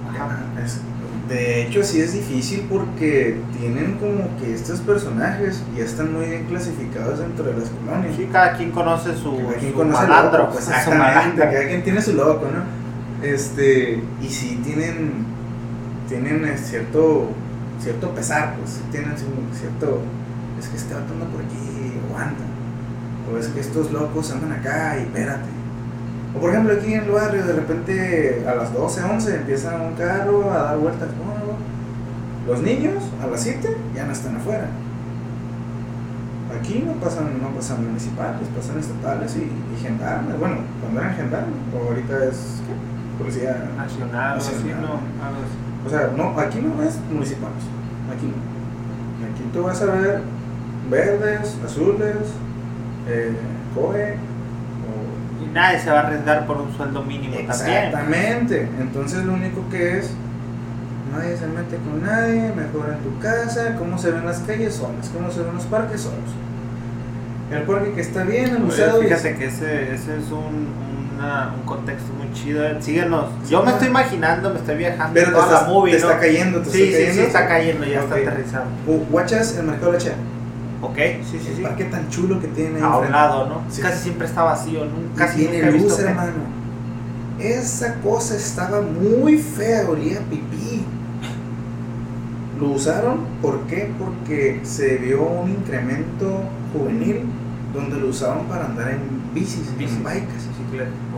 [0.09, 0.39] Ajá.
[0.65, 0.81] Es,
[1.29, 6.45] de hecho, sí es difícil porque tienen como que estos personajes ya están muy bien
[6.45, 8.17] clasificados dentro de las colonias.
[8.17, 12.15] Sí, cada quien conoce su, cada quien conoce loco, pues, exactamente, cada quien tiene su
[12.15, 13.27] loco, ¿no?
[13.27, 15.25] Este, y sí tienen,
[16.09, 17.29] tienen eh, cierto,
[17.83, 20.01] cierto pesar, pues tienen cierto,
[20.59, 22.45] es que este vato anda por aquí, aguanta,
[23.33, 25.63] o es que estos locos andan acá y espérate
[26.35, 29.95] o por ejemplo aquí en el barrio, de repente a las 12, 11 empieza un
[29.95, 31.09] carro a dar vueltas.
[32.47, 34.67] Los niños a las 7 ya no están afuera.
[36.59, 40.39] Aquí no pasan, no pasan municipales, pasan estatales y, y gendarmes.
[40.39, 42.63] Bueno, cuando eran gendarmes, o ahorita es
[43.19, 45.01] policía nacional, así, no,
[45.87, 47.65] O sea, no, aquí no es municipales,
[48.15, 48.53] aquí no.
[49.27, 50.21] Aquí tú vas a ver
[50.91, 52.17] verdes, azules,
[53.09, 53.33] eh,
[53.75, 54.17] COE,
[55.53, 58.69] nadie se va a arriesgar por un sueldo mínimo Exactamente.
[58.81, 60.11] Entonces lo único que es,
[61.15, 65.11] nadie se mete con nadie, mejor en tu casa, cómo se ven las calles solas,
[65.13, 66.19] cómo se ven los parques solos.
[67.51, 69.03] El parque que está bien usado.
[69.03, 70.92] Fíjate que ese, ese es un, un
[71.65, 72.63] contexto muy chido.
[72.81, 73.27] Síguenos.
[73.49, 75.15] Yo me estoy imaginando, me estoy viajando.
[75.15, 77.13] Pero toda la movie, te está cayendo, te sí, está cayendo.
[77.13, 78.65] Sí, sí, está cayendo, ya está aterrizado.
[79.11, 80.13] ¿Guachas el mercado de leche?
[80.83, 81.63] Ok, sí, sí, el sí.
[81.63, 82.81] parque tan chulo que tiene.
[82.81, 83.63] A un lado, ¿no?
[83.81, 86.63] Casi siempre está vacío, nunca casi tiene luz, hermano.
[87.39, 90.85] Esa cosa estaba muy fea, olía pipí.
[92.59, 93.91] Lo usaron, ¿por qué?
[93.99, 96.43] Porque se vio un incremento
[96.73, 97.27] juvenil
[97.73, 99.01] donde lo usaban para andar en
[99.35, 100.52] bicis, en bikes.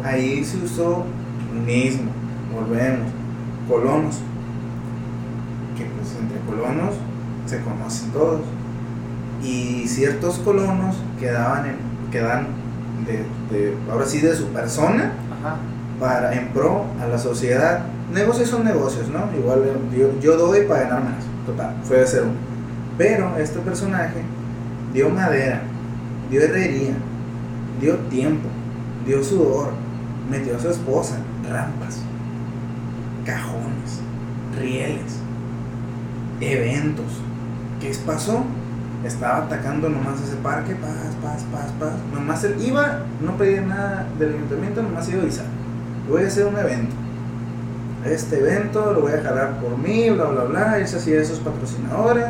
[0.02, 1.04] Ahí se usó
[1.66, 2.10] mismo,
[2.52, 3.08] volvemos,
[3.68, 4.20] colonos.
[5.76, 6.94] Que pues entre colonos
[7.46, 8.40] se conocen todos.
[9.42, 11.76] Y ciertos colonos quedaban en,
[12.10, 12.46] quedan
[13.06, 15.12] de, ahora sí de su persona
[16.00, 17.86] para en pro a la sociedad.
[18.12, 19.62] Negocios son negocios no igual
[19.96, 22.34] yo, yo doy para ganar más total fue de ser uno
[22.96, 24.22] pero este personaje
[24.92, 25.62] dio madera
[26.30, 26.94] dio herrería
[27.80, 28.48] dio tiempo
[29.06, 29.72] dio sudor
[30.30, 31.16] metió a su esposa
[31.48, 32.00] rampas
[33.24, 34.00] cajones
[34.58, 35.18] rieles
[36.40, 37.20] eventos
[37.80, 38.44] ¿qué pasó?
[39.06, 41.92] estaba atacando nomás ese parque, paz, paz, paz, paz.
[42.12, 45.46] Nomás él iba, no pedía nada del ayuntamiento, nomás iba a avisar.
[46.08, 46.94] Voy a hacer un evento.
[48.04, 50.78] Este evento lo voy a jalar por mí, bla, bla, bla.
[50.78, 52.26] Es así de esos patrocinadores.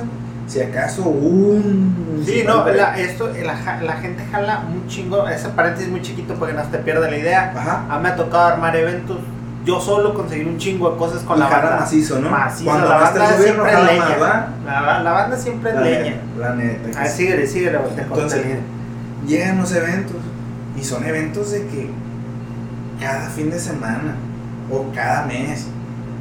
[0.46, 2.22] Si acaso un.
[2.26, 5.26] Sí, no, la, esto, la, la, gente jala un chingo.
[5.26, 7.52] Ese paréntesis muy chiquito porque no te pierda la idea.
[7.56, 7.86] Ajá.
[7.88, 9.18] A mí me ha tocado armar eventos
[9.64, 11.78] yo solo conseguir un chingo de cosas con la banda.
[11.80, 12.28] macizo, ¿no?
[12.28, 14.48] Macizo, Cuando la banda siempre es leña.
[14.66, 16.16] la, la, banda siempre es leña.
[16.38, 17.00] La neta.
[17.00, 17.78] Ah, síguele, síguele.
[17.96, 18.44] Entonces,
[19.26, 20.16] llegan los eventos
[20.78, 21.90] y son eventos de que
[23.00, 24.16] cada fin de semana
[24.70, 25.66] o cada mes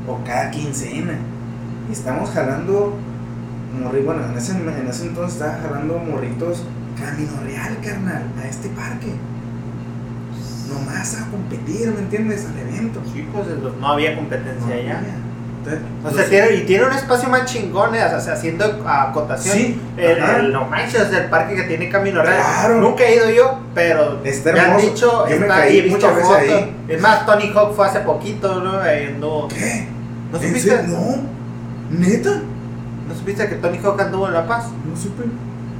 [0.08, 1.14] o cada quincena
[1.90, 2.98] y estamos jalando
[3.82, 6.64] morritos, bueno, en ese, en ese entonces estaba jalando morritos
[7.00, 9.14] camino real, carnal, a este parque
[10.74, 12.46] nomás a competir, ¿me entiendes?
[12.46, 13.02] Al evento.
[13.12, 13.46] Sí, pues
[13.80, 15.02] no había competencia ya.
[16.04, 18.04] o sea, tiene, y tiene un espacio más chingón, ¿eh?
[18.04, 19.56] o sea, haciendo acotación.
[19.56, 22.82] Sí, el, el, no manches, el parque que tiene Camino Real.
[22.82, 26.32] Nunca he ido yo, pero está me han dicho, yo me caí he muchas veces
[26.32, 26.76] ahí.
[26.88, 28.80] Es más, Tony Hawk fue hace poquito, ¿no?
[29.50, 29.88] ¿Qué?
[30.32, 30.84] ¿No supiste?
[30.88, 31.18] No,
[31.92, 32.42] neta.
[33.08, 34.66] ¿No supiste que Tony Hawk anduvo en La Paz?
[34.90, 35.24] No supe.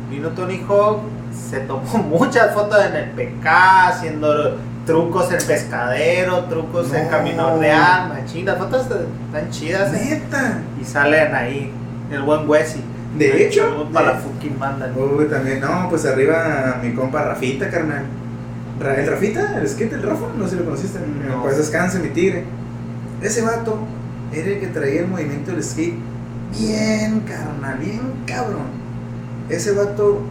[0.10, 1.00] Vino Tony Hawk,
[1.32, 8.10] se tomó muchas fotos en el PK, haciendo trucos en pescadero, trucos en camino real,
[8.10, 8.88] machinas, fotos
[9.32, 9.94] tan chidas.
[9.94, 10.22] ¿eh?
[10.22, 10.60] Neta.
[10.82, 11.72] Y salen ahí,
[12.12, 12.84] el buen Wesley.
[13.18, 14.92] De hecho, para la fucking banda.
[14.96, 18.06] Uy, también, no, pues arriba mi compa Rafita, carnal.
[18.80, 19.60] ¿El Rafita?
[19.60, 20.26] ¿El skate del Rafa?
[20.36, 21.00] No sé si lo conociste.
[21.42, 22.44] Pues descanse, mi tigre.
[23.22, 23.78] Ese vato
[24.34, 25.96] era el que traía el movimiento del skate
[26.58, 28.84] bien, carnal, bien cabrón.
[29.50, 30.22] Ese vato,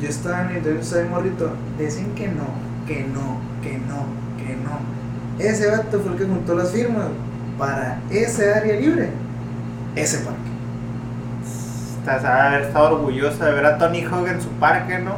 [0.00, 2.46] yo estaba en el estaba morrito, decían que no,
[2.86, 4.06] que no, que no,
[4.38, 4.78] que no.
[5.38, 7.08] Ese vato fue el que juntó las firmas
[7.58, 9.10] para ese área libre,
[9.96, 10.40] ese parque.
[11.98, 15.16] Estás a haber estado orgulloso de ver a Tony Hawk en su parque, ¿no?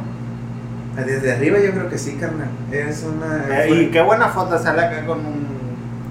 [0.95, 2.47] Desde arriba yo creo que sí, carnal.
[2.71, 3.65] Es una.
[3.65, 5.45] Eh, y qué buena foto sale acá con un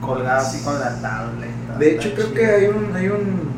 [0.00, 1.50] colgado así con la tablet.
[1.78, 3.55] De hecho, creo que hay un, hay un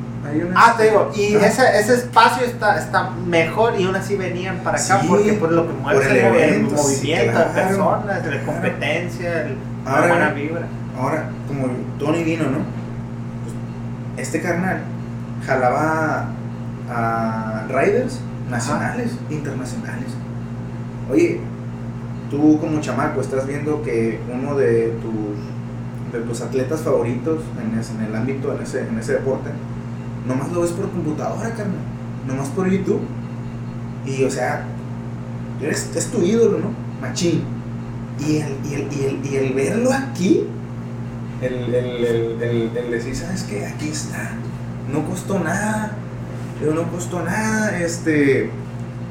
[0.55, 4.78] ah, te digo, y ese, ese espacio está, está mejor y aún así venían para
[4.78, 9.46] acá porque por lo que mueve el, movimiento de personas, la competencia,
[9.84, 10.66] la buena vibra.
[10.98, 11.68] Ahora, como
[11.98, 12.59] Tony vino, ¿no?
[14.14, 14.82] Pues, este carnal
[15.46, 16.28] jalaba
[16.90, 20.12] a riders nacionales, internacionales.
[21.10, 21.40] Oye,
[22.30, 27.94] tú como chamaco estás viendo que uno de tus, de tus atletas favoritos en, ese,
[27.94, 29.50] en el ámbito, en ese, en ese deporte,
[30.28, 31.80] nomás lo ves por computadora, carnal.
[32.26, 33.00] Nomás por YouTube.
[34.06, 34.64] Y o sea,
[35.60, 36.70] eres, es tu ídolo, ¿no?
[37.00, 37.42] Machín.
[38.20, 40.44] Y el, y el, y el, y el verlo aquí,
[41.40, 43.66] el, el, el, decir, ¿sabes qué?
[43.66, 44.32] Aquí está.
[44.92, 45.92] No costó nada.
[46.60, 47.78] Pero no costó nada.
[47.78, 48.50] Este.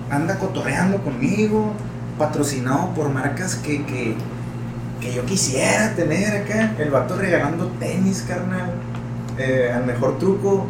[0.09, 1.73] Anda cotorreando conmigo.
[2.17, 4.15] Patrocinado por marcas que, que,
[4.99, 6.73] que yo quisiera tener acá.
[6.79, 8.73] El vato regalando tenis, carnal.
[9.37, 10.65] Eh, al mejor truco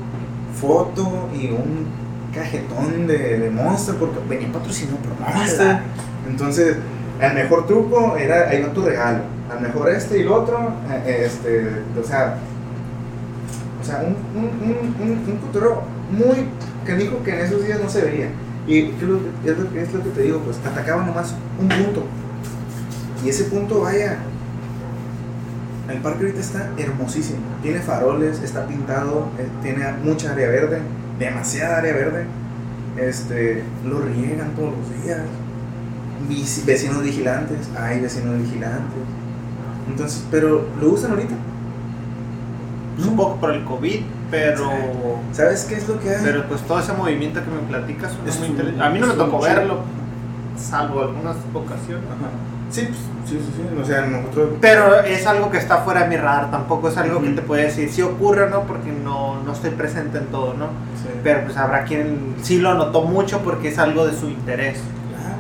[0.60, 1.88] foto y un
[2.34, 5.80] cajetón de, de Monster porque venía patrocinado por Monster.
[6.28, 6.78] Entonces,
[7.22, 9.20] el mejor truco era ahí no tu regalo.
[9.52, 12.38] Al mejor este y el otro, eh, este, o sea,
[13.82, 14.50] o sea, un, un,
[15.02, 15.40] un, un,
[16.12, 16.48] muy
[16.86, 18.30] que dijo que en esos días no se veía.
[18.68, 19.20] Y es lo,
[19.72, 22.04] que, es lo que te digo, pues atacaba nomás un punto.
[23.24, 24.18] Y ese punto, vaya,
[25.90, 27.40] el parque ahorita está hermosísimo.
[27.62, 30.82] Tiene faroles, está pintado, eh, tiene mucha área verde,
[31.18, 32.26] demasiada área verde.
[32.98, 35.22] Este, lo riegan todos los días.
[36.66, 39.00] Vecinos vigilantes, hay vecinos vigilantes.
[39.88, 41.36] Entonces, pero ¿lo usan ahorita?
[43.08, 44.70] Un poco por el COVID, pero.
[45.32, 46.22] ¿Sabes qué es lo que hay?
[46.24, 48.84] Pero pues todo ese movimiento que me platicas es muy interesante.
[48.84, 49.82] A mí no me tocó verlo,
[50.58, 52.04] salvo algunas ocasiones.
[52.70, 54.50] Sí, pues, sí, sí, sí, o sea, nosotros...
[54.60, 57.64] Pero es algo que está fuera de mi radar, tampoco es algo que te puede
[57.64, 60.68] decir si ocurre o no, porque no, no estoy presente en todo, ¿no?
[61.02, 61.10] Sí.
[61.24, 64.80] Pero pues habrá quien sí lo notó mucho porque es algo de su interés.
[65.18, 65.36] Claro.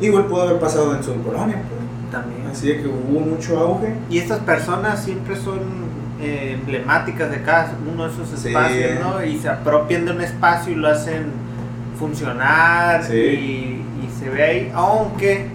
[0.00, 1.80] Igual pudo haber pasado en su colonia, pues.
[2.10, 2.48] También.
[2.50, 3.94] Así que hubo mucho auge.
[4.08, 5.60] Y estas personas siempre son
[6.20, 9.24] eh, emblemáticas de cada uno de esos espacios, ¿no?
[9.24, 11.26] Y se apropian de un espacio y lo hacen
[11.98, 15.48] funcionar y, y se ve ahí, aunque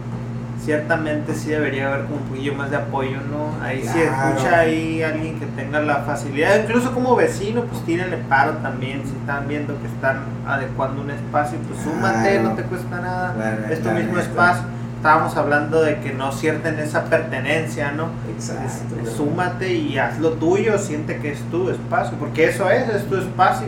[0.66, 3.64] ciertamente sí debería haber como un poquillo más de apoyo, ¿no?
[3.64, 8.54] Ahí si escucha ahí alguien que tenga la facilidad, incluso como vecino, pues tírenle paro
[8.58, 13.68] también, si están viendo que están adecuando un espacio, pues súmate, no te cuesta nada,
[13.70, 14.64] es tu mismo espacio.
[14.98, 18.08] Estábamos hablando de que no cierten esa pertenencia, ¿no?
[18.34, 18.96] Exacto.
[19.16, 23.18] súmate y haz lo tuyo, siente que es tu espacio, porque eso es, es tu
[23.18, 23.68] espacio.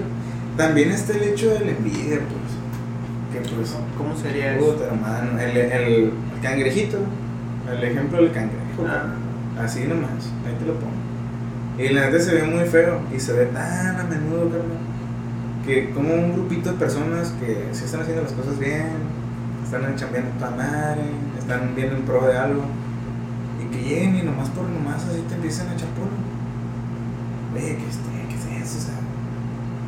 [0.57, 2.46] También está el hecho de la envidia, pues.
[3.43, 4.83] Que pues, ¿Cómo sería eso?
[4.83, 6.97] Hermano, el, el cangrejito,
[7.71, 9.63] el ejemplo del cangrejo, ah.
[9.63, 10.93] así nomás, ahí te lo pongo.
[11.77, 14.79] Y la neta se ve muy feo y se ve tan a menudo, carnal,
[15.65, 18.87] que como un grupito de personas que se están haciendo las cosas bien,
[19.63, 21.01] están chambeando toda madre,
[21.37, 22.63] están viendo en pro de algo,
[23.61, 25.89] y que lleguen y nomás por nomás así te empiezan a echar.
[27.53, 27.99] Oye, ¿qué es,
[28.29, 28.77] ¿qué es eso?
[28.79, 28.95] O sea,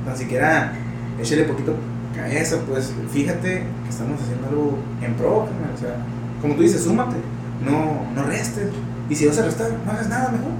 [0.05, 0.73] tan siquiera
[1.19, 1.75] échale poquito
[2.21, 5.95] cabeza, pues fíjate que estamos haciendo algo en pro, carnal, o sea
[6.41, 7.17] como tú dices, súmate,
[7.65, 8.69] no, no restes.
[9.09, 10.51] Y si vas a restar, no hagas nada mejor.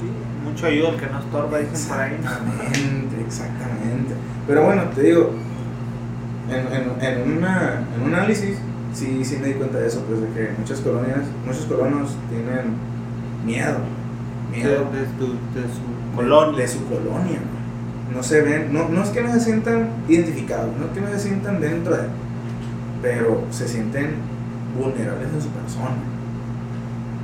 [0.00, 0.08] Sí,
[0.44, 2.14] mucho ayuda el que no estorba, dicen por ahí.
[2.14, 4.14] Exactamente, exactamente.
[4.46, 5.30] Pero bueno, te digo,
[6.48, 8.56] en, en, en, una, en un análisis,
[8.94, 12.76] sí, sí me di cuenta de eso, pues de que muchas colonias, muchos colonos tienen
[13.44, 13.78] miedo.
[14.52, 16.58] Miedo de, de, su colonia.
[16.58, 17.40] De, su colonia.
[18.12, 21.08] No se ven, no, no es que no se sientan identificados, no es que no
[21.08, 22.04] se sientan dentro de,
[23.02, 24.16] pero se sienten
[24.80, 25.96] vulnerables en su persona.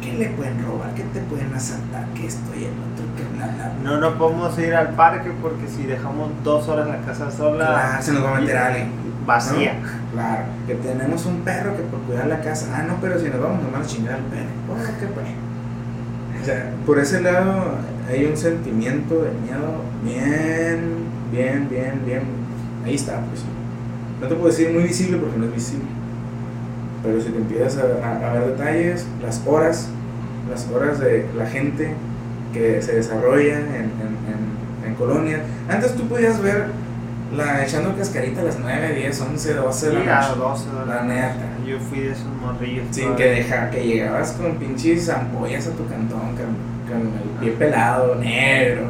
[0.00, 0.92] ¿Qué le pueden robar?
[0.94, 2.06] ¿Qué te pueden asaltar?
[2.14, 3.04] ¿Qué esto y el otro?
[3.16, 7.30] ¿Qué bla, No, no podemos ir al parque porque si dejamos dos horas la casa
[7.30, 7.98] sola.
[8.02, 8.90] se nos va a meter alguien.
[9.24, 9.76] Vacía.
[10.12, 10.42] Claro.
[10.66, 12.66] Que tenemos un perro que por cuidar la casa.
[12.74, 14.48] Ah, no, pero si nos vamos, nos van a chingar al perro.
[14.98, 16.42] ¿Qué?
[16.42, 17.76] O sea, por ese lado
[18.08, 20.80] hay un sentimiento de miedo bien,
[21.30, 22.22] bien, bien, bien.
[22.84, 23.42] Ahí está, pues.
[24.20, 25.86] No te puedo decir muy visible porque no es visible.
[27.02, 29.88] Pero si te empiezas a, ver detalles, las horas,
[30.48, 31.94] las horas de la gente
[32.52, 35.40] que se desarrolla en, en, en, colonias.
[35.68, 36.66] Antes tú podías ver
[37.34, 40.38] la echando cascarita a las 9, 10, 11, 12 de la noche.
[40.38, 41.34] 12 de la, neta.
[41.66, 42.84] Yo fui de esos morrillos.
[42.90, 48.82] Sin que deja, que llegabas con pinches ampollas a tu cantón, con, pie pelado, negro.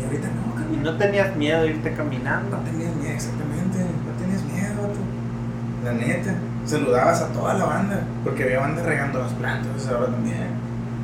[0.00, 0.74] Y ahorita no, cabrón.
[0.74, 2.56] Y no tenías miedo de irte caminando.
[2.56, 3.78] No tenías miedo, exactamente.
[3.78, 5.84] No tenías miedo, tú.
[5.84, 6.34] La neta.
[6.64, 10.62] Saludabas a toda la banda, porque había banda regando las plantas, ahora también.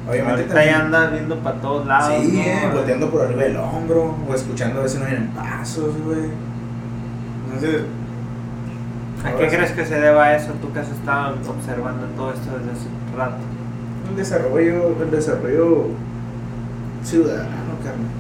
[0.09, 2.15] Obviamente Ahorita ya andas viendo para todos lados.
[2.23, 2.43] Sí,
[2.73, 6.31] volteando por arriba del hombro, o escuchando a veces no vienen pasos, güey.
[7.47, 7.83] Entonces.
[9.25, 10.53] ¿A qué crees que se deba eso?
[10.63, 13.43] Tú que has estado observando todo esto desde hace rato.
[14.11, 15.87] El desarrollo, el desarrollo
[17.05, 18.11] ciudadano, carnal.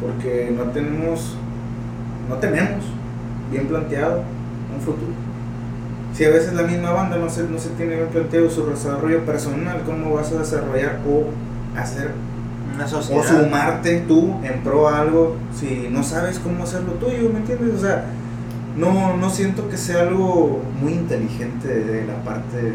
[0.00, 1.36] Porque no tenemos,
[2.28, 2.84] no tenemos
[3.50, 4.22] bien planteado
[4.74, 5.30] un futuro
[6.14, 9.24] si a veces la misma banda no se, no se tiene bien planteado su desarrollo
[9.24, 11.24] personal, ¿cómo vas a desarrollar o
[11.78, 12.10] hacer
[12.74, 13.20] una sociedad?
[13.20, 17.38] O sumarte tú en pro a algo si no sabes cómo hacer lo tuyo, ¿me
[17.38, 17.74] entiendes?
[17.74, 18.06] O sea,
[18.76, 22.74] no, no siento que sea algo muy inteligente de la parte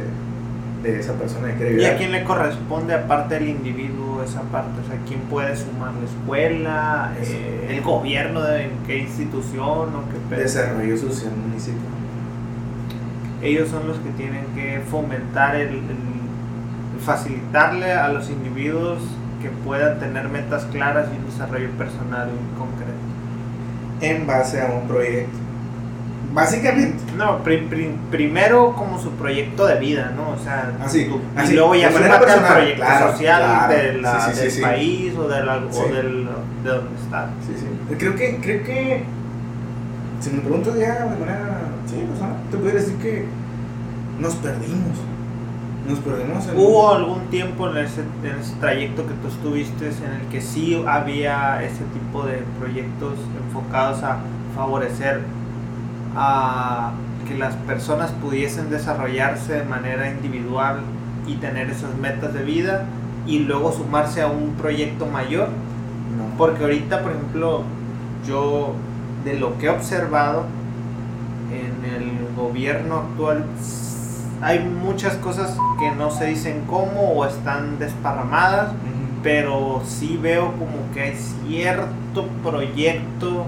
[0.91, 4.81] de esa persona que quiere ¿Y a quién le corresponde aparte del individuo esa parte?
[4.83, 7.13] O sea, ¿quién puede sumar la escuela?
[7.21, 11.95] Eh, ¿El gobierno de qué institución o qué Desarrollo social municipal
[13.45, 15.81] ellos son los que tienen que fomentar el,
[17.05, 18.99] facilitarle a los individuos
[19.41, 22.93] que puedan tener metas claras y un desarrollo personal concreto.
[24.01, 25.37] En base a un proyecto.
[26.35, 26.97] Básicamente.
[27.17, 27.39] No,
[28.11, 30.31] primero como su proyecto de vida, ¿no?
[30.31, 31.09] O sea, así,
[31.49, 34.01] y luego ya se al proyecto social del
[34.61, 36.27] país o, del, o del,
[36.63, 37.29] de donde está.
[37.39, 37.95] Sí, sí.
[37.97, 39.03] Creo que, creo que,
[40.19, 43.25] si me preguntas ya de manera Sí, pues, ah, te puedo decir que
[44.19, 44.97] nos perdimos.
[45.87, 46.47] Nos perdimos.
[46.47, 50.41] En ¿Hubo algún tiempo en ese, en ese trayecto que tú estuviste en el que
[50.41, 53.13] sí había ese tipo de proyectos
[53.45, 54.17] enfocados a
[54.55, 55.21] favorecer
[56.15, 56.93] a
[57.27, 60.81] que las personas pudiesen desarrollarse de manera individual
[61.27, 62.85] y tener esas metas de vida
[63.25, 65.49] y luego sumarse a un proyecto mayor?
[66.17, 66.37] No.
[66.37, 67.63] Porque ahorita, por ejemplo,
[68.25, 68.73] yo
[69.23, 70.45] de lo que he observado,
[71.51, 73.45] en el gobierno actual
[74.41, 78.71] hay muchas cosas que no se dicen cómo o están desparramadas,
[79.23, 83.45] pero sí veo como que hay cierto proyecto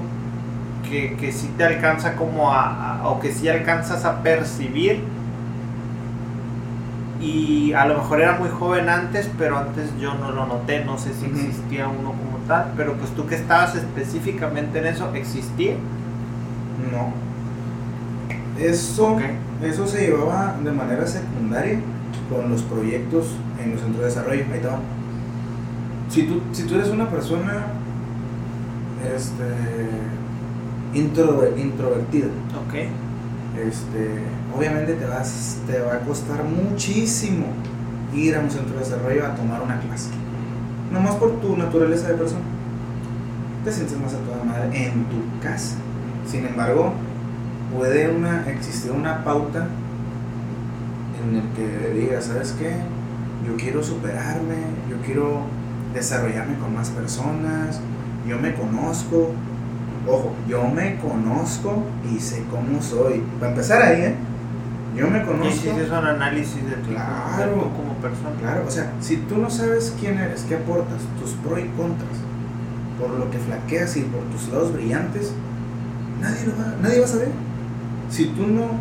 [0.90, 5.04] que, que sí te alcanza como a, o que sí alcanzas a percibir
[7.20, 10.98] y a lo mejor era muy joven antes, pero antes yo no lo noté, no
[10.98, 15.74] sé si existía uno como tal, pero pues tú que estabas específicamente en eso, ¿existía?
[16.92, 17.14] No.
[18.60, 19.18] Eso,
[19.64, 21.80] eso se llevaba de manera secundaria
[22.30, 24.44] con los proyectos en los centros de desarrollo.
[24.52, 24.80] Ahí está.
[26.10, 27.66] Si tú, si tú eres una persona
[29.16, 29.44] este,
[30.98, 32.28] introvertida,
[32.68, 32.90] okay.
[33.68, 34.22] este,
[34.56, 37.46] obviamente te, vas, te va a costar muchísimo
[38.14, 40.10] ir a un centro de desarrollo a tomar una clase.
[40.92, 42.42] Nomás por tu naturaleza de persona.
[43.64, 45.76] Te sientes más a toda madre en tu casa.
[46.26, 46.94] Sin embargo,
[47.76, 49.68] puede una, existir una pauta
[51.22, 52.72] en el que diga, ¿sabes qué?
[53.46, 54.56] Yo quiero superarme,
[54.90, 55.42] yo quiero
[55.94, 57.82] desarrollarme con más personas,
[58.28, 59.32] yo me conozco,
[60.08, 63.24] ojo, yo me conozco y sé cómo soy.
[63.40, 64.16] Para empezar ahí, ¿eh?
[64.96, 65.48] Yo me conozco.
[65.48, 68.36] Y si es un análisis de ti claro, como persona.
[68.40, 72.18] Claro, o sea, si tú no sabes quién eres, qué aportas, tus pros y contras,
[73.00, 75.34] por lo que flaqueas y por tus lados brillantes,
[76.20, 77.30] nadie, lo va, nadie va a saber.
[78.10, 78.72] Si tú no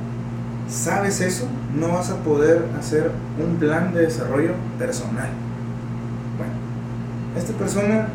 [0.69, 1.47] sabes eso,
[1.79, 5.29] no vas a poder hacer un plan de desarrollo personal.
[6.39, 6.53] Bueno,
[7.37, 8.09] esta persona,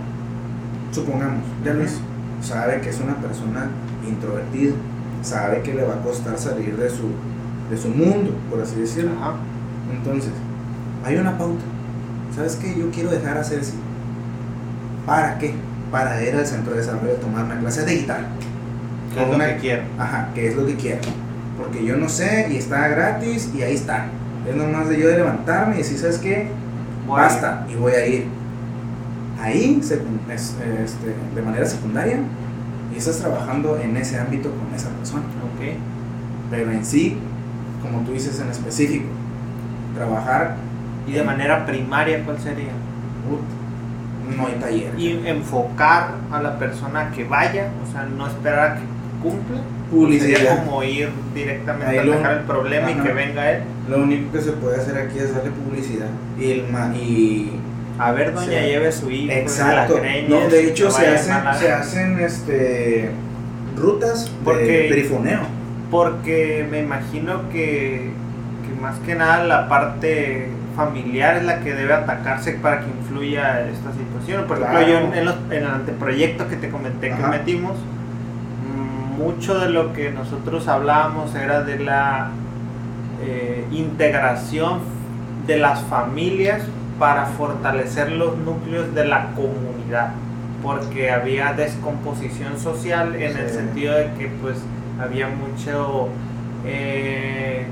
[0.92, 2.00] supongamos, ya lo hizo,
[2.42, 3.70] sabe que es una persona
[4.08, 4.74] introvertida,
[5.22, 7.10] sabe que le va a costar salir de su,
[7.70, 9.12] de su mundo, por así decirlo.
[9.92, 10.32] Entonces,
[11.06, 11.64] hay una pauta.
[12.36, 12.76] ¿Sabes qué?
[12.78, 13.74] Yo quiero dejar hacer así.
[15.06, 15.54] ¿Para qué?
[15.92, 18.28] Para ir al centro de desarrollo a tomar una clase de guitarra.
[19.14, 19.84] ¿Qué es lo que quiero?
[20.00, 21.02] Ajá, ¿qué es lo que quiero?
[21.58, 24.08] Porque yo no sé y está gratis y ahí está.
[24.48, 26.48] Es nomás de yo de levantarme y decir, ¿sabes qué?
[27.08, 28.41] Basta y voy a ir.
[29.42, 29.98] Ahí, este,
[31.36, 32.20] de manera secundaria,
[32.94, 35.24] y estás trabajando en ese ámbito con esa persona.
[35.24, 35.78] Ok.
[36.50, 37.18] Pero en sí,
[37.82, 39.08] como tú dices en específico,
[39.96, 40.56] trabajar.
[41.08, 42.72] ¿Y de manera primaria cuál sería?
[44.38, 44.94] no hay taller.
[44.98, 48.82] Y enfocar a la persona que vaya, o sea, no esperar a que
[49.22, 49.62] cumpla.
[49.90, 50.64] Publicidad.
[50.64, 53.64] como ir directamente a atacar el problema y que venga él.
[53.90, 56.08] Lo único que se puede hacer aquí es darle publicidad.
[56.40, 56.66] Y, el
[56.96, 57.52] y
[57.98, 59.32] a ver, doña, lleve su hijo.
[59.32, 60.00] Exacto.
[60.28, 63.12] no, de hecho, se, hacen, se hacen este,
[63.76, 65.42] rutas porque, de perifoneo.
[65.90, 68.12] Porque me imagino que,
[68.66, 73.68] que más que nada la parte familiar es la que debe atacarse para que influya
[73.70, 74.46] esta situación.
[74.48, 79.94] Por ejemplo, yo en, el anteproyecto que te comenté que metimos, mm, mucho de lo
[79.94, 82.32] que nosotros hablábamos era de la
[83.24, 84.80] eh, integración
[85.46, 86.62] de las familias
[87.02, 90.12] para fortalecer los núcleos de la comunidad,
[90.62, 94.58] porque había descomposición social en el sentido de que pues
[95.02, 96.10] había mucho...
[96.64, 97.66] Eh,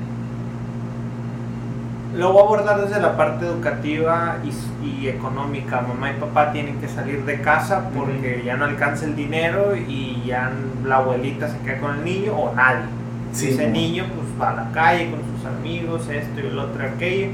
[2.16, 4.38] lo voy a abordar desde la parte educativa
[4.84, 5.82] y, económica.
[5.82, 10.24] Mamá y papá tienen que salir de casa porque ya no alcanza el dinero y
[10.26, 10.52] ya
[10.84, 12.86] la abuelita se queda con el niño o nadie.
[13.32, 17.28] Ese niño pues va a la calle con sus amigos, esto y el otro, aquello.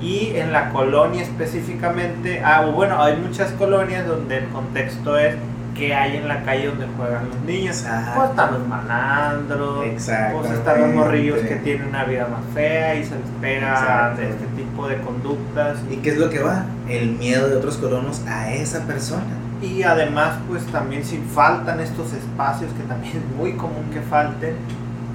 [0.00, 5.34] Y en la colonia específicamente, ah, bueno, hay muchas colonias donde el contexto es
[5.78, 7.84] que hay en la calle donde juegan los niños.
[8.14, 13.04] Pues están los manandros, pues están los morrillos que tienen una vida más fea y
[13.04, 15.78] se les pega de este tipo de conductas.
[15.88, 16.64] ¿Y qué es lo que va?
[16.88, 19.22] El miedo de otros colonos a esa persona.
[19.62, 24.54] Y además, pues también si faltan estos espacios, que también es muy común que falten,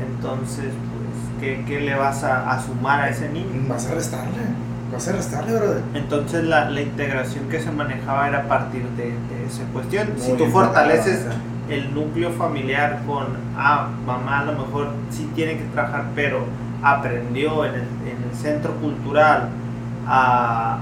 [0.01, 3.67] entonces, pues, ¿qué, qué le vas a, a, sumar a ese niño?
[3.69, 4.33] Vas a restarle.
[4.93, 5.81] Vas a restarle, brother.
[5.95, 10.09] Entonces la, la integración que se manejaba era a partir de, de esa cuestión.
[10.17, 11.25] si tú fortaleces
[11.69, 13.25] el núcleo familiar con,
[13.57, 16.45] ah, mamá a lo mejor sí tiene que trabajar, pero
[16.83, 19.49] aprendió en el, en el centro cultural
[20.05, 20.79] a,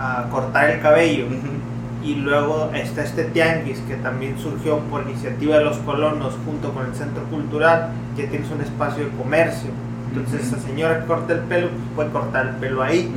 [0.00, 1.26] a, cortar el cabello.
[2.02, 6.86] Y luego está este tianguis que también surgió por iniciativa de los colonos junto con
[6.86, 9.70] el centro cultural, que tienes un espacio de comercio
[10.08, 13.12] entonces, esa señora que corta el pelo, pues puede cortar el pelo ahí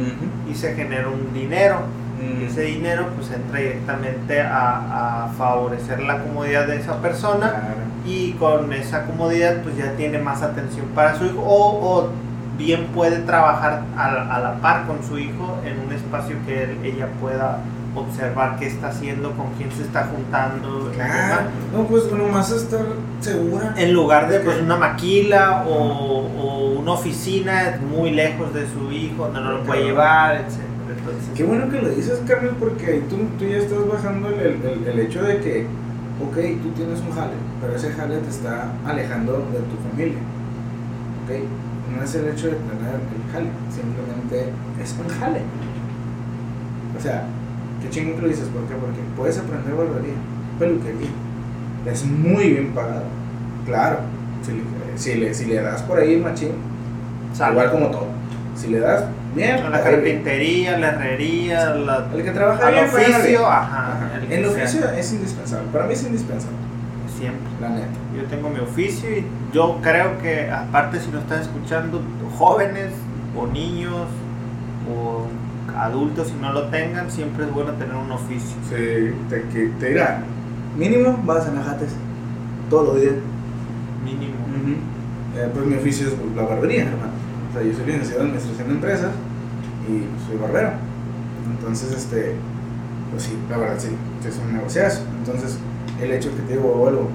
[0.49, 1.79] y se genera un dinero.
[2.21, 8.33] y ese dinero pues entra directamente a, a, favorecer la comodidad de esa persona y
[8.33, 12.09] con esa comodidad pues ya tiene más atención para su hijo o, o
[12.57, 17.07] bien puede trabajar a, a, la par con su hijo en un espacio que ella
[17.19, 17.59] pueda
[17.95, 20.91] observar qué está haciendo, con quién se está juntando.
[20.93, 22.85] Claro, no, pues nomás estar
[23.19, 23.73] segura.
[23.77, 29.25] En lugar de pues una maquila o, o, una oficina muy lejos de su hijo,
[29.25, 30.71] donde no lo puede llevar, etc.
[31.35, 34.99] Qué bueno que lo dices, Carmen, porque tú, tú ya estás bajando el, el, el,
[34.99, 35.65] hecho de que,
[36.21, 40.19] ok, tú tienes un jale, pero ese jale te está alejando de tu familia.
[41.23, 45.41] Ok, no es el hecho de tener el jale, simplemente es un jale.
[46.97, 47.25] O sea,
[47.81, 48.75] Qué chingón que lo dices, ¿por qué?
[48.75, 50.13] Porque puedes aprender barbería,
[50.59, 51.09] peluquería.
[51.85, 53.03] Es muy bien pagado.
[53.65, 53.99] Claro,
[54.95, 56.51] si le, si le, das por ahí machín,
[57.49, 58.07] igual como todo.
[58.55, 59.05] Si le das
[59.35, 59.71] bien.
[59.71, 64.11] la carpintería, la herrería, la, el que trabaja al oficio, ajá.
[64.29, 65.67] El, oficio es indispensable.
[65.71, 66.57] Para mí es indispensable.
[67.17, 67.49] Siempre.
[67.59, 67.87] La neta.
[68.15, 72.01] Yo tengo mi oficio y yo creo que, aparte, si lo están escuchando
[72.37, 72.91] jóvenes
[73.35, 74.07] o niños
[74.89, 75.27] o
[75.77, 78.55] adultos si no lo tengan, siempre es bueno tener un oficio.
[78.69, 79.39] Sí, te,
[79.79, 80.23] te dirá,
[80.77, 81.91] mínimo vas a Najates
[82.69, 83.15] todos los días.
[84.03, 84.35] Mínimo.
[85.35, 87.13] Eh, pues mi oficio es la barbería, hermano.
[87.49, 89.11] O sea, yo soy licenciado en administración de empresas
[89.87, 90.71] y soy barbero.
[91.49, 92.35] Entonces, este,
[93.11, 93.89] pues sí, la verdad sí,
[94.27, 95.03] es un negociazo.
[95.19, 95.57] Entonces,
[96.01, 97.09] el hecho que te digo, vuelvo,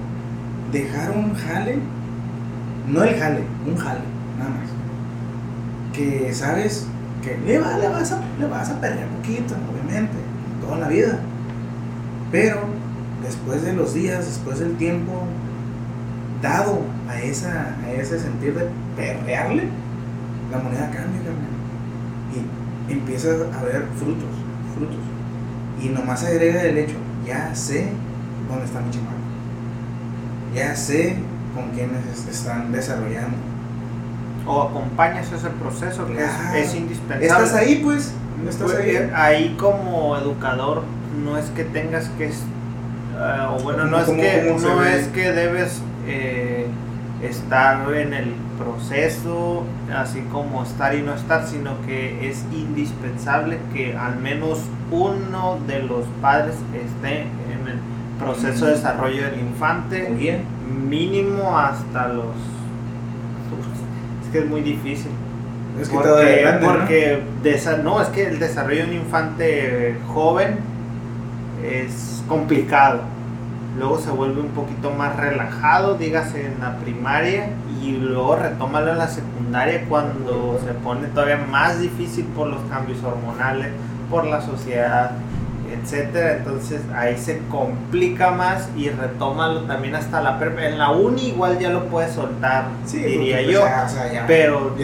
[0.71, 1.77] dejar un jale,
[2.87, 3.99] no el jale, un jale,
[4.37, 4.69] nada más.
[5.93, 6.87] Que sabes
[7.45, 10.13] le, va, le, vas a, le vas a perder poquito, obviamente,
[10.61, 11.19] toda la vida.
[12.31, 12.61] Pero
[13.23, 15.23] después de los días, después del tiempo
[16.41, 19.63] dado a, esa, a ese sentir de perrearle,
[20.51, 21.21] la moneda cambia,
[22.87, 24.29] Y empieza a ver frutos,
[24.75, 24.99] frutos.
[25.81, 26.95] Y nomás agrega el hecho,
[27.25, 27.89] ya sé
[28.47, 29.17] dónde está mi chimano.
[30.55, 31.17] Ya sé
[31.53, 33.37] con quiénes están desarrollando
[34.47, 36.23] o acompañas ese proceso que
[36.61, 37.25] es, indispensable.
[37.25, 38.13] Estás ahí pues,
[38.47, 39.09] estás ahí.
[39.13, 40.83] ahí como educador
[41.23, 45.81] no es que tengas que, uh, o bueno, no es que, no es que debes
[46.07, 46.67] eh,
[47.21, 49.63] estar en el proceso,
[49.95, 54.61] así como estar y no estar, sino que es indispensable que al menos
[54.91, 57.79] uno de los padres esté en el
[58.19, 60.09] proceso de desarrollo del infante,
[60.87, 62.35] mínimo hasta los
[64.37, 65.11] que es muy difícil.
[65.79, 67.21] Es que porque, porque
[67.83, 68.01] ¿no?
[68.01, 70.57] es que el desarrollo de un infante joven
[71.63, 73.01] es complicado.
[73.77, 77.49] Luego se vuelve un poquito más relajado, dígase en la primaria,
[77.83, 83.03] y luego retómalo en la secundaria cuando se pone todavía más difícil por los cambios
[83.03, 83.67] hormonales,
[84.09, 85.11] por la sociedad,
[85.71, 86.37] etcétera.
[86.37, 91.69] Entonces ahí se complica más y retómalo también hasta la En la uni igual ya
[91.69, 93.65] lo puedes soltar, diría pues, yo.
[94.27, 94.75] pero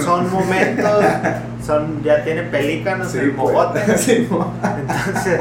[0.00, 1.04] son, momentos,
[1.66, 3.80] son ya tiene pelícanos el mogote.
[3.88, 4.46] Pues.
[4.80, 5.40] Entonces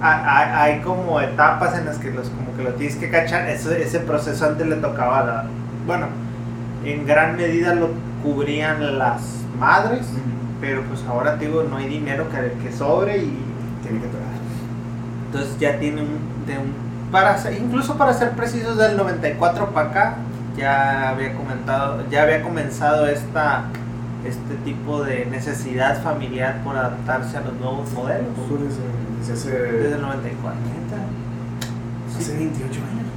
[0.00, 3.48] hay, como etapas en las que los como que lo tienes que cachar.
[3.48, 5.44] Ese, ese proceso antes le tocaba la,
[5.86, 6.06] bueno,
[6.84, 7.90] en gran medida lo
[8.22, 9.22] cubrían las
[9.58, 10.06] madres,
[10.60, 13.47] pero pues ahora digo no hay dinero que, que sobre y
[13.82, 14.28] tiene que pagar.
[15.26, 20.16] Entonces ya tiene un, de un para incluso para ser precisos del 94 para acá
[20.56, 23.64] ya había comentado ya había comenzado esta
[24.26, 28.28] este tipo de necesidad familiar por adaptarse a los nuevos modelos.
[29.26, 30.60] Desde, el 94
[32.18, 33.07] hace 28 años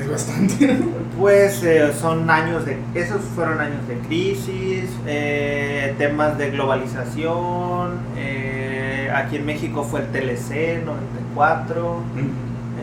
[0.00, 0.78] es bastante.
[1.18, 9.10] Pues eh, son años de, esos fueron años de crisis, eh, temas de globalización, eh,
[9.14, 12.02] aquí en México fue el TLC 94,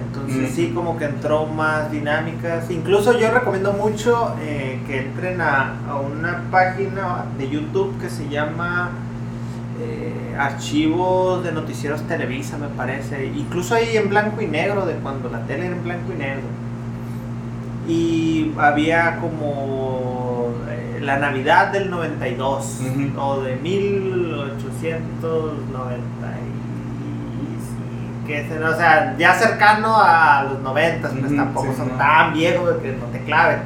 [0.04, 4.34] entonces sí como que entró más dinámicas, incluso yo recomiendo mucho
[4.88, 8.90] que entren a, a, una página de YouTube que se llama
[10.40, 15.46] Archivos de Noticieros Televisa me parece, incluso ahí en blanco y negro, de cuando la
[15.46, 16.42] tele era en blanco y negro
[17.88, 22.82] y había como eh, la Navidad del 92
[23.18, 26.34] o de 1890
[28.26, 33.06] que o sea, ya cercano a los 90, pues tampoco son tan viejos que no
[33.08, 33.60] te claven.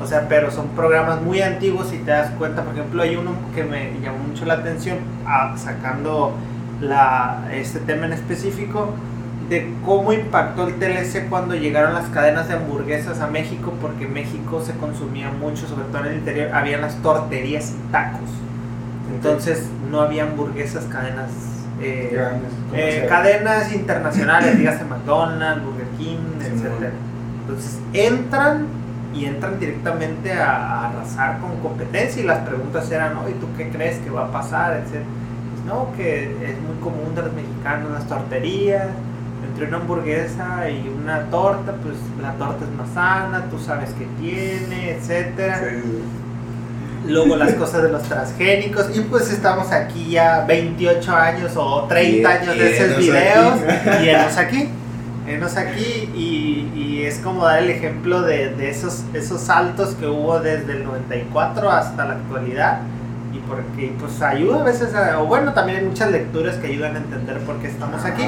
[0.00, 3.32] O sea, pero son programas muy antiguos y te das cuenta, por ejemplo, hay uno
[3.54, 6.34] que me llamó mucho la atención, ah, sacando
[6.80, 8.94] la, este tema en específico,
[9.52, 14.14] de cómo impactó el TLC cuando llegaron las cadenas de hamburguesas a México, porque en
[14.14, 18.30] México se consumía mucho, sobre todo en el interior, había las torterías y tacos.
[19.14, 21.30] Entonces no había hamburguesas, cadenas,
[21.82, 22.18] eh,
[22.72, 26.90] eh, cadenas internacionales, dígase McDonald's, Burger King, etc.
[27.42, 28.68] Entonces entran
[29.14, 33.98] y entran directamente a, arrasar con competencia y las preguntas eran, ¿y tú qué crees
[33.98, 34.78] que va a pasar?
[34.78, 35.04] Etcétera.
[35.52, 38.88] Pues, no, que es muy común de los mexicanos las torterías
[39.52, 44.06] entre una hamburguesa y una torta, pues la torta es más sana, tú sabes que
[44.18, 45.60] tiene, etcétera.
[47.06, 52.28] Luego las cosas de los transgénicos y pues estamos aquí ya 28 años o 30
[52.28, 53.58] años de esos videos
[54.02, 54.68] y enos aquí.
[55.28, 60.06] Enos aquí y, y, es como dar el ejemplo de, de, esos, esos saltos que
[60.06, 62.80] hubo desde el 94 hasta la actualidad
[63.32, 66.98] y porque pues ayuda a veces, o bueno, también hay muchas lecturas que ayudan a
[66.98, 68.24] entender por qué estamos aquí.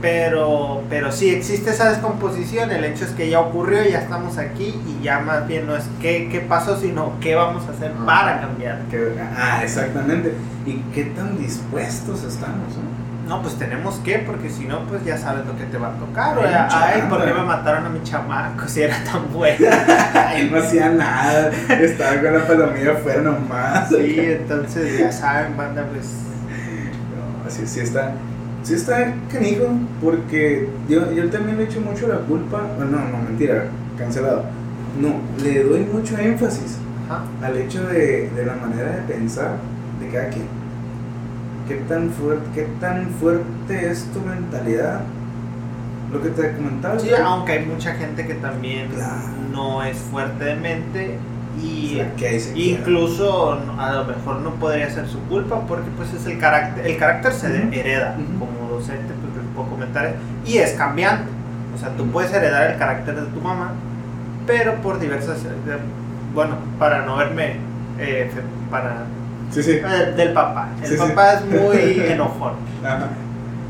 [0.00, 4.80] Pero, pero sí existe esa descomposición, el hecho es que ya ocurrió, ya estamos aquí
[4.86, 8.40] y ya más bien no es qué, qué pasó, sino qué vamos a hacer para
[8.40, 8.80] cambiar.
[9.36, 10.34] ah, exactamente.
[10.66, 12.76] ¿Y qué tan dispuestos estamos?
[13.26, 15.98] No, pues tenemos que, porque si no, pues ya sabes lo que te va a
[15.98, 16.38] tocar.
[16.70, 19.66] Ay, ¿por qué me mataron a mi chamaco si era tan bueno?
[20.36, 23.88] Él no hacía nada, estaba con la palomilla afuera nomás.
[23.88, 26.06] Sí, entonces ya saben, banda, pues.
[26.06, 28.12] No, así sí está
[28.68, 29.64] sí está canijo,
[30.02, 33.64] porque yo, yo también le echo mucho la culpa, no, no, mentira,
[33.96, 34.44] cancelado.
[35.00, 36.76] No, le doy mucho énfasis
[37.42, 39.56] al hecho de, de, la manera de pensar
[40.00, 40.44] de cada quien.
[41.66, 45.00] ¿Qué tan, fuerte, ¿Qué tan fuerte es tu mentalidad?
[46.12, 46.98] Lo que te comentaba.
[46.98, 48.88] Sí, aunque hay mucha gente que también
[49.50, 51.18] no es fuerte de mente
[51.62, 52.00] y
[52.54, 56.96] incluso a lo mejor no podría ser su culpa porque pues es el carácter el
[56.96, 60.14] carácter se hereda como docente pues les puedo comentar
[60.46, 61.30] y es cambiante
[61.74, 63.72] o sea tú puedes heredar el carácter de tu mamá
[64.46, 65.78] pero por diversas eh,
[66.34, 67.56] bueno para no verme
[67.98, 68.30] eh,
[68.70, 69.04] para
[69.50, 69.72] sí, sí.
[69.72, 72.54] Eh, del papá el papá es muy enojón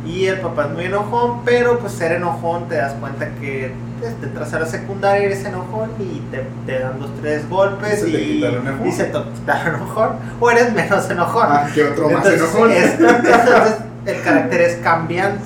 [0.07, 4.27] y el papá es muy enojón pero pues ser enojón te das cuenta que te
[4.27, 8.93] entras a la secundaria, eres enojón y te, te dan dos, tres golpes y, y,
[8.93, 11.47] se te quita el enojón, o eres menos enojón.
[11.49, 12.71] Ah, que otro más enojón.
[12.73, 13.77] entonces
[14.09, 15.45] el carácter es cambiante,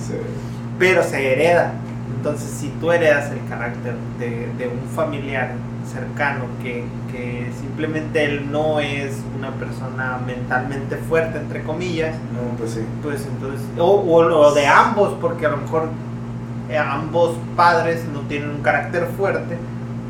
[0.78, 1.72] pero se hereda.
[2.16, 5.52] Entonces, si tú heredas el carácter de, de un familiar
[5.92, 12.72] cercano que, que, simplemente él no es una persona mentalmente fuerte, entre comillas, no, pues
[12.72, 12.86] sí.
[13.02, 15.88] Pues entonces, o, o, o de ambos, porque a lo mejor
[16.78, 19.58] ambos padres no tienen un carácter fuerte,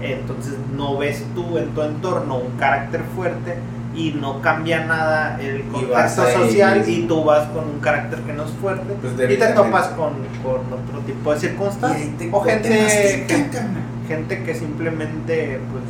[0.01, 3.57] entonces no ves tú en tu entorno un carácter fuerte
[3.94, 8.44] y no cambia nada el contexto social y tú vas con un carácter que no
[8.44, 13.66] es fuerte pues y te topas con, con, otro tipo de circunstancias o gente,
[14.09, 15.85] gente, que simplemente pues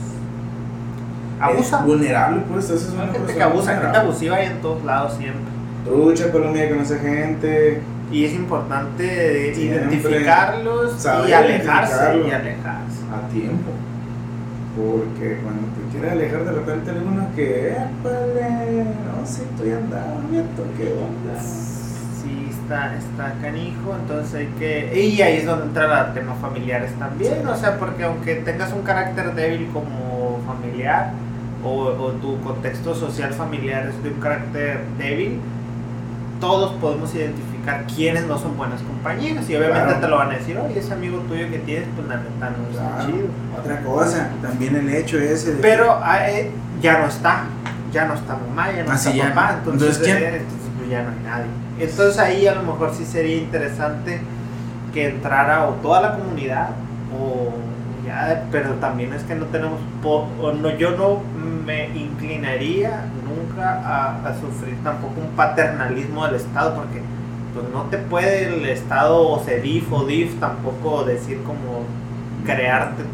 [1.40, 1.82] abusa.
[1.82, 5.52] vulnerable pues es una gente que abusa gente abusiva hay en todos lados siempre.
[5.84, 7.80] Trucha Colombia con esa gente.
[8.12, 13.00] Y es importante identificarlos y alejarse y alejarse.
[13.10, 13.70] A tiempo
[14.76, 21.40] porque cuando te quieres alejar de repente algunos que, no sé, estoy andando, qué onda.
[21.40, 25.08] Sí, está, está canijo, entonces hay que...
[25.08, 28.82] Y ahí es donde entra el tema familiares también, o sea, porque aunque tengas un
[28.82, 31.12] carácter débil como familiar,
[31.64, 35.38] o, o tu contexto social familiar es de un carácter débil,
[36.40, 37.51] todos podemos identificar
[37.94, 41.18] quiénes no son buenas compañías y obviamente te lo van a decir, oye, ese amigo
[41.28, 43.28] tuyo que tienes, pues la neta no está chido.
[43.58, 47.44] Otra cosa, también el hecho ese de Pero ah, eh, ya no está,
[47.92, 51.10] ya no está mamá, ya no ah, está papá, entonces, eh, entonces, pues ya no
[51.10, 51.46] hay nadie.
[51.78, 54.20] Entonces ahí a lo mejor sí sería interesante
[54.92, 56.70] que entrara o toda la comunidad
[57.18, 57.52] o
[58.06, 61.20] ya, pero también es que no tenemos, o no, yo no
[61.64, 67.00] me inclinaría nunca a, sufrir tampoco un paternalismo del Estado, porque
[67.54, 71.84] pues no te puede el Estado o CEDIF o DIF tampoco decir como
[72.44, 73.04] crearte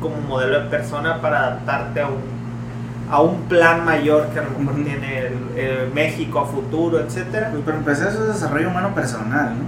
[0.00, 2.42] como modelo de persona para adaptarte a un
[3.10, 7.50] a un plan mayor que a lo mejor tiene el, México a futuro, etcétera.
[7.50, 9.64] Pues, pero empezar eso es desarrollo humano personal, ¿no?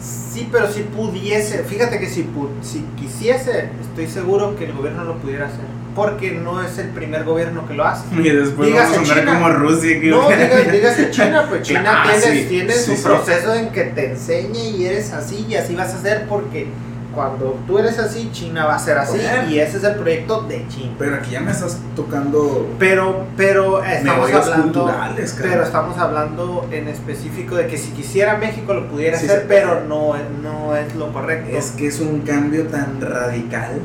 [0.00, 2.26] Sí, pero si pudiese, fíjate que si,
[2.62, 7.24] si quisiese, estoy seguro que el gobierno lo pudiera hacer porque no es el primer
[7.24, 8.04] gobierno que lo hace.
[8.16, 10.00] Y después vamos a sonar como Rusia.
[10.00, 10.28] Que no,
[10.72, 12.04] dígase China, pues China
[12.48, 16.26] tiene, su proceso en que te enseñe y eres así y así vas a ser
[16.28, 16.68] porque
[17.12, 19.18] cuando tú eres así, China va a ser así
[19.48, 20.94] y ese es el proyecto de China.
[21.00, 22.68] Pero aquí ya me estás tocando.
[22.78, 24.94] Pero, pero estamos hablando.
[25.42, 30.14] Pero estamos hablando en específico de que si quisiera México lo pudiera hacer, pero no,
[30.42, 31.56] no es lo correcto.
[31.56, 33.80] Es que es un cambio tan radical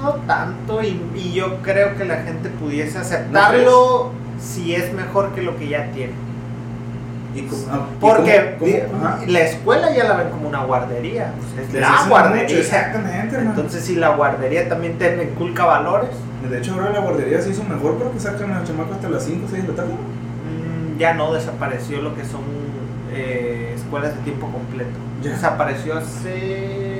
[0.00, 5.56] no tanto y, yo creo que la gente pudiese aceptarlo si es mejor que lo
[5.58, 6.14] que ya tiene.
[7.70, 8.56] Ah, Porque
[9.28, 11.32] la escuela ya la ven como una guardería.
[11.56, 12.58] es la guardería.
[12.58, 13.38] exactamente.
[13.38, 16.10] Entonces, si la guardería también te inculca valores.
[16.48, 19.24] De hecho, ahora la guardería se hizo mejor porque sacan a los chamacos hasta las
[19.24, 19.92] 5 o 6 de la tarde.
[19.92, 22.40] Mm, ya no desapareció lo que son
[23.12, 24.98] eh, escuelas de tiempo completo.
[25.22, 26.99] Desapareció hace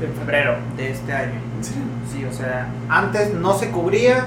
[0.00, 1.40] en febrero de este año.
[1.60, 2.24] ¿Sí?
[2.24, 4.26] o sea, antes no se cubría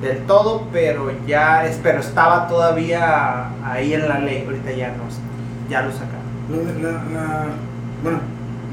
[0.00, 5.04] del todo, pero ya es, pero estaba todavía ahí en la ley, ahorita ya no,
[5.68, 6.20] ya lo sacaron.
[6.82, 7.46] La,
[8.02, 8.18] bueno,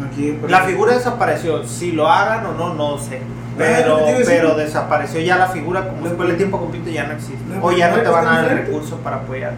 [0.09, 3.21] aquí la figura desapareció, si lo hagan o no, no sé.
[3.57, 7.43] Pero, pero desapareció ya la figura como escuela de tiempo completo ya no existe.
[7.59, 9.57] O ya no te van a dar el recurso para apoyarte.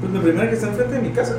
[0.00, 1.36] Pues la primera que está enfrente de mi casa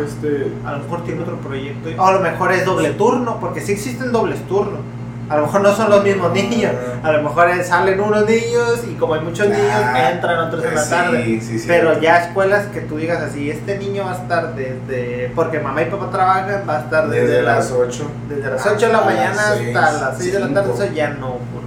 [0.00, 0.52] este...
[0.64, 1.90] A lo mejor tiene otro proyecto.
[1.96, 4.80] O a lo mejor es doble turno, porque sí existen dobles turnos.
[5.28, 6.72] A lo mejor no son los mismos niños.
[7.02, 10.74] A lo mejor salen unos niños y como hay muchos niños, ah, entran otros en
[10.74, 11.40] la tarde.
[11.66, 15.32] Pero ya escuelas que tú digas así, este niño va a estar desde...
[15.34, 18.10] Porque mamá y papá trabajan, va a estar desde, las 8.
[18.28, 20.72] Desde las 8 de la mañana hasta las 6 de la tarde.
[20.74, 21.64] Eso ya no ocurre.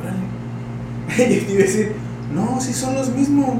[0.00, 1.34] Órale.
[1.48, 1.94] y decir,
[2.32, 3.58] no, sí son los mismos.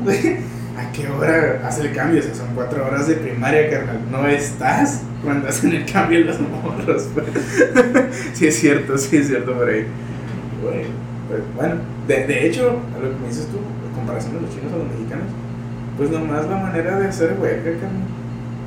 [0.76, 2.20] ¿A qué hora hace el cambio?
[2.20, 4.00] O sea, son cuatro horas de primaria, carnal.
[4.10, 7.08] No estás cuando hacen el cambio los morros.
[7.14, 7.26] Pues.
[8.34, 9.86] sí, es cierto, sí, es cierto por ahí.
[10.62, 10.88] Bueno,
[11.28, 11.76] pues, bueno
[12.06, 14.76] de, de, hecho, a lo que me dices tú, en comparación de los chinos a
[14.76, 15.26] los mexicanos,
[15.96, 18.16] pues nomás la manera de hacer huelga, carnal.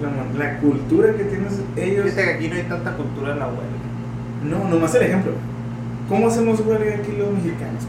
[0.01, 2.05] La, la cultura que tienen ellos.
[2.05, 3.79] Fíjate que aquí no hay tanta cultura en la huelga.
[4.43, 5.33] No, nomás el ejemplo.
[6.07, 7.83] ¿Cómo hacemos huelga aquí los mexicanos?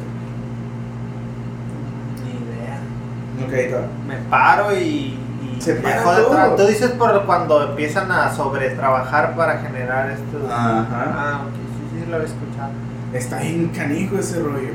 [4.07, 5.19] Me paro y,
[5.61, 10.47] se me jode Tú dices por cuando empiezan a sobretrabajar para generar esto.
[10.51, 10.87] Ajá.
[10.93, 12.71] Ah, sí, sí, lo había escuchado.
[13.13, 14.73] Está en canijo ese rollo.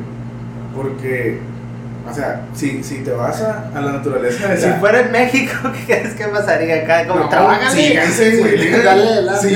[0.75, 1.39] Porque,
[2.09, 4.55] o sea, si, si te vas a, a la naturaleza.
[4.57, 7.07] si fuera en México, ¿qué crees que pasaría acá?
[7.07, 8.83] Como no, trabajan síganse, güey.
[8.83, 9.55] dale, dale, sí,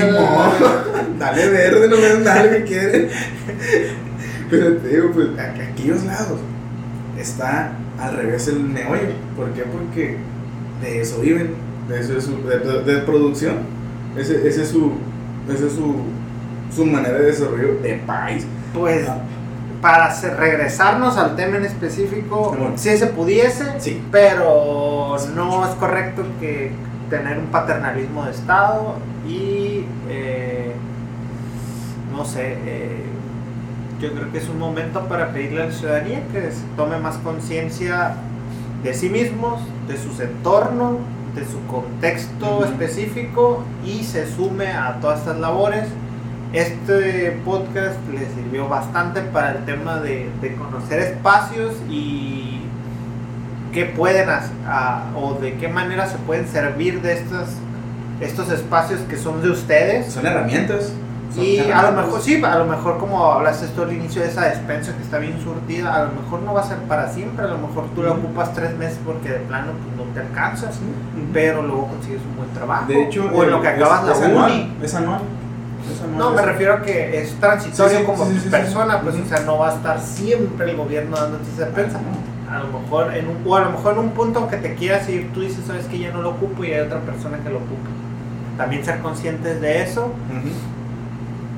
[1.18, 3.08] dale, verde, no ven nada que quieren.
[4.50, 6.40] Pero te digo, pues, a aquellos lados
[7.16, 7.70] está
[8.00, 9.12] al revés el meollo.
[9.36, 9.62] ¿Por qué?
[9.62, 10.16] Porque
[10.80, 11.54] de eso viven,
[11.88, 13.56] de eso es su, de, producción.
[14.16, 14.92] Ese, ese, es su,
[15.52, 15.96] ese es su,
[16.74, 18.46] su manera de desarrollo de país.
[18.74, 19.18] Pues ah.
[19.80, 24.02] para regresarnos al tema en específico, si se pudiese, sí.
[24.10, 26.72] pero no es correcto que
[27.08, 28.94] tener un paternalismo de Estado
[29.26, 30.72] y eh,
[32.12, 33.09] no sé, eh,
[34.00, 38.14] yo creo que es un momento para pedirle a la ciudadanía que tome más conciencia
[38.82, 40.98] de sí mismos, de su entorno,
[41.34, 45.84] de su contexto específico y se sume a todas estas labores.
[46.52, 52.62] Este podcast le sirvió bastante para el tema de, conocer espacios y
[53.72, 54.50] qué pueden hacer,
[55.14, 57.48] o de qué manera se pueden servir de estos,
[58.20, 60.12] estos espacios que son de ustedes.
[60.12, 60.92] Son herramientas.
[61.36, 64.46] Y a lo mejor, sí, a lo mejor como hablaste esto al inicio de esa
[64.46, 67.48] despensa que está bien surtida, a lo mejor no va a ser para siempre, a
[67.48, 70.78] lo mejor tú la ocupas tres meses porque de plano pues, no te alcanzas,
[71.32, 72.86] pero luego consigues un buen trabajo.
[72.86, 74.72] De hecho, o en lo que acabas la uni.
[74.82, 75.20] es anual.
[76.16, 79.74] No, me refiero a que es transitorio como persona, pues, o sea, no va a
[79.74, 82.00] estar siempre el gobierno dándote esa despensa.
[82.50, 85.08] A lo mejor en un, o a lo mejor en un punto aunque te quieras
[85.08, 87.58] ir, tú dices, sabes que ya no lo ocupo y hay otra persona que lo
[87.58, 87.88] ocupa.
[88.56, 90.12] También ser conscientes de eso.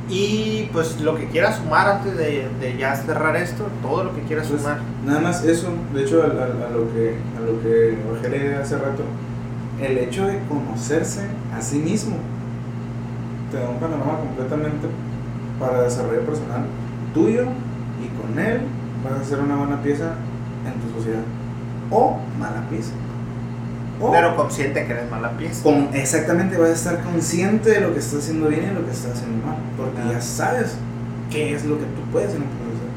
[0.09, 4.23] Y pues lo que quieras sumar antes de, de, ya cerrar esto, todo lo que
[4.23, 4.79] quieras pues, sumar.
[5.07, 9.05] Nada más eso, de hecho a, lo que a lo que hace rato,
[9.81, 11.23] el hecho de conocerse
[11.57, 12.17] a sí mismo
[13.51, 14.89] te da un panorama completamente
[15.59, 16.65] para desarrollo personal
[17.15, 17.45] tuyo
[18.03, 18.63] y con él
[19.05, 20.15] vas a ser una buena pieza
[20.67, 21.23] en tu sociedad
[21.91, 22.93] o mala pieza.
[24.11, 25.69] Pero consciente que eres mala pieza.
[25.93, 29.13] exactamente, vas a estar consciente de lo que estás haciendo bien y lo que estás
[29.13, 30.77] haciendo mal, porque ya sabes
[31.31, 32.93] qué es lo que tú puedes y no puedes hacer.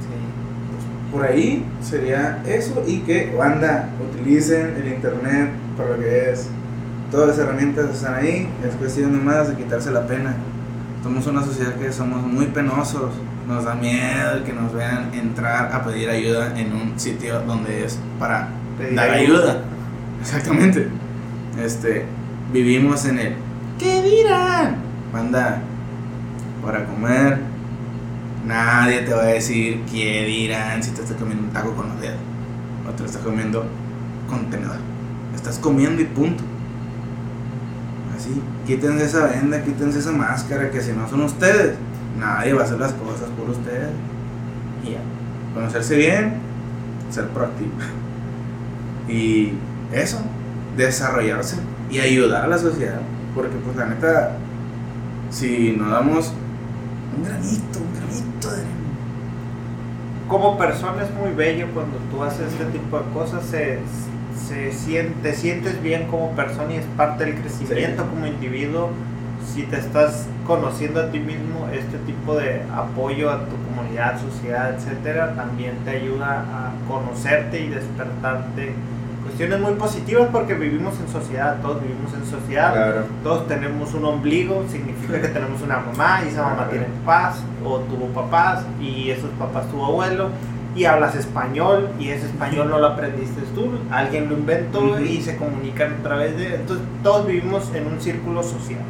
[0.00, 1.12] Sí.
[1.12, 6.48] por ahí sería eso y que, banda, utilicen el internet para lo que es
[7.10, 10.34] todas las herramientas están ahí, es cuestión nomás de quitarse la pena.
[11.02, 13.10] Somos una sociedad que somos muy penosos,
[13.48, 17.98] nos da miedo que nos vean entrar a pedir ayuda en un sitio donde es
[18.18, 18.48] para
[18.94, 19.62] dar ayuda.
[20.20, 20.88] Exactamente.
[21.62, 22.04] Este,
[22.52, 23.34] vivimos en el
[23.78, 24.76] ¿qué dirán?
[25.12, 25.62] Banda,
[26.64, 27.38] para comer,
[28.46, 32.00] nadie te va a decir qué dirán si te estás comiendo un taco con los
[32.00, 32.18] dedos
[32.88, 33.64] o te lo estás comiendo
[34.28, 34.78] con tenedor.
[35.34, 36.44] Estás comiendo y punto.
[38.66, 41.76] Quítense esa venda, quítense esa máscara, que si no son ustedes,
[42.18, 43.90] nadie va a hacer las cosas por ustedes.
[44.84, 45.00] Y ya.
[45.54, 46.34] Conocerse bien,
[47.10, 47.72] ser proactivo.
[49.08, 49.54] Y
[49.92, 50.18] eso,
[50.76, 51.56] desarrollarse
[51.90, 53.00] y ayudar a la sociedad.
[53.34, 54.36] Porque pues la neta,
[55.30, 56.32] si no damos
[57.16, 58.80] un granito, un granito de
[60.30, 63.80] como persona es muy bello cuando tú haces este tipo de cosas, se,
[64.46, 68.90] se siente, te sientes bien como persona y es parte del crecimiento como individuo.
[69.52, 74.72] Si te estás conociendo a ti mismo, este tipo de apoyo a tu comunidad, sociedad,
[74.72, 78.72] etcétera, también te ayuda a conocerte y despertarte
[79.40, 84.66] cuestiones muy positivas porque vivimos en sociedad, todos vivimos en sociedad, todos tenemos un ombligo,
[84.70, 89.30] significa que tenemos una mamá y esa mamá tiene papás o tuvo papás y esos
[89.38, 90.28] papás tuvo abuelo
[90.76, 95.38] y hablas español y ese español no lo aprendiste tú, alguien lo inventó y se
[95.38, 96.56] comunican a través de...
[96.56, 98.80] Entonces todos vivimos en un círculo social.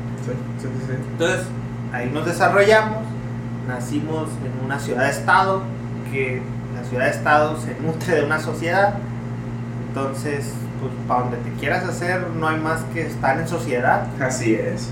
[1.13, 1.47] Entonces
[1.93, 3.05] ahí nos desarrollamos,
[3.69, 5.63] nacimos en una ciudad-estado,
[6.11, 6.43] que
[6.75, 8.95] la ciudad-estado se nutre de una sociedad,
[9.91, 14.07] entonces pues para donde te quieras hacer no hay más que estar en sociedad.
[14.21, 14.91] Así es.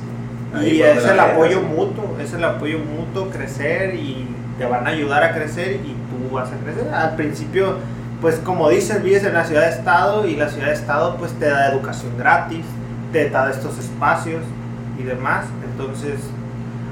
[0.60, 4.26] y es el apoyo mutuo, es el apoyo mutuo, crecer y
[4.58, 5.96] te van a ayudar a crecer y
[6.32, 6.92] vas a crecer.
[6.92, 7.76] Al principio,
[8.20, 11.32] pues como dices, vives en la ciudad de estado y la ciudad de estado pues
[11.32, 12.64] te da educación gratis,
[13.12, 14.42] te da estos espacios
[14.98, 15.46] y demás.
[15.70, 16.18] Entonces,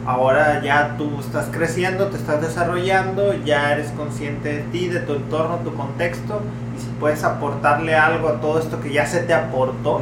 [0.06, 5.14] ahora ya tú estás creciendo, te estás desarrollando, ya eres consciente de ti, de tu
[5.14, 6.40] entorno, tu contexto,
[6.76, 10.00] y si puedes aportarle algo a todo esto que ya se te aportó,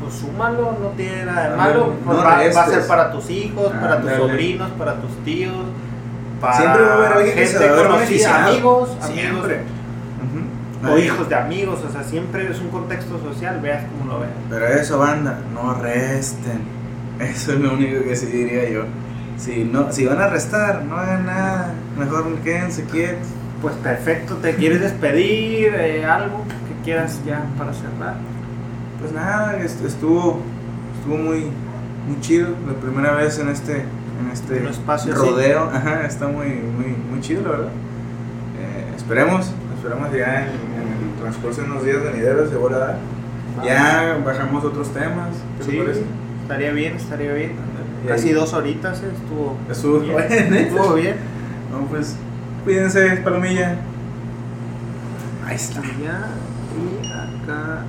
[0.00, 4.10] pues súmalo, no tiene nada de malo, va, a ser para tus hijos, para tus
[4.12, 5.64] sobrinos, para tus tíos,
[6.52, 9.60] Siempre va a haber alguien que se va amigos, siempre.
[10.86, 14.32] O hijos de amigos, o sea, siempre es un contexto social, veas cómo lo veas.
[14.50, 16.60] Pero eso, banda, no resten.
[17.18, 18.82] Eso es lo único que sí diría yo.
[19.36, 21.74] Si, no, si van a restar, no hagan nada.
[21.98, 23.28] Mejor quédense quietos.
[23.60, 25.74] Pues perfecto, ¿te quieres despedir?
[25.74, 28.16] Eh, ¿Algo que quieras ya para cerrar?
[29.00, 30.40] Pues nada, estuvo,
[30.98, 31.46] estuvo muy,
[32.06, 32.50] muy chido.
[32.66, 33.84] La primera vez en este
[34.20, 35.70] en este espacio rodeo.
[35.72, 37.68] Ajá, está muy, muy, muy chido, la verdad.
[37.68, 42.98] Eh, esperemos, esperemos ya en, el transcurso de unos días venideros de volada.
[43.64, 45.30] Ya bajamos otros temas.
[45.58, 46.02] ¿Qué sí, parece?
[46.42, 47.52] Estaría bien, estaría bien.
[48.06, 49.56] Casi dos horitas eh, estuvo.
[49.70, 50.54] Estuvo bien.
[50.54, 50.68] ¿eh?
[50.68, 51.16] Estuvo bien.
[51.70, 52.16] No, pues
[52.64, 53.76] cuídense, palomilla.
[55.46, 55.82] Ahí está.
[55.82, 56.28] Ya,
[56.76, 57.82] y acá.